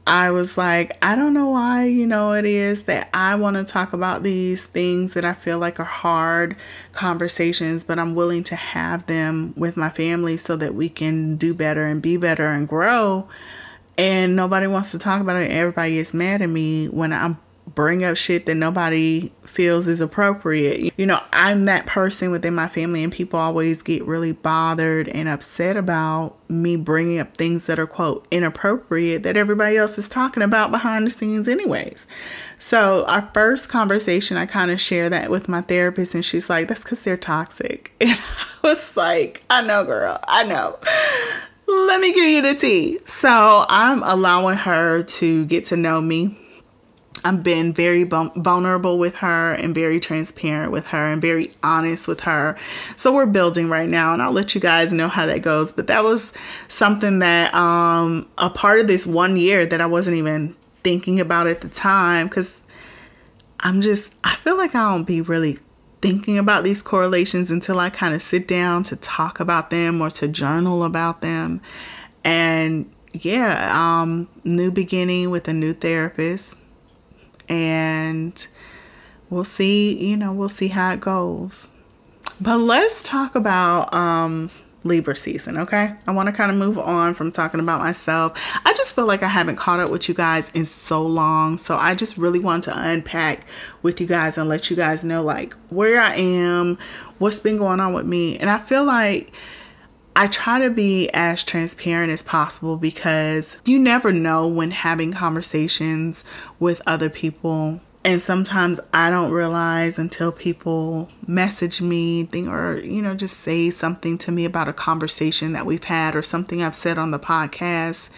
I 0.08 0.30
was 0.30 0.56
like, 0.56 0.96
I 1.02 1.16
don't 1.16 1.34
know 1.34 1.50
why, 1.50 1.84
you 1.84 2.06
know, 2.06 2.32
it 2.32 2.46
is 2.46 2.84
that 2.84 3.10
I 3.12 3.34
want 3.34 3.58
to 3.58 3.64
talk 3.70 3.92
about 3.92 4.22
these 4.22 4.64
things 4.64 5.12
that 5.12 5.26
I 5.26 5.34
feel 5.34 5.58
like 5.58 5.78
are 5.78 5.84
hard 5.84 6.56
conversations, 6.92 7.84
but 7.84 7.98
I'm 7.98 8.14
willing 8.14 8.42
to 8.44 8.56
have 8.56 9.04
them 9.04 9.52
with 9.54 9.76
my 9.76 9.90
family 9.90 10.38
so 10.38 10.56
that 10.56 10.74
we 10.74 10.88
can 10.88 11.36
do 11.36 11.52
better 11.52 11.84
and 11.84 12.00
be 12.00 12.16
better 12.16 12.46
and 12.46 12.66
grow. 12.66 13.28
And 13.98 14.36
nobody 14.36 14.68
wants 14.68 14.92
to 14.92 14.98
talk 14.98 15.20
about 15.20 15.36
it. 15.36 15.50
Everybody 15.50 15.94
gets 15.94 16.14
mad 16.14 16.40
at 16.40 16.48
me 16.48 16.88
when 16.88 17.12
I'm 17.12 17.38
bring 17.74 18.02
up 18.02 18.16
shit 18.16 18.46
that 18.46 18.54
nobody 18.54 19.30
feels 19.44 19.86
is 19.86 20.00
appropriate. 20.00 20.92
You 20.96 21.06
know, 21.06 21.20
I'm 21.32 21.66
that 21.66 21.86
person 21.86 22.30
within 22.30 22.54
my 22.54 22.68
family, 22.68 23.04
and 23.04 23.12
people 23.12 23.38
always 23.38 23.82
get 23.82 24.04
really 24.04 24.32
bothered 24.32 25.08
and 25.08 25.28
upset 25.28 25.76
about 25.76 26.36
me 26.48 26.76
bringing 26.76 27.18
up 27.18 27.36
things 27.36 27.66
that 27.66 27.78
are, 27.78 27.86
quote, 27.86 28.26
inappropriate 28.30 29.22
that 29.22 29.36
everybody 29.36 29.76
else 29.76 29.98
is 29.98 30.08
talking 30.08 30.42
about 30.42 30.70
behind 30.70 31.06
the 31.06 31.10
scenes, 31.10 31.46
anyways. 31.48 32.06
So, 32.58 33.04
our 33.06 33.30
first 33.32 33.68
conversation, 33.68 34.36
I 34.36 34.46
kind 34.46 34.70
of 34.70 34.80
share 34.80 35.08
that 35.10 35.30
with 35.30 35.48
my 35.48 35.60
therapist, 35.60 36.14
and 36.14 36.24
she's 36.24 36.50
like, 36.50 36.68
that's 36.68 36.82
because 36.82 37.02
they're 37.02 37.16
toxic. 37.16 37.92
And 38.00 38.18
I 38.18 38.74
was 38.74 38.96
like, 38.96 39.44
I 39.48 39.62
know, 39.62 39.84
girl, 39.84 40.18
I 40.26 40.42
know 40.42 40.78
let 41.68 42.00
me 42.00 42.12
give 42.12 42.24
you 42.24 42.42
the 42.42 42.54
tea. 42.54 42.98
So 43.06 43.64
I'm 43.68 44.02
allowing 44.02 44.56
her 44.56 45.02
to 45.02 45.46
get 45.46 45.66
to 45.66 45.76
know 45.76 46.00
me 46.00 46.36
I've 47.24 47.42
been 47.42 47.72
very 47.72 48.04
vulnerable 48.04 48.98
with 48.98 49.16
her 49.16 49.54
and 49.54 49.74
very 49.74 50.00
transparent 50.00 50.72
with 50.72 50.86
her 50.88 51.08
and 51.08 51.20
very 51.20 51.50
honest 51.62 52.08
with 52.08 52.20
her. 52.20 52.56
So 52.96 53.14
we're 53.14 53.26
building 53.26 53.68
right 53.68 53.88
now, 53.88 54.12
and 54.12 54.22
I'll 54.22 54.32
let 54.32 54.54
you 54.54 54.60
guys 54.60 54.92
know 54.92 55.08
how 55.08 55.26
that 55.26 55.42
goes. 55.42 55.72
But 55.72 55.88
that 55.88 56.04
was 56.04 56.32
something 56.68 57.18
that 57.20 57.52
um, 57.54 58.28
a 58.38 58.50
part 58.50 58.80
of 58.80 58.86
this 58.86 59.06
one 59.06 59.36
year 59.36 59.66
that 59.66 59.80
I 59.80 59.86
wasn't 59.86 60.16
even 60.16 60.56
thinking 60.84 61.20
about 61.20 61.46
at 61.46 61.60
the 61.60 61.68
time 61.68 62.28
because 62.28 62.52
I'm 63.60 63.80
just, 63.80 64.12
I 64.24 64.34
feel 64.36 64.56
like 64.56 64.74
I 64.74 64.92
don't 64.92 65.04
be 65.04 65.20
really 65.20 65.58
thinking 66.00 66.38
about 66.38 66.64
these 66.64 66.82
correlations 66.82 67.50
until 67.50 67.78
I 67.80 67.90
kind 67.90 68.14
of 68.14 68.22
sit 68.22 68.46
down 68.46 68.82
to 68.84 68.96
talk 68.96 69.40
about 69.40 69.70
them 69.70 70.00
or 70.00 70.10
to 70.10 70.28
journal 70.28 70.84
about 70.84 71.20
them. 71.20 71.60
And 72.24 72.90
yeah, 73.12 73.72
um, 73.74 74.28
new 74.44 74.70
beginning 74.70 75.30
with 75.30 75.48
a 75.48 75.52
new 75.52 75.72
therapist 75.72 76.56
and 77.48 78.46
we'll 79.30 79.44
see, 79.44 79.96
you 80.06 80.16
know, 80.16 80.32
we'll 80.32 80.48
see 80.48 80.68
how 80.68 80.92
it 80.92 81.00
goes. 81.00 81.70
But 82.40 82.58
let's 82.58 83.02
talk 83.02 83.34
about 83.34 83.92
um 83.92 84.50
Libra 84.84 85.16
season, 85.16 85.58
okay? 85.58 85.94
I 86.06 86.12
want 86.12 86.28
to 86.28 86.32
kind 86.32 86.50
of 86.50 86.56
move 86.56 86.78
on 86.78 87.14
from 87.14 87.32
talking 87.32 87.60
about 87.60 87.80
myself. 87.80 88.32
I 88.64 88.72
just 88.74 88.94
feel 88.94 89.06
like 89.06 89.22
I 89.22 89.28
haven't 89.28 89.56
caught 89.56 89.80
up 89.80 89.90
with 89.90 90.08
you 90.08 90.14
guys 90.14 90.50
in 90.54 90.66
so 90.66 91.02
long. 91.02 91.58
So 91.58 91.76
I 91.76 91.94
just 91.94 92.16
really 92.16 92.38
want 92.38 92.64
to 92.64 92.78
unpack 92.78 93.46
with 93.82 94.00
you 94.00 94.06
guys 94.06 94.38
and 94.38 94.48
let 94.48 94.70
you 94.70 94.76
guys 94.76 95.02
know 95.02 95.22
like 95.22 95.54
where 95.70 96.00
I 96.00 96.14
am, 96.14 96.78
what's 97.18 97.40
been 97.40 97.58
going 97.58 97.80
on 97.80 97.92
with 97.92 98.06
me. 98.06 98.38
And 98.38 98.48
I 98.48 98.58
feel 98.58 98.84
like 98.84 99.32
I 100.14 100.26
try 100.26 100.58
to 100.58 100.70
be 100.70 101.08
as 101.10 101.44
transparent 101.44 102.12
as 102.12 102.22
possible 102.22 102.76
because 102.76 103.56
you 103.64 103.78
never 103.78 104.10
know 104.10 104.48
when 104.48 104.70
having 104.70 105.12
conversations 105.12 106.24
with 106.58 106.82
other 106.86 107.08
people. 107.08 107.80
And 108.08 108.22
sometimes 108.22 108.80
I 108.94 109.10
don't 109.10 109.32
realize 109.32 109.98
until 109.98 110.32
people 110.32 111.10
message 111.26 111.82
me 111.82 112.24
think, 112.24 112.48
or, 112.48 112.78
you 112.78 113.02
know, 113.02 113.14
just 113.14 113.36
say 113.40 113.68
something 113.68 114.16
to 114.16 114.32
me 114.32 114.46
about 114.46 114.66
a 114.66 114.72
conversation 114.72 115.52
that 115.52 115.66
we've 115.66 115.84
had 115.84 116.16
or 116.16 116.22
something 116.22 116.62
I've 116.62 116.74
said 116.74 116.96
on 116.96 117.10
the 117.10 117.18
podcast. 117.18 118.08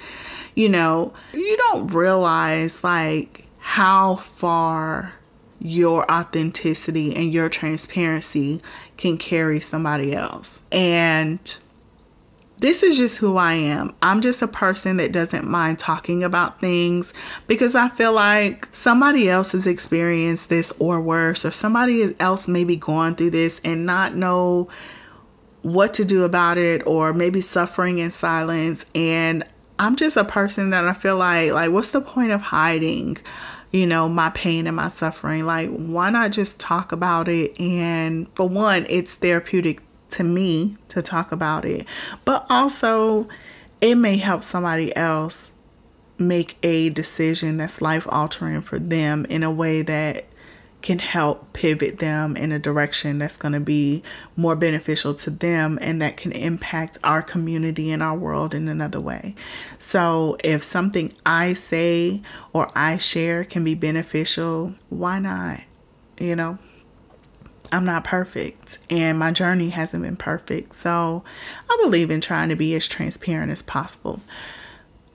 You 0.55 0.69
know, 0.69 1.13
you 1.35 1.57
don't 1.57 1.89
realize 1.89 2.85
like 2.85 3.47
how 3.59 4.15
far 4.15 5.15
your 5.59 6.09
authenticity 6.09 7.13
and 7.17 7.33
your 7.33 7.49
transparency 7.49 8.63
can 8.97 9.19
carry 9.19 9.59
somebody 9.59 10.15
else. 10.15 10.61
And 10.71 11.57
this 12.61 12.83
is 12.83 12.99
just 12.99 13.17
who 13.17 13.39
I 13.39 13.55
am. 13.55 13.95
I'm 14.03 14.21
just 14.21 14.43
a 14.43 14.49
person 14.49 14.99
that 14.99 15.13
doesn't 15.13 15.49
mind 15.49 15.79
talking 15.79 16.23
about 16.23 16.61
things 16.61 17.15
because 17.47 17.75
I 17.75 17.89
feel 17.89 18.13
like 18.13 18.69
somebody 18.75 19.31
else 19.31 19.53
has 19.53 19.67
experienced 19.67 20.51
this 20.51 20.71
or 20.79 21.01
worse, 21.01 21.47
or 21.47 21.53
somebody 21.53 22.15
else 22.21 22.47
may 22.47 22.65
be 22.65 22.77
going 22.77 23.15
through 23.15 23.31
this 23.31 23.63
and 23.65 23.87
not 23.87 24.15
know 24.15 24.69
what 25.63 25.95
to 25.95 26.05
do 26.05 26.25
about 26.25 26.59
it, 26.59 26.87
or 26.87 27.15
maybe 27.15 27.41
suffering 27.41 27.99
in 27.99 28.11
silence. 28.11 28.85
And 28.95 29.43
I'm 29.79 29.97
just 29.97 30.19
a 30.19 30.25
person 30.25 30.69
that 30.71 30.85
I 30.85 30.93
feel 30.93 31.17
like, 31.17 31.53
like, 31.53 31.71
what's 31.71 31.91
the 31.91 32.03
point 32.03 32.31
of 32.31 32.43
hiding? 32.43 33.17
you 33.73 33.87
know, 33.87 34.09
my 34.09 34.31
pain 34.31 34.67
and 34.67 34.75
my 34.75 34.89
suffering. 34.89 35.47
Like, 35.47 35.71
why 35.71 36.11
not 36.11 36.33
just 36.33 36.59
talk 36.59 36.91
about 36.91 37.29
it? 37.29 37.59
And 37.61 38.27
for 38.35 38.49
one, 38.49 38.85
it's 38.89 39.15
therapeutic 39.15 39.81
to 40.11 40.25
me 40.25 40.77
to 40.91 41.03
talk 41.03 41.33
about 41.33 41.65
it, 41.65 41.87
but 42.25 42.47
also 42.51 43.29
it 43.81 43.95
may 43.95 44.17
help 44.17 44.45
somebody 44.45 44.95
else 44.97 45.51
make 46.19 46.59
a 46.63 46.91
decision 46.91 47.57
that's 47.57 47.81
life 47.81 48.07
altering 48.11 48.61
for 48.61 48.79
them 48.79 49.25
in 49.27 49.43
a 49.43 49.51
way 49.51 49.83
that 49.83 50.27
can 50.83 50.99
help 50.99 51.53
pivot 51.53 51.99
them 51.99 52.37
in 52.37 52.53
a 52.53 52.59
direction 52.59 53.19
that's 53.19 53.37
going 53.37 53.53
to 53.53 53.61
be 53.61 54.03
more 54.37 54.57
beneficial 54.57 55.15
to 55.15 55.31
them 55.31 55.79
and 55.83 56.01
that 56.01 56.17
can 56.17 56.33
impact 56.33 56.97
our 57.05 57.23
community 57.23 57.91
and 57.91 58.03
our 58.03 58.17
world 58.17 58.55
in 58.55 58.69
another 58.69 59.01
way. 59.01 59.35
So, 59.79 60.39
if 60.43 60.63
something 60.63 61.13
I 61.27 61.53
say 61.53 62.23
or 62.53 62.71
I 62.75 62.97
share 62.99 63.45
can 63.45 63.63
be 63.63 63.75
beneficial, 63.75 64.75
why 64.89 65.19
not? 65.19 65.61
You 66.19 66.37
know? 66.37 66.59
I'm 67.73 67.85
not 67.85 68.05
perfect 68.05 68.79
and 68.89 69.19
my 69.19 69.33
journey 69.33 69.71
hasn't 69.71 70.03
been 70.03 70.17
perfect. 70.17 70.75
So 70.75 71.23
I 71.69 71.79
believe 71.83 72.11
in 72.11 72.21
trying 72.21 72.49
to 72.49 72.57
be 72.57 72.75
as 72.75 72.89
transparent 72.89 73.53
as 73.53 73.63
possible. 73.63 74.21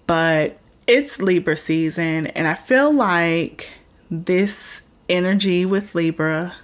But 0.07 0.57
it's 0.87 1.21
Libra 1.21 1.57
season 1.57 2.27
and 2.27 2.47
I 2.47 2.53
feel 2.53 2.91
like 2.91 3.69
this 4.09 4.81
energy 5.09 5.65
with 5.65 5.95
Libra 5.95 6.55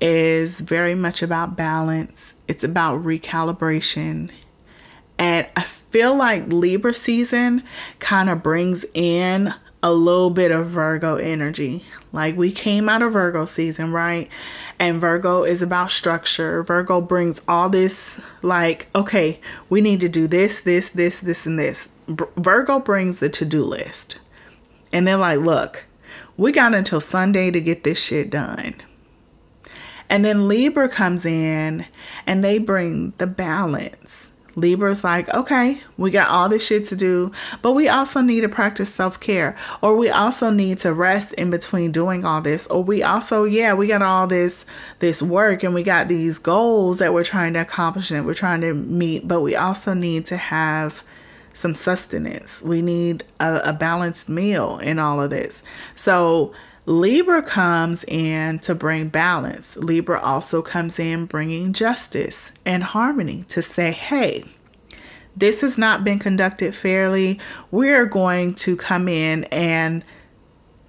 is 0.00 0.60
very 0.60 0.94
much 0.94 1.22
about 1.22 1.56
balance. 1.56 2.34
It's 2.46 2.64
about 2.64 3.02
recalibration. 3.02 4.30
And 5.18 5.46
I 5.56 5.62
feel 5.62 6.14
like 6.14 6.52
Libra 6.52 6.94
season 6.94 7.64
kind 7.98 8.30
of 8.30 8.42
brings 8.42 8.84
in 8.94 9.54
a 9.82 9.92
little 9.92 10.30
bit 10.30 10.50
of 10.50 10.66
Virgo 10.66 11.16
energy. 11.16 11.84
Like 12.12 12.36
we 12.36 12.50
came 12.52 12.88
out 12.88 13.02
of 13.02 13.12
Virgo 13.12 13.44
season, 13.44 13.92
right? 13.92 14.28
And 14.78 15.00
Virgo 15.00 15.44
is 15.44 15.62
about 15.62 15.90
structure. 15.90 16.62
Virgo 16.62 17.00
brings 17.00 17.42
all 17.46 17.68
this, 17.68 18.20
like, 18.42 18.88
okay, 18.94 19.40
we 19.68 19.80
need 19.80 20.00
to 20.00 20.08
do 20.08 20.26
this, 20.26 20.60
this, 20.60 20.88
this, 20.88 21.20
this, 21.20 21.46
and 21.46 21.58
this. 21.58 21.88
Virgo 22.08 22.80
brings 22.80 23.18
the 23.18 23.28
to 23.28 23.44
do 23.44 23.62
list. 23.62 24.16
And 24.92 25.06
they're 25.06 25.16
like, 25.16 25.40
look, 25.40 25.84
we 26.36 26.52
got 26.52 26.74
until 26.74 27.00
Sunday 27.00 27.50
to 27.50 27.60
get 27.60 27.84
this 27.84 28.02
shit 28.02 28.30
done. 28.30 28.76
And 30.08 30.24
then 30.24 30.48
Libra 30.48 30.88
comes 30.88 31.26
in 31.26 31.84
and 32.26 32.42
they 32.42 32.58
bring 32.58 33.12
the 33.18 33.26
balance 33.26 34.27
Libra's 34.60 35.04
like, 35.04 35.32
okay, 35.34 35.80
we 35.96 36.10
got 36.10 36.28
all 36.28 36.48
this 36.48 36.66
shit 36.66 36.86
to 36.88 36.96
do, 36.96 37.32
but 37.62 37.72
we 37.72 37.88
also 37.88 38.20
need 38.20 38.40
to 38.42 38.48
practice 38.48 38.92
self 38.92 39.20
care, 39.20 39.56
or 39.82 39.96
we 39.96 40.10
also 40.10 40.50
need 40.50 40.78
to 40.78 40.92
rest 40.92 41.32
in 41.34 41.50
between 41.50 41.92
doing 41.92 42.24
all 42.24 42.40
this, 42.40 42.66
or 42.68 42.82
we 42.82 43.02
also, 43.02 43.44
yeah, 43.44 43.74
we 43.74 43.86
got 43.86 44.02
all 44.02 44.26
this 44.26 44.64
this 44.98 45.22
work 45.22 45.62
and 45.62 45.74
we 45.74 45.82
got 45.82 46.08
these 46.08 46.38
goals 46.38 46.98
that 46.98 47.14
we're 47.14 47.24
trying 47.24 47.52
to 47.54 47.60
accomplish 47.60 48.10
and 48.10 48.26
we're 48.26 48.34
trying 48.34 48.60
to 48.60 48.74
meet, 48.74 49.26
but 49.26 49.40
we 49.40 49.54
also 49.56 49.94
need 49.94 50.26
to 50.26 50.36
have 50.36 51.02
some 51.54 51.74
sustenance. 51.74 52.62
We 52.62 52.82
need 52.82 53.24
a, 53.40 53.60
a 53.64 53.72
balanced 53.72 54.28
meal 54.28 54.78
in 54.78 54.98
all 54.98 55.20
of 55.20 55.30
this. 55.30 55.62
So 55.96 56.52
Libra 56.88 57.42
comes 57.42 58.02
in 58.08 58.58
to 58.60 58.74
bring 58.74 59.08
balance. 59.08 59.76
Libra 59.76 60.18
also 60.18 60.62
comes 60.62 60.98
in 60.98 61.26
bringing 61.26 61.74
justice 61.74 62.50
and 62.64 62.82
harmony 62.82 63.44
to 63.48 63.60
say, 63.60 63.92
hey, 63.92 64.42
this 65.36 65.60
has 65.60 65.76
not 65.76 66.02
been 66.02 66.18
conducted 66.18 66.74
fairly. 66.74 67.38
We're 67.70 68.06
going 68.06 68.54
to 68.54 68.74
come 68.74 69.06
in 69.06 69.44
and 69.44 70.02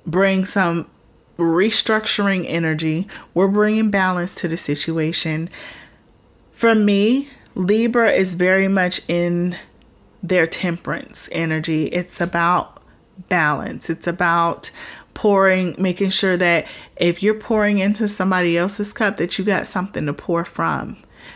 bring 0.06 0.46
some 0.46 0.90
restructuring 1.38 2.46
energy. 2.48 3.06
We're 3.34 3.50
bringing 3.50 3.92
balance 3.92 4.34
to 4.36 4.48
the 4.48 4.56
situation. 4.56 5.50
For 6.52 6.76
me, 6.76 7.28
Libra 7.56 8.12
is 8.12 8.36
very 8.36 8.70
much 8.70 9.02
in 9.10 9.58
their 10.24 10.48
temperance 10.48 11.28
energy. 11.34 11.88
It's 11.88 12.22
about 12.22 12.82
balance. 13.28 13.90
It's 13.90 14.08
about 14.08 14.72
pouring, 15.20 15.76
making 15.78 16.10
sure 16.10 16.38
that 16.38 16.66
if 16.96 17.22
you're 17.22 17.34
pouring 17.34 17.80
into 17.80 18.08
somebody 18.08 18.58
else's 18.58 18.94
cup, 18.94 19.18
that 19.18 19.38
you 19.38 19.44
got 19.44 19.68
something 19.68 20.06
to 20.06 20.14
pour 20.14 20.46
from. 20.46 20.96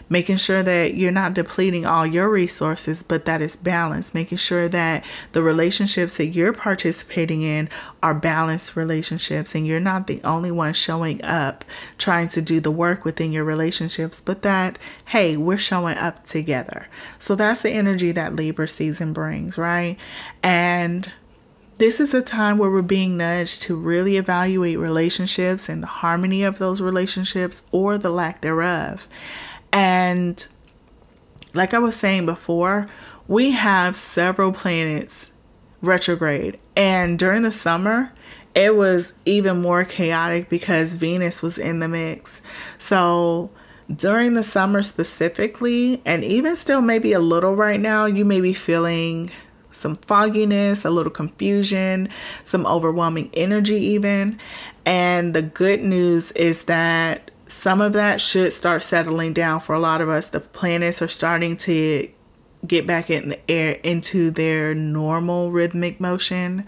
making 0.09 0.37
sure 0.37 0.63
that 0.63 0.95
you're 0.95 1.11
not 1.11 1.33
depleting 1.33 1.85
all 1.85 2.05
your 2.05 2.29
resources, 2.29 3.03
but 3.03 3.25
that 3.25 3.41
it's 3.41 3.55
balanced, 3.55 4.13
making 4.13 4.37
sure 4.37 4.67
that 4.69 5.03
the 5.31 5.41
relationships 5.41 6.15
that 6.15 6.27
you're 6.27 6.53
participating 6.53 7.41
in 7.41 7.69
are 8.01 8.13
balanced 8.13 8.75
relationships 8.75 9.55
and 9.55 9.65
you're 9.65 9.79
not 9.79 10.07
the 10.07 10.21
only 10.23 10.51
one 10.51 10.73
showing 10.73 11.23
up 11.23 11.65
trying 11.97 12.27
to 12.27 12.41
do 12.41 12.59
the 12.59 12.71
work 12.71 13.05
within 13.05 13.31
your 13.31 13.43
relationships, 13.43 14.21
but 14.21 14.41
that, 14.41 14.77
hey, 15.05 15.37
we're 15.37 15.57
showing 15.57 15.97
up 15.97 16.25
together. 16.25 16.87
So 17.19 17.35
that's 17.35 17.61
the 17.61 17.71
energy 17.71 18.11
that 18.11 18.35
Libra 18.35 18.67
season 18.67 19.13
brings, 19.13 19.57
right? 19.57 19.97
And 20.41 21.11
this 21.77 21.99
is 21.99 22.13
a 22.13 22.21
time 22.21 22.57
where 22.57 22.69
we're 22.69 22.81
being 22.81 23.17
nudged 23.17 23.61
to 23.63 23.75
really 23.75 24.17
evaluate 24.17 24.77
relationships 24.77 25.67
and 25.67 25.81
the 25.81 25.87
harmony 25.87 26.43
of 26.43 26.59
those 26.59 26.81
relationships 26.81 27.63
or 27.71 27.97
the 27.97 28.09
lack 28.09 28.41
thereof. 28.41 29.07
And 29.71 30.45
like 31.53 31.73
I 31.73 31.79
was 31.79 31.95
saying 31.95 32.25
before, 32.25 32.87
we 33.27 33.51
have 33.51 33.95
several 33.95 34.51
planets 34.51 35.31
retrograde. 35.81 36.59
And 36.75 37.19
during 37.19 37.43
the 37.43 37.51
summer, 37.51 38.13
it 38.55 38.75
was 38.75 39.13
even 39.25 39.61
more 39.61 39.83
chaotic 39.83 40.49
because 40.49 40.95
Venus 40.95 41.41
was 41.41 41.57
in 41.57 41.79
the 41.79 41.87
mix. 41.87 42.41
So 42.77 43.49
during 43.93 44.33
the 44.33 44.43
summer 44.43 44.83
specifically, 44.83 46.01
and 46.05 46.23
even 46.23 46.55
still 46.55 46.81
maybe 46.81 47.13
a 47.13 47.19
little 47.19 47.55
right 47.55 47.79
now, 47.79 48.05
you 48.05 48.25
may 48.25 48.41
be 48.41 48.53
feeling 48.53 49.31
some 49.83 49.97
fogginess, 49.97 50.83
a 50.83 50.89
little 50.89 51.11
confusion, 51.11 52.09
some 52.45 52.65
overwhelming 52.65 53.29
energy, 53.35 53.75
even. 53.75 54.39
And 54.85 55.35
the 55.35 55.43
good 55.43 55.83
news 55.83 56.31
is 56.31 56.63
that 56.63 57.29
some 57.47 57.81
of 57.81 57.93
that 57.93 58.19
should 58.19 58.51
start 58.51 58.81
settling 58.81 59.33
down 59.33 59.59
for 59.59 59.75
a 59.75 59.79
lot 59.79 60.01
of 60.01 60.09
us. 60.09 60.29
The 60.29 60.39
planets 60.39 61.01
are 61.03 61.07
starting 61.07 61.55
to 61.57 62.09
get 62.65 62.87
back 62.87 63.09
in 63.09 63.29
the 63.29 63.51
air 63.51 63.73
into 63.83 64.31
their 64.31 64.73
normal 64.73 65.51
rhythmic 65.51 65.99
motion. 65.99 66.65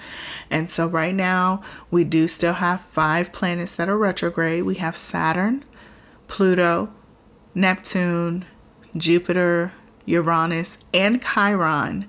And 0.51 0.69
so 0.69 0.87
right 0.87 1.15
now 1.15 1.63
we 1.89 2.03
do 2.03 2.27
still 2.27 2.53
have 2.53 2.81
five 2.81 3.31
planets 3.31 3.71
that 3.73 3.89
are 3.89 3.97
retrograde. 3.97 4.63
We 4.63 4.75
have 4.75 4.95
Saturn, 4.95 5.63
Pluto, 6.27 6.91
Neptune, 7.53 8.45
Jupiter, 8.97 9.71
Uranus, 10.05 10.77
and 10.93 11.21
Chiron 11.21 12.07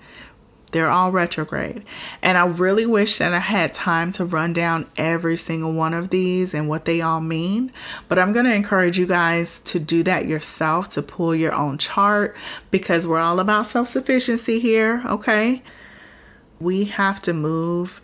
they're 0.73 0.91
all 0.91 1.13
retrograde. 1.13 1.85
And 2.23 2.37
I 2.37 2.47
really 2.47 2.87
wish 2.87 3.19
that 3.19 3.33
I 3.33 3.39
had 3.39 3.73
time 3.73 4.13
to 4.13 4.25
run 4.25 4.53
down 4.53 4.91
every 4.97 5.37
single 5.37 5.73
one 5.73 5.95
of 5.95 6.11
these 6.11 6.55
and 6.55 6.69
what 6.69 6.85
they 6.85 7.01
all 7.01 7.21
mean. 7.21 7.73
But 8.09 8.19
I'm 8.19 8.33
going 8.33 8.47
to 8.47 8.55
encourage 8.55 8.99
you 8.99 9.07
guys 9.07 9.61
to 9.61 9.79
do 9.79 10.03
that 10.03 10.27
yourself, 10.27 10.89
to 10.91 11.03
pull 11.03 11.35
your 11.35 11.55
own 11.55 11.79
chart, 11.79 12.37
because 12.71 13.07
we're 13.07 13.19
all 13.19 13.41
about 13.41 13.67
self 13.67 13.89
sufficiency 13.89 14.59
here, 14.59 15.03
okay? 15.07 15.63
We 16.59 16.85
have 16.85 17.23
to 17.23 17.33
move 17.33 18.01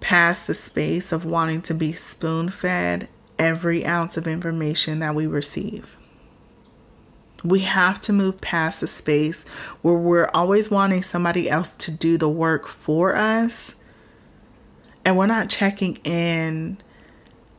past 0.00 0.46
the 0.46 0.54
space 0.54 1.12
of 1.12 1.24
wanting 1.24 1.62
to 1.62 1.74
be 1.74 1.92
spoon 1.92 2.50
fed 2.50 3.08
every 3.38 3.86
ounce 3.86 4.16
of 4.16 4.26
information 4.26 4.98
that 4.98 5.14
we 5.14 5.26
receive. 5.26 5.96
We 7.44 7.60
have 7.60 8.00
to 8.02 8.12
move 8.12 8.40
past 8.40 8.82
a 8.82 8.86
space 8.86 9.44
where 9.82 9.94
we're 9.94 10.30
always 10.32 10.70
wanting 10.70 11.02
somebody 11.02 11.50
else 11.50 11.74
to 11.76 11.90
do 11.90 12.16
the 12.16 12.28
work 12.28 12.68
for 12.68 13.16
us. 13.16 13.74
And 15.04 15.18
we're 15.18 15.26
not 15.26 15.50
checking 15.50 15.96
in 16.04 16.78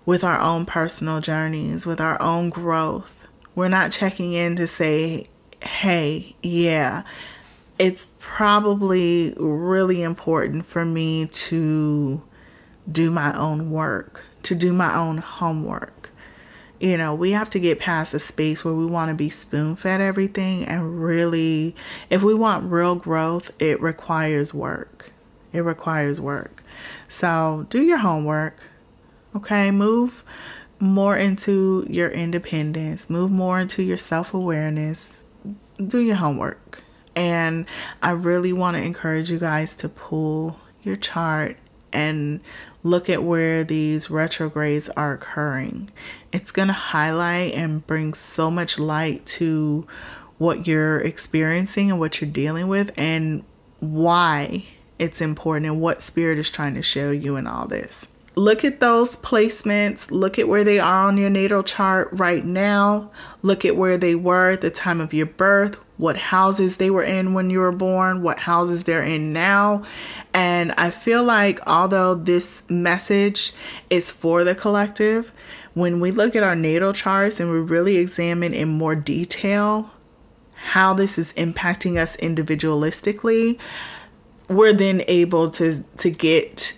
with 0.06 0.24
our 0.24 0.40
own 0.40 0.66
personal 0.66 1.20
journeys, 1.20 1.86
with 1.86 2.00
our 2.00 2.22
own 2.22 2.50
growth. 2.50 3.28
We're 3.56 3.68
not 3.68 3.92
checking 3.92 4.34
in 4.34 4.56
to 4.56 4.68
say, 4.68 5.26
hey, 5.62 6.36
yeah, 6.42 7.04
it's 7.78 8.08
probably 8.20 9.34
really 9.38 10.02
important 10.04 10.66
for 10.66 10.86
me 10.86 11.26
to 11.28 12.22
do 12.90 13.12
my 13.12 13.38
own 13.38 13.72
work, 13.72 14.24
to 14.44 14.56
do 14.56 14.74
my 14.74 14.96
own 14.96 15.18
homework 15.18 16.12
you 16.84 16.98
know, 16.98 17.16
we 17.16 17.32
have 17.32 17.50
to 17.52 17.62
get 17.62 17.80
past 17.80 18.14
a 18.14 18.20
space 18.20 18.66
where 18.66 18.74
we 18.74 18.86
want 18.86 19.08
to 19.08 19.16
be 19.16 19.30
spoon 19.30 19.78
fed 19.78 20.02
everything 20.02 20.66
and 20.66 21.02
really, 21.02 21.74
if 22.10 22.22
we 22.22 22.34
want 22.34 22.70
real 22.70 22.94
growth, 22.94 23.52
it 23.58 23.82
requires 23.82 24.54
work. 24.54 25.14
It 25.54 25.62
requires 25.62 26.20
work. 26.20 26.62
So 27.08 27.68
do 27.70 27.82
your 27.82 28.00
homework, 28.00 28.68
okay? 29.34 29.72
Move 29.72 30.26
more 30.78 31.16
into 31.16 31.88
your 31.90 32.10
independence, 32.10 33.10
move 33.10 33.32
more 33.32 33.62
into 33.62 33.82
your 33.82 33.96
self 33.96 34.34
awareness, 34.34 35.08
do 35.88 36.02
your 36.02 36.18
homework. 36.18 36.84
And 37.16 37.66
I 38.02 38.12
really 38.12 38.52
want 38.52 38.76
to 38.76 38.84
encourage 38.84 39.32
you 39.32 39.40
guys 39.40 39.74
to 39.76 39.88
pull 39.88 40.60
your 40.82 40.98
chart 40.98 41.56
and 41.94 42.42
look 42.84 43.10
at 43.10 43.24
where 43.24 43.64
these 43.64 44.10
retrogrades 44.10 44.90
are 44.90 45.14
occurring. 45.14 45.90
It's 46.32 46.52
going 46.52 46.68
to 46.68 46.74
highlight 46.74 47.54
and 47.54 47.86
bring 47.88 48.14
so 48.14 48.52
much 48.52 48.78
light 48.78 49.26
to 49.28 49.88
what 50.38 50.68
you're 50.68 51.00
experiencing 51.00 51.92
and 51.92 52.00
what 52.00 52.20
you're 52.20 52.30
dealing 52.30 52.68
with 52.68 52.92
and 52.98 53.44
why 53.80 54.66
it's 55.00 55.22
important 55.22 55.66
and 55.66 55.82
what 55.82 56.02
spirit 56.02 56.38
is 56.40 56.50
trying 56.50 56.76
to 56.76 56.82
show 56.82 57.12
you 57.12 57.36
in 57.36 57.48
all 57.48 57.68
this. 57.68 58.10
Look 58.36 58.66
at 58.66 58.80
those 58.80 59.16
placements. 59.16 60.10
Look 60.10 60.40
at 60.40 60.48
where 60.48 60.64
they 60.64 60.80
are 60.80 61.08
on 61.08 61.18
your 61.18 61.30
natal 61.30 61.62
chart 61.62 62.10
right 62.12 62.44
now. 62.44 63.12
Look 63.44 63.64
at 63.64 63.76
where 63.76 63.98
they 63.98 64.16
were 64.16 64.52
at 64.52 64.62
the 64.62 64.72
time 64.72 65.00
of 65.00 65.14
your 65.14 65.28
birth, 65.28 65.78
what 66.04 66.18
houses 66.18 66.76
they 66.76 66.90
were 66.90 67.02
in 67.02 67.34
when 67.34 67.50
you 67.50 67.60
were 67.60 67.72
born, 67.72 68.22
what 68.22 68.38
houses 68.38 68.84
they're 68.84 69.02
in 69.02 69.32
now. 69.32 69.82
And 70.34 70.74
I 70.78 70.90
feel 70.90 71.24
like 71.24 71.62
although 71.66 72.14
this 72.14 72.62
message 72.68 73.54
is 73.90 74.12
for 74.12 74.44
the 74.44 74.54
collective, 74.54 75.32
when 75.76 76.02
we 76.02 76.12
look 76.12 76.36
at 76.36 76.44
our 76.44 76.58
natal 76.58 76.92
charts 76.92 77.40
and 77.40 77.50
we 77.50 77.58
really 77.58 77.96
examine 77.96 78.54
in 78.54 78.68
more 78.68 78.96
detail 78.96 79.92
how 80.56 80.94
this 80.94 81.18
is 81.18 81.32
impacting 81.34 81.98
us 81.98 82.18
individualistically, 82.18 83.58
we're 84.50 84.74
then 84.74 85.06
able 85.08 85.50
to 85.52 85.86
to 86.00 86.10
get 86.10 86.78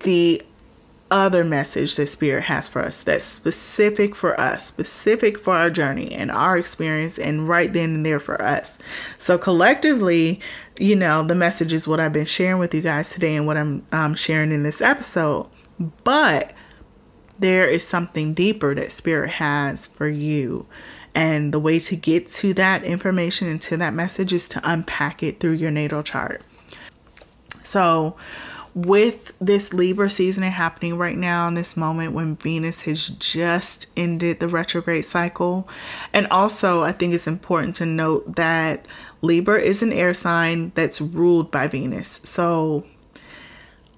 the 0.00 0.42
other 1.10 1.44
message 1.44 1.96
that 1.96 2.06
Spirit 2.08 2.44
has 2.44 2.68
for 2.68 2.82
us 2.82 3.02
that's 3.02 3.24
specific 3.24 4.14
for 4.14 4.38
us, 4.40 4.66
specific 4.66 5.38
for 5.38 5.54
our 5.54 5.70
journey 5.70 6.12
and 6.12 6.30
our 6.30 6.56
experience, 6.56 7.18
and 7.18 7.48
right 7.48 7.72
then 7.72 7.94
and 7.94 8.06
there 8.06 8.20
for 8.20 8.40
us. 8.42 8.78
So, 9.18 9.38
collectively, 9.38 10.40
you 10.78 10.96
know, 10.96 11.22
the 11.22 11.34
message 11.34 11.72
is 11.72 11.86
what 11.86 12.00
I've 12.00 12.12
been 12.12 12.26
sharing 12.26 12.58
with 12.58 12.74
you 12.74 12.80
guys 12.80 13.12
today 13.12 13.36
and 13.36 13.46
what 13.46 13.56
I'm 13.56 13.86
um, 13.92 14.14
sharing 14.14 14.50
in 14.50 14.62
this 14.62 14.80
episode. 14.80 15.48
But 16.02 16.52
there 17.38 17.68
is 17.68 17.86
something 17.86 18.34
deeper 18.34 18.74
that 18.74 18.92
Spirit 18.92 19.30
has 19.30 19.86
for 19.86 20.08
you. 20.08 20.66
And 21.14 21.52
the 21.52 21.60
way 21.60 21.78
to 21.78 21.94
get 21.94 22.28
to 22.30 22.52
that 22.54 22.82
information 22.82 23.48
and 23.48 23.60
to 23.62 23.76
that 23.76 23.94
message 23.94 24.32
is 24.32 24.48
to 24.48 24.60
unpack 24.64 25.22
it 25.22 25.38
through 25.38 25.52
your 25.52 25.70
natal 25.70 26.02
chart. 26.02 26.42
So, 27.62 28.16
with 28.74 29.32
this 29.40 29.72
Libra 29.72 30.10
season 30.10 30.42
happening 30.42 30.98
right 30.98 31.16
now 31.16 31.46
in 31.46 31.54
this 31.54 31.76
moment 31.76 32.12
when 32.12 32.34
Venus 32.36 32.82
has 32.82 33.08
just 33.08 33.86
ended 33.96 34.40
the 34.40 34.48
retrograde 34.48 35.04
cycle. 35.04 35.68
And 36.12 36.26
also, 36.28 36.82
I 36.82 36.90
think 36.92 37.14
it's 37.14 37.28
important 37.28 37.76
to 37.76 37.86
note 37.86 38.34
that 38.34 38.86
Libra 39.22 39.60
is 39.60 39.82
an 39.82 39.92
air 39.92 40.12
sign 40.12 40.72
that's 40.74 41.00
ruled 41.00 41.52
by 41.52 41.68
Venus. 41.68 42.20
So 42.24 42.84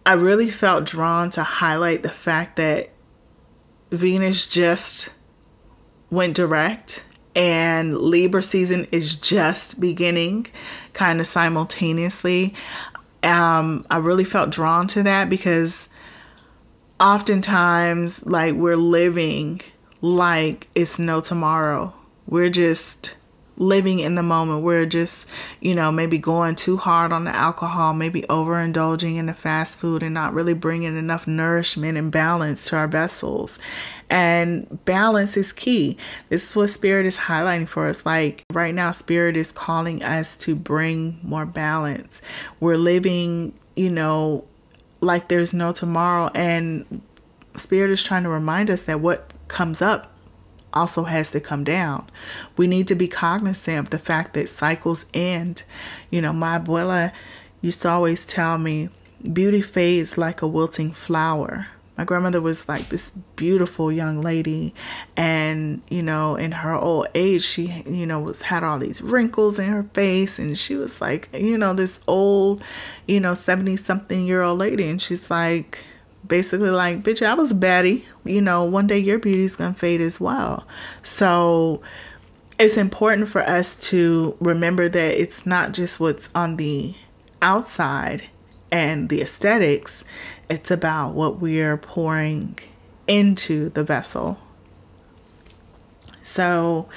I 0.05 0.13
really 0.13 0.51
felt 0.51 0.85
drawn 0.85 1.31
to 1.31 1.43
highlight 1.43 2.03
the 2.03 2.11
fact 2.11 2.57
that 2.57 2.91
Venus 3.91 4.45
just 4.47 5.09
went 6.11 6.37
direct 6.37 7.03
and 7.35 7.97
Libra 7.99 8.43
season 8.43 8.87
is 8.91 9.15
just 9.15 9.81
beginning 9.81 10.47
kind 10.93 11.21
of 11.21 11.27
simultaneously 11.27 12.55
um, 13.23 13.87
I 13.91 13.99
really 13.99 14.25
felt 14.25 14.51
drawn 14.51 14.87
to 14.89 15.03
that 15.05 15.29
because 15.29 15.89
oftentimes, 17.01 18.25
like, 18.27 18.55
we're 18.55 18.77
living 18.77 19.61
like 20.01 20.69
it's 20.75 20.99
no 20.99 21.21
tomorrow. 21.21 21.93
We're 22.27 22.51
just 22.51 23.17
living 23.57 24.01
in 24.01 24.15
the 24.15 24.23
moment. 24.23 24.63
We're 24.63 24.87
just, 24.87 25.27
you 25.61 25.75
know, 25.75 25.91
maybe 25.91 26.19
going 26.19 26.55
too 26.55 26.77
hard 26.77 27.13
on 27.13 27.25
the 27.25 27.35
alcohol, 27.35 27.95
maybe 27.95 28.23
overindulging 28.23 29.17
in 29.17 29.27
the 29.27 29.35
fast 29.35 29.79
food 29.79 30.03
and 30.03 30.15
not 30.15 30.35
really 30.35 30.55
bringing 30.55 30.97
enough 30.97 31.27
nourishment 31.27 31.97
and 31.97 32.11
balance 32.11 32.69
to 32.69 32.77
our 32.77 32.89
vessels. 32.89 33.59
And 34.09 34.85
balance 34.85 35.37
is 35.37 35.53
key. 35.53 35.97
This 36.29 36.51
is 36.51 36.57
what 36.57 36.69
Spirit 36.69 37.07
is 37.07 37.17
highlighting 37.17 37.69
for 37.69 37.87
us. 37.87 38.07
Like 38.07 38.45
right 38.53 38.75
now, 38.75 38.93
Spirit 38.93 39.37
is 39.37 39.51
calling 39.51 40.03
us 40.03 40.37
to 40.39 40.55
bring 40.55 41.19
more 41.23 41.47
balance. 41.47 42.21
We're 42.61 42.77
living, 42.77 43.55
you 43.75 43.91
know, 43.91 44.45
like 45.01 45.29
there's 45.29 45.53
no 45.53 45.73
tomorrow. 45.73 46.31
And 46.35 47.03
Spirit 47.57 47.91
is 47.91 48.03
trying 48.03 48.23
to 48.25 48.29
remind 48.29 48.71
us 48.71 48.83
that 48.83 49.01
what 49.01 49.33
comes 49.49 49.83
up 49.83 50.13
also 50.77 51.05
has 51.05 51.31
to 51.31 51.41
come 51.41 51.65
down. 51.65 52.09
We 52.57 52.67
need 52.67 52.87
to 52.89 52.95
be 52.95 53.09
cognizant 53.09 53.79
of 53.79 53.91
the 53.91 53.99
fact 53.99 54.35
that 54.35 54.49
cycles 54.49 55.07
end. 55.15 55.63
You 56.11 56.21
know, 56.21 56.33
my 56.33 56.59
abuela 56.59 57.13
used 57.61 57.83
to 57.83 57.89
always 57.89 58.27
tell 58.27 58.59
me, 58.59 58.91
beauty 59.33 59.63
fades 59.63 60.19
like 60.19 60.43
a 60.43 60.47
wilting 60.47 60.93
flower. 60.93 61.69
My 61.97 62.05
grandmother 62.05 62.43
was 62.43 62.69
like 62.69 62.91
this 62.91 63.11
beautiful 63.37 63.91
young 63.91 64.21
lady 64.21 64.75
and 65.17 65.81
you 65.89 66.03
know 66.03 66.37
in 66.37 66.53
her 66.53 66.75
old 66.75 67.09
age 67.15 67.43
she 67.43 67.83
you 67.87 68.05
know 68.05 68.21
was 68.21 68.43
had 68.43 68.63
all 68.63 68.79
these 68.79 69.01
wrinkles 69.01 69.59
in 69.59 69.71
her 69.71 69.83
face 69.83 70.39
and 70.39 70.59
she 70.59 70.77
was 70.77 71.01
like 71.01 71.31
you 71.33 71.57
know 71.57 71.73
this 71.73 71.99
old 72.07 72.63
you 73.07 73.19
know 73.19 73.33
70 73.33 73.77
something 73.77 74.27
year 74.27 74.43
old 74.43 74.59
lady 74.59 74.87
and 74.87 75.01
she's 75.01 75.31
like 75.31 75.85
basically 76.27 76.71
like, 76.71 77.03
bitch, 77.03 77.25
I 77.25 77.35
was 77.35 77.53
baddie. 77.53 78.05
You 78.25 78.41
know, 78.41 78.65
one 78.65 78.87
day 78.87 78.99
your 78.99 79.19
beauty's 79.19 79.57
gonna 79.57 79.75
fade 79.75 80.01
as 80.01 80.21
well. 80.21 80.67
So 81.03 81.81
it's 82.59 82.77
important 82.77 83.29
for 83.29 83.43
us 83.43 83.77
to 83.91 84.37
remember 84.41 84.89
that 84.89 85.21
it's 85.21 85.45
not 85.45 85.73
just 85.73 86.01
what's 86.01 86.29
on 86.35 86.57
the 86.57 86.95
outside 87.43 88.25
and 88.71 89.09
the 89.09 89.21
aesthetics, 89.21 90.05
it's 90.49 90.71
about 90.71 91.15
what 91.15 91.39
we're 91.39 91.77
pouring 91.77 92.59
into 93.07 93.69
the 93.71 93.85
vessel. 93.85 94.39
So, 96.23 96.89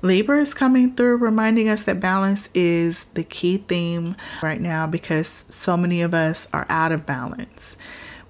Libra 0.00 0.40
is 0.40 0.52
coming 0.52 0.96
through, 0.96 1.18
reminding 1.18 1.68
us 1.68 1.84
that 1.84 2.00
balance 2.00 2.48
is 2.54 3.04
the 3.14 3.22
key 3.22 3.58
theme 3.58 4.16
right 4.42 4.60
now 4.60 4.86
because 4.88 5.44
so 5.48 5.76
many 5.76 6.02
of 6.02 6.12
us 6.12 6.48
are 6.52 6.66
out 6.68 6.90
of 6.90 7.06
balance. 7.06 7.76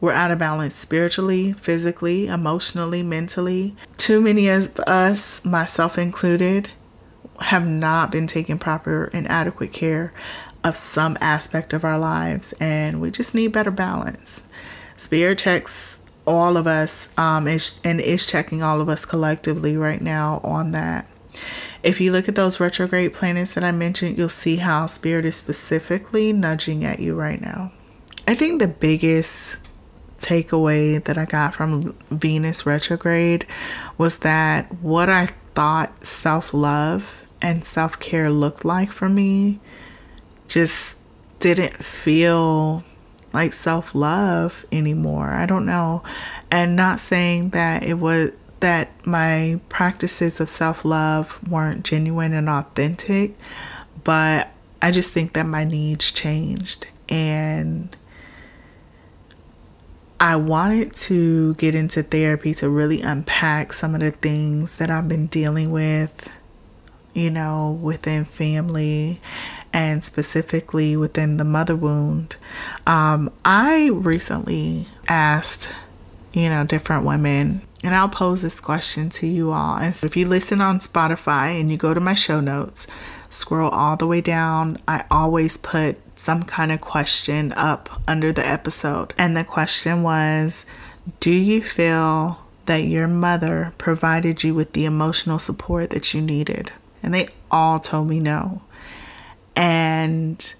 We're 0.03 0.13
out 0.13 0.33
of 0.33 0.41
balance 0.41 0.75
spiritually, 0.75 1.53
physically, 1.53 2.27
emotionally, 2.27 3.05
mentally. 3.05 3.77
Too 3.97 4.21
many 4.21 4.49
of 4.49 4.81
us, 4.81 5.45
myself 5.45 5.97
included, 5.97 6.71
have 7.39 7.65
not 7.65 8.11
been 8.11 8.27
taking 8.27 8.59
proper 8.59 9.05
and 9.13 9.31
adequate 9.31 9.73
care 9.73 10.13
of 10.65 10.75
some 10.75 11.17
aspect 11.21 11.73
of 11.73 11.85
our 11.85 12.01
lives, 12.01 12.53
and 12.59 13.01
we 13.01 13.13
just 13.13 13.33
need 13.33 13.53
better 13.53 13.71
balance. 13.71 14.43
Spirit 14.97 15.39
checks 15.39 15.99
all 16.27 16.57
of 16.57 16.67
us 16.67 17.09
um, 17.17 17.47
is, 17.47 17.79
and 17.85 18.01
is 18.01 18.27
checking 18.27 18.61
all 18.61 18.81
of 18.81 18.89
us 18.89 19.05
collectively 19.05 19.77
right 19.77 20.01
now 20.01 20.41
on 20.43 20.73
that. 20.73 21.07
If 21.85 22.01
you 22.01 22.11
look 22.11 22.29
at 22.29 22.35
those 22.35 22.59
retrograde 22.59 23.13
planets 23.13 23.55
that 23.55 23.63
I 23.63 23.71
mentioned, 23.71 24.19
you'll 24.19 24.29
see 24.29 24.57
how 24.57 24.87
Spirit 24.87 25.25
is 25.25 25.37
specifically 25.37 26.33
nudging 26.33 26.85
at 26.85 26.99
you 26.99 27.15
right 27.15 27.41
now. 27.41 27.71
I 28.27 28.35
think 28.35 28.59
the 28.59 28.67
biggest 28.67 29.59
takeaway 30.23 31.03
that 31.05 31.19
I 31.19 31.25
got 31.25 31.55
from 31.55 31.95
Venus 32.11 32.65
retrograde 32.65 33.47
was 33.99 34.19
that 34.19 34.73
what 34.83 35.09
I 35.09 35.27
thought 35.55 36.07
self 36.07 36.55
love 36.55 37.23
and 37.43 37.65
self 37.65 37.99
care 37.99 38.31
looked 38.31 38.65
like 38.65 38.93
for 38.93 39.09
me 39.09 39.61
just 40.49 40.95
didn't 41.41 41.75
feel 41.75 42.85
like 43.33 43.53
self 43.53 43.95
love 43.95 44.65
anymore. 44.71 45.31
I 45.31 45.47
don't 45.47 45.67
know. 45.67 46.03
And 46.51 46.77
not 46.77 47.01
saying 47.01 47.51
that 47.51 47.83
it 47.83 47.95
was 47.95 48.31
that 48.61 48.91
my 49.05 49.61
practices 49.69 50.41
of 50.41 50.49
self 50.49 50.85
love 50.85 51.41
weren't 51.49 51.85
genuine 51.85 52.33
and 52.33 52.49
authentic, 52.49 53.37
but 54.05 54.51
I 54.81 54.91
just 54.91 55.11
think 55.11 55.33
that 55.33 55.47
my 55.47 55.65
needs 55.65 56.11
changed. 56.11 56.87
And 57.09 57.95
I 60.23 60.37
wanted 60.37 60.95
to 60.95 61.55
get 61.55 61.75
into 61.75 62.05
therapy 62.05 62.55
to 62.55 62.69
really 62.69 63.03
unpack 63.03 63.73
some 63.73 63.97
of 63.97 64.03
the 64.03 64.13
things 64.13 64.77
that 64.77 64.89
I've 64.89 65.09
been 65.09 65.27
dealing 65.27 65.73
with, 65.73 66.31
you 67.13 67.29
know, 67.29 67.77
within 67.83 68.25
family 68.25 69.21
and 69.73 70.05
specifically 70.05 70.97
within 70.97 71.39
the 71.39 71.45
mother 71.45 71.75
wound. 71.75 72.37
Um, 72.87 73.33
I 73.45 73.89
recently 73.89 74.87
asked, 75.09 75.69
you 76.33 76.49
know, 76.49 76.63
different 76.63 77.05
women, 77.05 77.63
and 77.83 77.93
I'll 77.93 78.09
pose 78.09 78.43
this 78.43 78.61
question 78.61 79.11
to 79.11 79.27
you 79.27 79.51
all. 79.51 79.83
If, 79.83 80.05
if 80.05 80.17
you 80.17 80.29
listen 80.29 80.61
on 80.61 80.79
Spotify 80.79 81.61
and 81.61 81.69
you 81.69 81.77
go 81.77 81.95
to 81.95 82.01
my 82.01 82.15
show 82.15 82.39
notes, 82.39 82.87
scroll 83.29 83.71
all 83.71 83.97
the 83.97 84.07
way 84.07 84.21
down, 84.21 84.79
I 84.87 85.05
always 85.11 85.57
put 85.57 85.99
some 86.23 86.45
kind 86.45 86.71
of 86.71 86.81
question 86.81 87.53
up 87.53 88.01
under 88.07 88.33
the 88.33 88.47
episode. 88.47 89.13
And 89.19 89.37
the 89.37 89.45
question 89.45 90.03
was 90.03 90.65
Do 91.21 91.31
you 91.31 91.63
feel 91.63 92.39
that 92.67 92.85
your 92.85 93.09
mother 93.09 93.73
provided 93.77 94.45
you 94.45 94.55
with 94.55 94.73
the 94.73 94.85
emotional 94.85 95.39
support 95.39 95.91
that 95.91 96.15
you 96.15 96.21
needed? 96.21 96.73
And 97.03 97.13
they 97.13 97.29
all 97.51 97.81
told 97.81 98.09
me 98.09 98.21
no. 98.21 98.63
And 99.57 100.55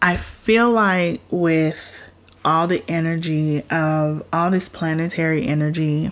I 0.00 0.16
feel 0.16 0.70
like 0.70 1.20
with 1.30 2.02
all 2.44 2.66
the 2.66 2.82
energy 2.88 3.62
of 3.70 4.24
all 4.32 4.50
this 4.50 4.68
planetary 4.68 5.46
energy 5.46 6.10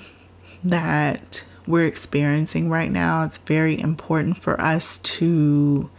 that 0.62 1.44
we're 1.66 1.86
experiencing 1.86 2.68
right 2.68 2.90
now, 2.90 3.24
it's 3.24 3.38
very 3.38 3.80
important 3.80 4.36
for 4.36 4.60
us 4.60 4.98
to 4.98 5.90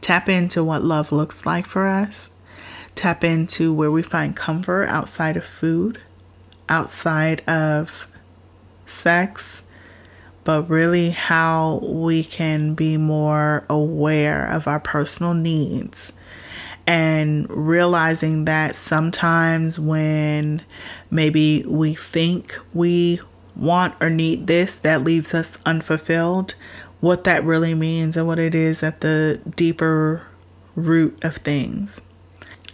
tap 0.00 0.28
into 0.28 0.64
what 0.64 0.82
love 0.82 1.12
looks 1.12 1.44
like 1.46 1.66
for 1.66 1.86
us, 1.86 2.30
tap 2.94 3.24
into 3.24 3.72
where 3.72 3.90
we 3.90 4.02
find 4.02 4.36
comfort 4.36 4.86
outside 4.86 5.36
of 5.36 5.44
food, 5.44 6.00
outside 6.68 7.42
of 7.48 8.06
sex, 8.86 9.62
but 10.44 10.68
really 10.68 11.10
how 11.10 11.80
we 11.82 12.24
can 12.24 12.74
be 12.74 12.96
more 12.96 13.64
aware 13.68 14.46
of 14.46 14.66
our 14.66 14.80
personal 14.80 15.34
needs. 15.34 16.12
And 16.86 17.48
realizing 17.50 18.46
that 18.46 18.74
sometimes 18.74 19.78
when 19.78 20.62
maybe 21.10 21.62
we 21.66 21.94
think 21.94 22.58
we 22.74 23.20
want 23.54 23.94
or 24.00 24.10
need 24.10 24.46
this 24.46 24.74
that 24.76 25.04
leaves 25.04 25.34
us 25.34 25.58
unfulfilled 25.66 26.54
what 27.00 27.24
that 27.24 27.44
really 27.44 27.74
means 27.74 28.16
and 28.16 28.26
what 28.26 28.38
it 28.38 28.54
is 28.54 28.82
at 28.82 29.00
the 29.00 29.40
deeper 29.56 30.26
root 30.74 31.18
of 31.24 31.36
things. 31.36 32.00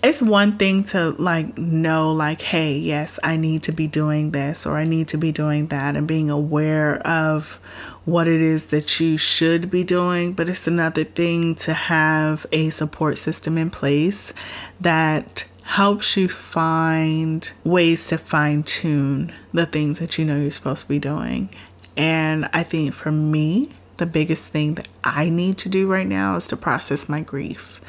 It's 0.02 0.22
one 0.22 0.56
thing 0.56 0.84
to 0.84 1.10
like 1.10 1.56
know, 1.58 2.12
like, 2.12 2.40
hey, 2.42 2.76
yes, 2.76 3.18
I 3.24 3.36
need 3.36 3.62
to 3.64 3.72
be 3.72 3.86
doing 3.86 4.30
this 4.30 4.66
or 4.66 4.76
I 4.76 4.84
need 4.84 5.08
to 5.08 5.18
be 5.18 5.32
doing 5.32 5.68
that, 5.68 5.96
and 5.96 6.06
being 6.06 6.30
aware 6.30 6.98
of 7.06 7.58
what 8.04 8.28
it 8.28 8.40
is 8.40 8.66
that 8.66 9.00
you 9.00 9.18
should 9.18 9.70
be 9.70 9.82
doing. 9.82 10.32
But 10.32 10.48
it's 10.48 10.68
another 10.68 11.02
thing 11.02 11.54
to 11.56 11.72
have 11.72 12.46
a 12.52 12.70
support 12.70 13.18
system 13.18 13.58
in 13.58 13.70
place 13.70 14.32
that 14.80 15.44
helps 15.62 16.16
you 16.16 16.28
find 16.28 17.50
ways 17.64 18.06
to 18.08 18.18
fine 18.18 18.62
tune 18.62 19.32
the 19.52 19.66
things 19.66 19.98
that 19.98 20.16
you 20.18 20.24
know 20.24 20.40
you're 20.40 20.52
supposed 20.52 20.82
to 20.82 20.88
be 20.88 21.00
doing. 21.00 21.48
And 21.96 22.48
I 22.52 22.62
think 22.62 22.94
for 22.94 23.10
me, 23.10 23.70
the 23.96 24.06
biggest 24.06 24.48
thing 24.48 24.74
that 24.74 24.88
I 25.04 25.28
need 25.28 25.58
to 25.58 25.68
do 25.68 25.86
right 25.90 26.06
now 26.06 26.36
is 26.36 26.46
to 26.48 26.56
process 26.56 27.08
my 27.08 27.20
grief 27.20 27.80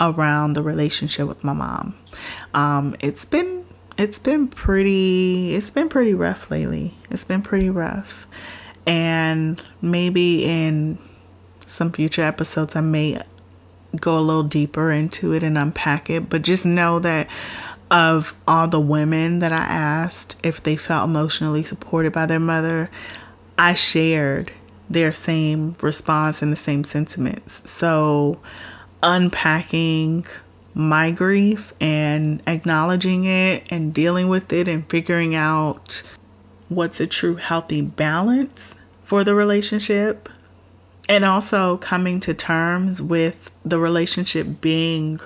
around 0.00 0.52
the 0.52 0.62
relationship 0.62 1.26
with 1.26 1.42
my 1.42 1.52
mom. 1.52 1.96
Um, 2.54 2.96
it's 3.00 3.24
been 3.24 3.64
it's 3.98 4.18
been 4.18 4.48
pretty 4.48 5.54
it's 5.54 5.70
been 5.70 5.88
pretty 5.88 6.14
rough 6.14 6.50
lately. 6.50 6.94
It's 7.10 7.24
been 7.24 7.42
pretty 7.42 7.70
rough. 7.70 8.26
And 8.86 9.60
maybe 9.80 10.44
in 10.44 10.98
some 11.66 11.90
future 11.90 12.22
episodes 12.22 12.76
I 12.76 12.80
may 12.80 13.20
go 14.00 14.18
a 14.18 14.20
little 14.20 14.42
deeper 14.42 14.90
into 14.90 15.32
it 15.32 15.42
and 15.42 15.56
unpack 15.56 16.10
it, 16.10 16.28
but 16.28 16.42
just 16.42 16.64
know 16.64 16.98
that 17.00 17.28
of 17.90 18.34
all 18.46 18.68
the 18.68 18.80
women 18.80 19.38
that 19.38 19.52
I 19.52 19.64
asked 19.64 20.36
if 20.42 20.62
they 20.62 20.76
felt 20.76 21.08
emotionally 21.08 21.62
supported 21.62 22.12
by 22.12 22.26
their 22.26 22.40
mother, 22.40 22.90
I 23.56 23.74
shared 23.74 24.52
their 24.88 25.12
same 25.12 25.76
response 25.80 26.42
and 26.42 26.52
the 26.52 26.56
same 26.56 26.84
sentiments. 26.84 27.62
So, 27.70 28.40
unpacking 29.02 30.26
my 30.74 31.10
grief 31.10 31.72
and 31.80 32.42
acknowledging 32.46 33.24
it 33.24 33.66
and 33.70 33.94
dealing 33.94 34.28
with 34.28 34.52
it 34.52 34.68
and 34.68 34.88
figuring 34.90 35.34
out 35.34 36.02
what's 36.68 37.00
a 37.00 37.06
true 37.06 37.36
healthy 37.36 37.80
balance 37.80 38.74
for 39.02 39.24
the 39.24 39.34
relationship 39.34 40.28
and 41.08 41.24
also 41.24 41.76
coming 41.78 42.20
to 42.20 42.34
terms 42.34 43.00
with 43.00 43.50
the 43.64 43.78
relationship 43.78 44.60
being 44.60 45.20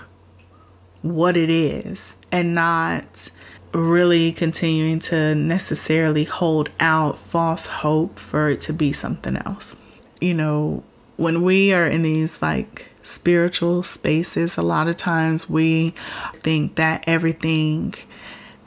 what 1.03 1.37
it 1.37 1.51
is 1.51 2.15
and 2.31 2.55
not 2.55 3.31
really 3.73 4.33
continuing 4.33 4.99
to 4.99 5.35
necessarily 5.35 6.25
hold 6.25 6.71
out 6.81 7.17
false 7.17 7.67
hope 7.67 8.19
for 8.19 8.51
it 8.51 8.61
to 8.63 8.73
be 8.73 8.93
something 8.93 9.37
else. 9.37 9.77
You 10.21 10.35
know, 10.35 10.83
when 11.17 11.43
we 11.43 11.73
are 11.73 11.87
in 11.87 12.03
these 12.03 12.41
like 12.43 12.89
spiritual 13.03 13.83
spaces, 13.83 14.57
a 14.57 14.63
lot 14.63 14.89
of 14.89 14.97
times 14.97 15.49
we 15.49 15.91
think 16.43 16.77
that 16.77 17.05
everything 17.07 17.95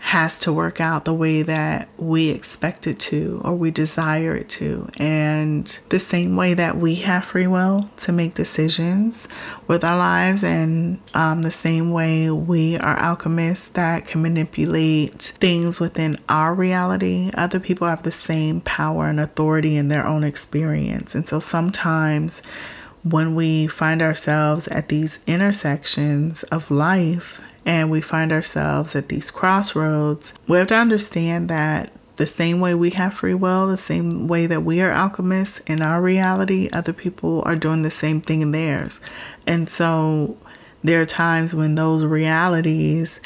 has 0.03 0.37
to 0.37 0.51
work 0.51 0.81
out 0.81 1.05
the 1.05 1.13
way 1.13 1.41
that 1.41 1.87
we 1.97 2.27
expect 2.27 2.85
it 2.85 2.99
to 2.99 3.41
or 3.45 3.55
we 3.55 3.71
desire 3.71 4.35
it 4.35 4.49
to. 4.49 4.85
And 4.97 5.65
the 5.87 5.97
same 5.97 6.35
way 6.35 6.53
that 6.55 6.77
we 6.77 6.95
have 6.95 7.23
free 7.23 7.47
will 7.47 7.89
to 7.97 8.11
make 8.11 8.33
decisions 8.33 9.29
with 9.65 9.81
our 9.81 9.97
lives, 9.97 10.43
and 10.43 10.99
um, 11.13 11.41
the 11.41 11.49
same 11.49 11.91
way 11.91 12.29
we 12.29 12.77
are 12.77 12.97
alchemists 12.97 13.69
that 13.69 14.05
can 14.05 14.21
manipulate 14.21 15.19
things 15.39 15.79
within 15.79 16.19
our 16.27 16.53
reality, 16.53 17.31
other 17.35 17.61
people 17.61 17.87
have 17.87 18.03
the 18.03 18.11
same 18.11 18.59
power 18.59 19.07
and 19.07 19.21
authority 19.21 19.77
in 19.77 19.87
their 19.87 20.05
own 20.05 20.25
experience. 20.25 21.15
And 21.15 21.25
so 21.25 21.39
sometimes 21.39 22.41
when 23.03 23.35
we 23.35 23.67
find 23.67 24.01
ourselves 24.01 24.67
at 24.67 24.89
these 24.89 25.19
intersections 25.27 26.43
of 26.43 26.69
life 26.69 27.41
and 27.65 27.89
we 27.89 28.01
find 28.01 28.31
ourselves 28.31 28.95
at 28.95 29.09
these 29.09 29.31
crossroads, 29.31 30.33
we 30.47 30.57
have 30.57 30.67
to 30.67 30.75
understand 30.75 31.49
that 31.49 31.91
the 32.15 32.27
same 32.27 32.59
way 32.59 32.75
we 32.75 32.91
have 32.91 33.13
free 33.13 33.33
will, 33.33 33.67
the 33.67 33.77
same 33.77 34.27
way 34.27 34.45
that 34.45 34.63
we 34.63 34.81
are 34.81 34.91
alchemists 34.91 35.59
in 35.61 35.81
our 35.81 36.01
reality, 36.01 36.69
other 36.71 36.93
people 36.93 37.41
are 37.45 37.55
doing 37.55 37.81
the 37.81 37.91
same 37.91 38.21
thing 38.21 38.41
in 38.41 38.51
theirs. 38.51 38.99
And 39.47 39.69
so 39.69 40.37
there 40.83 41.01
are 41.01 41.07
times 41.07 41.55
when 41.55 41.75
those 41.75 42.03
realities 42.03 43.19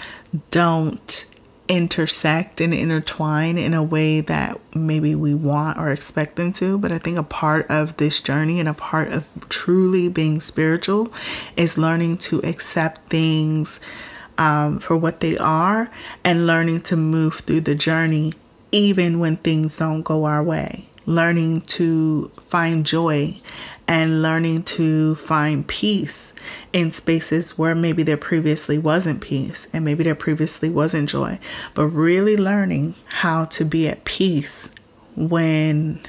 don't 0.51 1.25
intersect 1.67 2.61
and 2.61 2.73
intertwine 2.73 3.57
in 3.57 3.73
a 3.73 3.83
way 3.83 4.21
that 4.21 4.57
maybe 4.73 5.15
we 5.15 5.33
want 5.33 5.77
or 5.77 5.91
expect 5.91 6.37
them 6.37 6.53
to. 6.53 6.77
But 6.77 6.91
I 6.91 6.97
think 6.97 7.17
a 7.17 7.23
part 7.23 7.69
of 7.69 7.97
this 7.97 8.21
journey 8.21 8.59
and 8.59 8.69
a 8.69 8.73
part 8.73 9.11
of 9.11 9.27
truly 9.49 10.07
being 10.07 10.39
spiritual 10.39 11.11
is 11.57 11.77
learning 11.77 12.19
to 12.19 12.39
accept 12.45 13.09
things 13.09 13.79
um, 14.37 14.79
for 14.79 14.97
what 14.97 15.19
they 15.19 15.37
are 15.37 15.89
and 16.23 16.47
learning 16.47 16.81
to 16.81 16.95
move 16.95 17.35
through 17.35 17.61
the 17.61 17.75
journey 17.75 18.33
even 18.71 19.19
when 19.19 19.37
things 19.37 19.77
don't 19.77 20.03
go 20.03 20.25
our 20.25 20.43
way. 20.43 20.87
Learning 21.05 21.61
to 21.61 22.29
find 22.37 22.85
joy 22.85 23.39
and 23.87 24.21
learning 24.21 24.63
to 24.63 25.15
find 25.15 25.65
peace 25.65 26.33
in 26.73 26.91
spaces 26.91 27.57
where 27.57 27.73
maybe 27.73 28.03
there 28.03 28.17
previously 28.17 28.77
wasn't 28.77 29.21
peace 29.21 29.67
and 29.71 29.85
maybe 29.85 30.03
there 30.03 30.15
previously 30.15 30.69
wasn't 30.69 31.07
joy, 31.07 31.39
but 31.73 31.87
really 31.87 32.35
learning 32.35 32.95
how 33.05 33.45
to 33.45 33.63
be 33.63 33.87
at 33.87 34.03
peace 34.03 34.69
when 35.15 35.99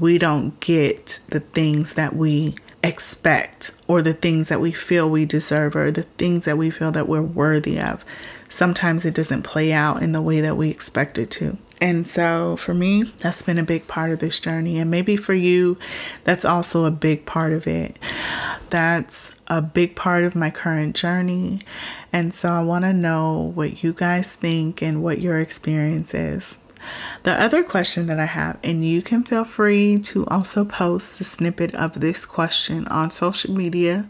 we 0.00 0.18
don't 0.18 0.58
get 0.58 1.20
the 1.28 1.40
things 1.40 1.94
that 1.94 2.16
we 2.16 2.54
expect 2.82 3.72
or 3.86 4.02
the 4.02 4.14
things 4.14 4.48
that 4.48 4.60
we 4.60 4.72
feel 4.72 5.08
we 5.08 5.24
deserve 5.24 5.76
or 5.76 5.90
the 5.90 6.02
things 6.02 6.44
that 6.44 6.58
we 6.58 6.70
feel 6.70 6.92
that 6.92 7.08
we're 7.08 7.22
worthy 7.22 7.80
of. 7.80 8.04
Sometimes 8.48 9.04
it 9.04 9.14
doesn't 9.14 9.42
play 9.42 9.72
out 9.72 10.02
in 10.02 10.12
the 10.12 10.22
way 10.22 10.40
that 10.40 10.56
we 10.56 10.68
expect 10.68 11.18
it 11.18 11.30
to. 11.32 11.56
And 11.80 12.06
so 12.06 12.56
for 12.56 12.74
me, 12.74 13.02
that's 13.18 13.42
been 13.42 13.58
a 13.58 13.64
big 13.64 13.88
part 13.88 14.12
of 14.12 14.20
this 14.20 14.38
journey. 14.38 14.78
And 14.78 14.88
maybe 14.90 15.16
for 15.16 15.34
you, 15.34 15.78
that's 16.22 16.44
also 16.44 16.84
a 16.84 16.92
big 16.92 17.26
part 17.26 17.52
of 17.52 17.66
it. 17.66 17.98
That's 18.70 19.32
a 19.48 19.60
big 19.60 19.96
part 19.96 20.22
of 20.22 20.36
my 20.36 20.50
current 20.50 20.94
journey. 20.94 21.60
And 22.12 22.32
so 22.32 22.50
I 22.50 22.62
want 22.62 22.84
to 22.84 22.92
know 22.92 23.52
what 23.54 23.82
you 23.82 23.92
guys 23.92 24.28
think 24.28 24.80
and 24.80 25.02
what 25.02 25.20
your 25.20 25.40
experience 25.40 26.14
is. 26.14 26.56
The 27.22 27.40
other 27.40 27.62
question 27.62 28.06
that 28.06 28.18
I 28.18 28.24
have, 28.24 28.58
and 28.62 28.84
you 28.84 29.02
can 29.02 29.22
feel 29.24 29.44
free 29.44 29.98
to 30.00 30.26
also 30.26 30.64
post 30.64 31.18
the 31.18 31.24
snippet 31.24 31.74
of 31.74 32.00
this 32.00 32.24
question 32.24 32.86
on 32.88 33.10
social 33.10 33.54
media. 33.54 34.08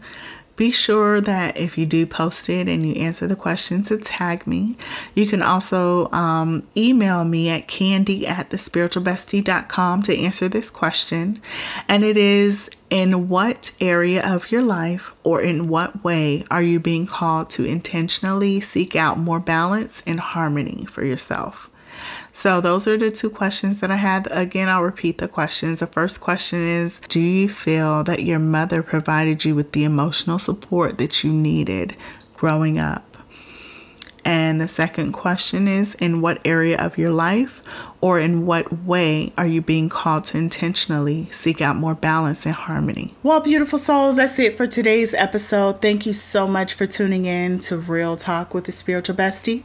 Be 0.55 0.69
sure 0.69 1.19
that 1.19 1.57
if 1.57 1.79
you 1.79 1.87
do 1.87 2.05
post 2.05 2.47
it 2.47 2.67
and 2.69 2.87
you 2.87 2.93
answer 3.01 3.25
the 3.25 3.35
question 3.35 3.81
to 3.83 3.97
tag 3.97 4.45
me. 4.45 4.77
You 5.15 5.25
can 5.25 5.41
also 5.41 6.11
um, 6.11 6.67
email 6.77 7.23
me 7.25 7.49
at 7.49 7.67
candy 7.67 8.27
at 8.27 8.51
thespiritualbestie.com 8.51 10.03
to 10.03 10.17
answer 10.17 10.47
this 10.47 10.69
question. 10.69 11.41
And 11.87 12.03
it 12.03 12.17
is 12.17 12.69
in 12.91 13.29
what 13.29 13.71
area 13.81 14.23
of 14.23 14.51
your 14.51 14.61
life 14.61 15.15
or 15.23 15.41
in 15.41 15.67
what 15.67 16.03
way 16.03 16.45
are 16.51 16.61
you 16.61 16.79
being 16.79 17.07
called 17.07 17.49
to 17.49 17.65
intentionally 17.65 18.61
seek 18.61 18.95
out 18.95 19.17
more 19.17 19.39
balance 19.39 20.03
and 20.05 20.19
harmony 20.19 20.85
for 20.85 21.03
yourself? 21.03 21.71
So, 22.43 22.59
those 22.59 22.89
are 22.89 22.97
the 22.97 23.09
two 23.09 23.29
questions 23.29 23.79
that 23.79 23.89
I 23.89 23.95
had. 23.95 24.27
Again, 24.29 24.67
I'll 24.67 24.83
repeat 24.83 25.19
the 25.19 25.29
questions. 25.29 25.79
The 25.79 25.87
first 25.87 26.19
question 26.19 26.61
is 26.61 26.99
Do 27.07 27.21
you 27.21 27.47
feel 27.47 28.03
that 28.03 28.23
your 28.23 28.37
mother 28.37 28.83
provided 28.83 29.45
you 29.45 29.55
with 29.55 29.71
the 29.71 29.85
emotional 29.85 30.37
support 30.39 30.97
that 30.97 31.23
you 31.23 31.31
needed 31.31 31.95
growing 32.33 32.77
up? 32.77 33.15
And 34.25 34.59
the 34.59 34.67
second 34.67 35.13
question 35.13 35.69
is 35.69 35.95
In 35.95 36.19
what 36.19 36.41
area 36.43 36.77
of 36.77 36.97
your 36.97 37.11
life 37.11 37.61
or 38.01 38.19
in 38.19 38.45
what 38.45 38.83
way 38.83 39.31
are 39.37 39.47
you 39.47 39.61
being 39.61 39.87
called 39.87 40.25
to 40.25 40.37
intentionally 40.37 41.29
seek 41.31 41.61
out 41.61 41.77
more 41.77 41.95
balance 41.95 42.45
and 42.45 42.55
harmony? 42.55 43.15
Well, 43.23 43.39
beautiful 43.39 43.79
souls, 43.79 44.17
that's 44.17 44.37
it 44.37 44.57
for 44.57 44.67
today's 44.67 45.13
episode. 45.13 45.81
Thank 45.81 46.05
you 46.05 46.11
so 46.11 46.49
much 46.49 46.73
for 46.73 46.85
tuning 46.85 47.23
in 47.23 47.59
to 47.59 47.77
Real 47.77 48.17
Talk 48.17 48.53
with 48.53 48.65
the 48.65 48.73
Spiritual 48.73 49.15
Bestie. 49.15 49.63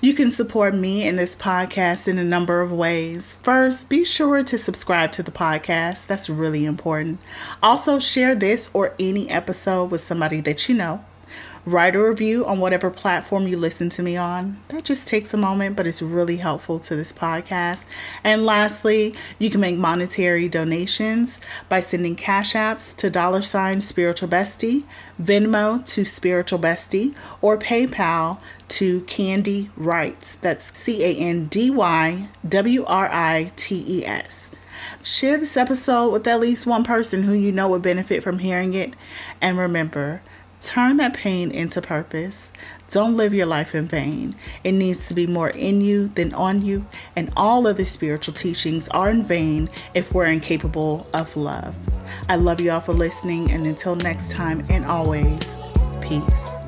You 0.00 0.14
can 0.14 0.30
support 0.30 0.74
me 0.74 1.06
in 1.06 1.16
this 1.16 1.36
podcast 1.36 2.08
in 2.08 2.18
a 2.18 2.24
number 2.24 2.60
of 2.60 2.72
ways. 2.72 3.38
First, 3.42 3.88
be 3.88 4.04
sure 4.04 4.42
to 4.42 4.58
subscribe 4.58 5.12
to 5.12 5.22
the 5.22 5.30
podcast, 5.30 6.06
that's 6.06 6.28
really 6.28 6.64
important. 6.64 7.20
Also, 7.62 7.98
share 7.98 8.34
this 8.34 8.70
or 8.74 8.94
any 8.98 9.28
episode 9.30 9.90
with 9.90 10.02
somebody 10.02 10.40
that 10.40 10.68
you 10.68 10.74
know. 10.74 11.04
Write 11.64 11.94
a 11.94 12.02
review 12.02 12.44
on 12.44 12.58
whatever 12.58 12.90
platform 12.90 13.46
you 13.46 13.56
listen 13.56 13.88
to 13.90 14.02
me 14.02 14.16
on. 14.16 14.58
That 14.68 14.84
just 14.84 15.06
takes 15.06 15.32
a 15.32 15.36
moment, 15.36 15.76
but 15.76 15.86
it's 15.86 16.02
really 16.02 16.38
helpful 16.38 16.80
to 16.80 16.96
this 16.96 17.12
podcast. 17.12 17.84
And 18.24 18.44
lastly, 18.44 19.14
you 19.38 19.48
can 19.48 19.60
make 19.60 19.76
monetary 19.76 20.48
donations 20.48 21.38
by 21.68 21.78
sending 21.78 22.16
cash 22.16 22.54
apps 22.54 22.96
to 22.96 23.10
dollar 23.10 23.42
sign 23.42 23.80
spiritual 23.80 24.28
bestie, 24.28 24.82
Venmo 25.22 25.86
to 25.86 26.04
spiritual 26.04 26.58
bestie, 26.58 27.14
or 27.40 27.56
PayPal 27.56 28.40
to 28.72 29.02
Candy 29.02 29.70
Writes. 29.76 30.36
That's 30.36 30.74
C 30.76 31.04
A 31.04 31.14
N 31.14 31.46
D 31.46 31.68
Y 31.68 32.28
W 32.48 32.84
R 32.86 33.08
I 33.12 33.52
T 33.54 33.84
E 33.86 34.06
S. 34.06 34.48
Share 35.02 35.36
this 35.36 35.58
episode 35.58 36.10
with 36.10 36.26
at 36.26 36.40
least 36.40 36.66
one 36.66 36.82
person 36.82 37.24
who 37.24 37.34
you 37.34 37.52
know 37.52 37.68
would 37.68 37.82
benefit 37.82 38.22
from 38.22 38.38
hearing 38.38 38.72
it. 38.72 38.94
And 39.42 39.58
remember, 39.58 40.22
turn 40.62 40.96
that 40.96 41.12
pain 41.12 41.50
into 41.50 41.82
purpose. 41.82 42.48
Don't 42.90 43.16
live 43.16 43.34
your 43.34 43.46
life 43.46 43.74
in 43.74 43.86
vain. 43.86 44.36
It 44.64 44.72
needs 44.72 45.06
to 45.08 45.14
be 45.14 45.26
more 45.26 45.50
in 45.50 45.82
you 45.82 46.08
than 46.08 46.32
on 46.32 46.64
you, 46.64 46.86
and 47.14 47.30
all 47.36 47.66
of 47.66 47.76
the 47.76 47.84
spiritual 47.84 48.34
teachings 48.34 48.88
are 48.88 49.10
in 49.10 49.22
vain 49.22 49.68
if 49.92 50.14
we're 50.14 50.26
incapable 50.26 51.06
of 51.12 51.36
love. 51.36 51.76
I 52.30 52.36
love 52.36 52.60
you 52.60 52.70
all 52.70 52.80
for 52.80 52.94
listening, 52.94 53.50
and 53.50 53.66
until 53.66 53.96
next 53.96 54.34
time, 54.34 54.64
and 54.70 54.86
always, 54.86 55.42
peace. 56.00 56.61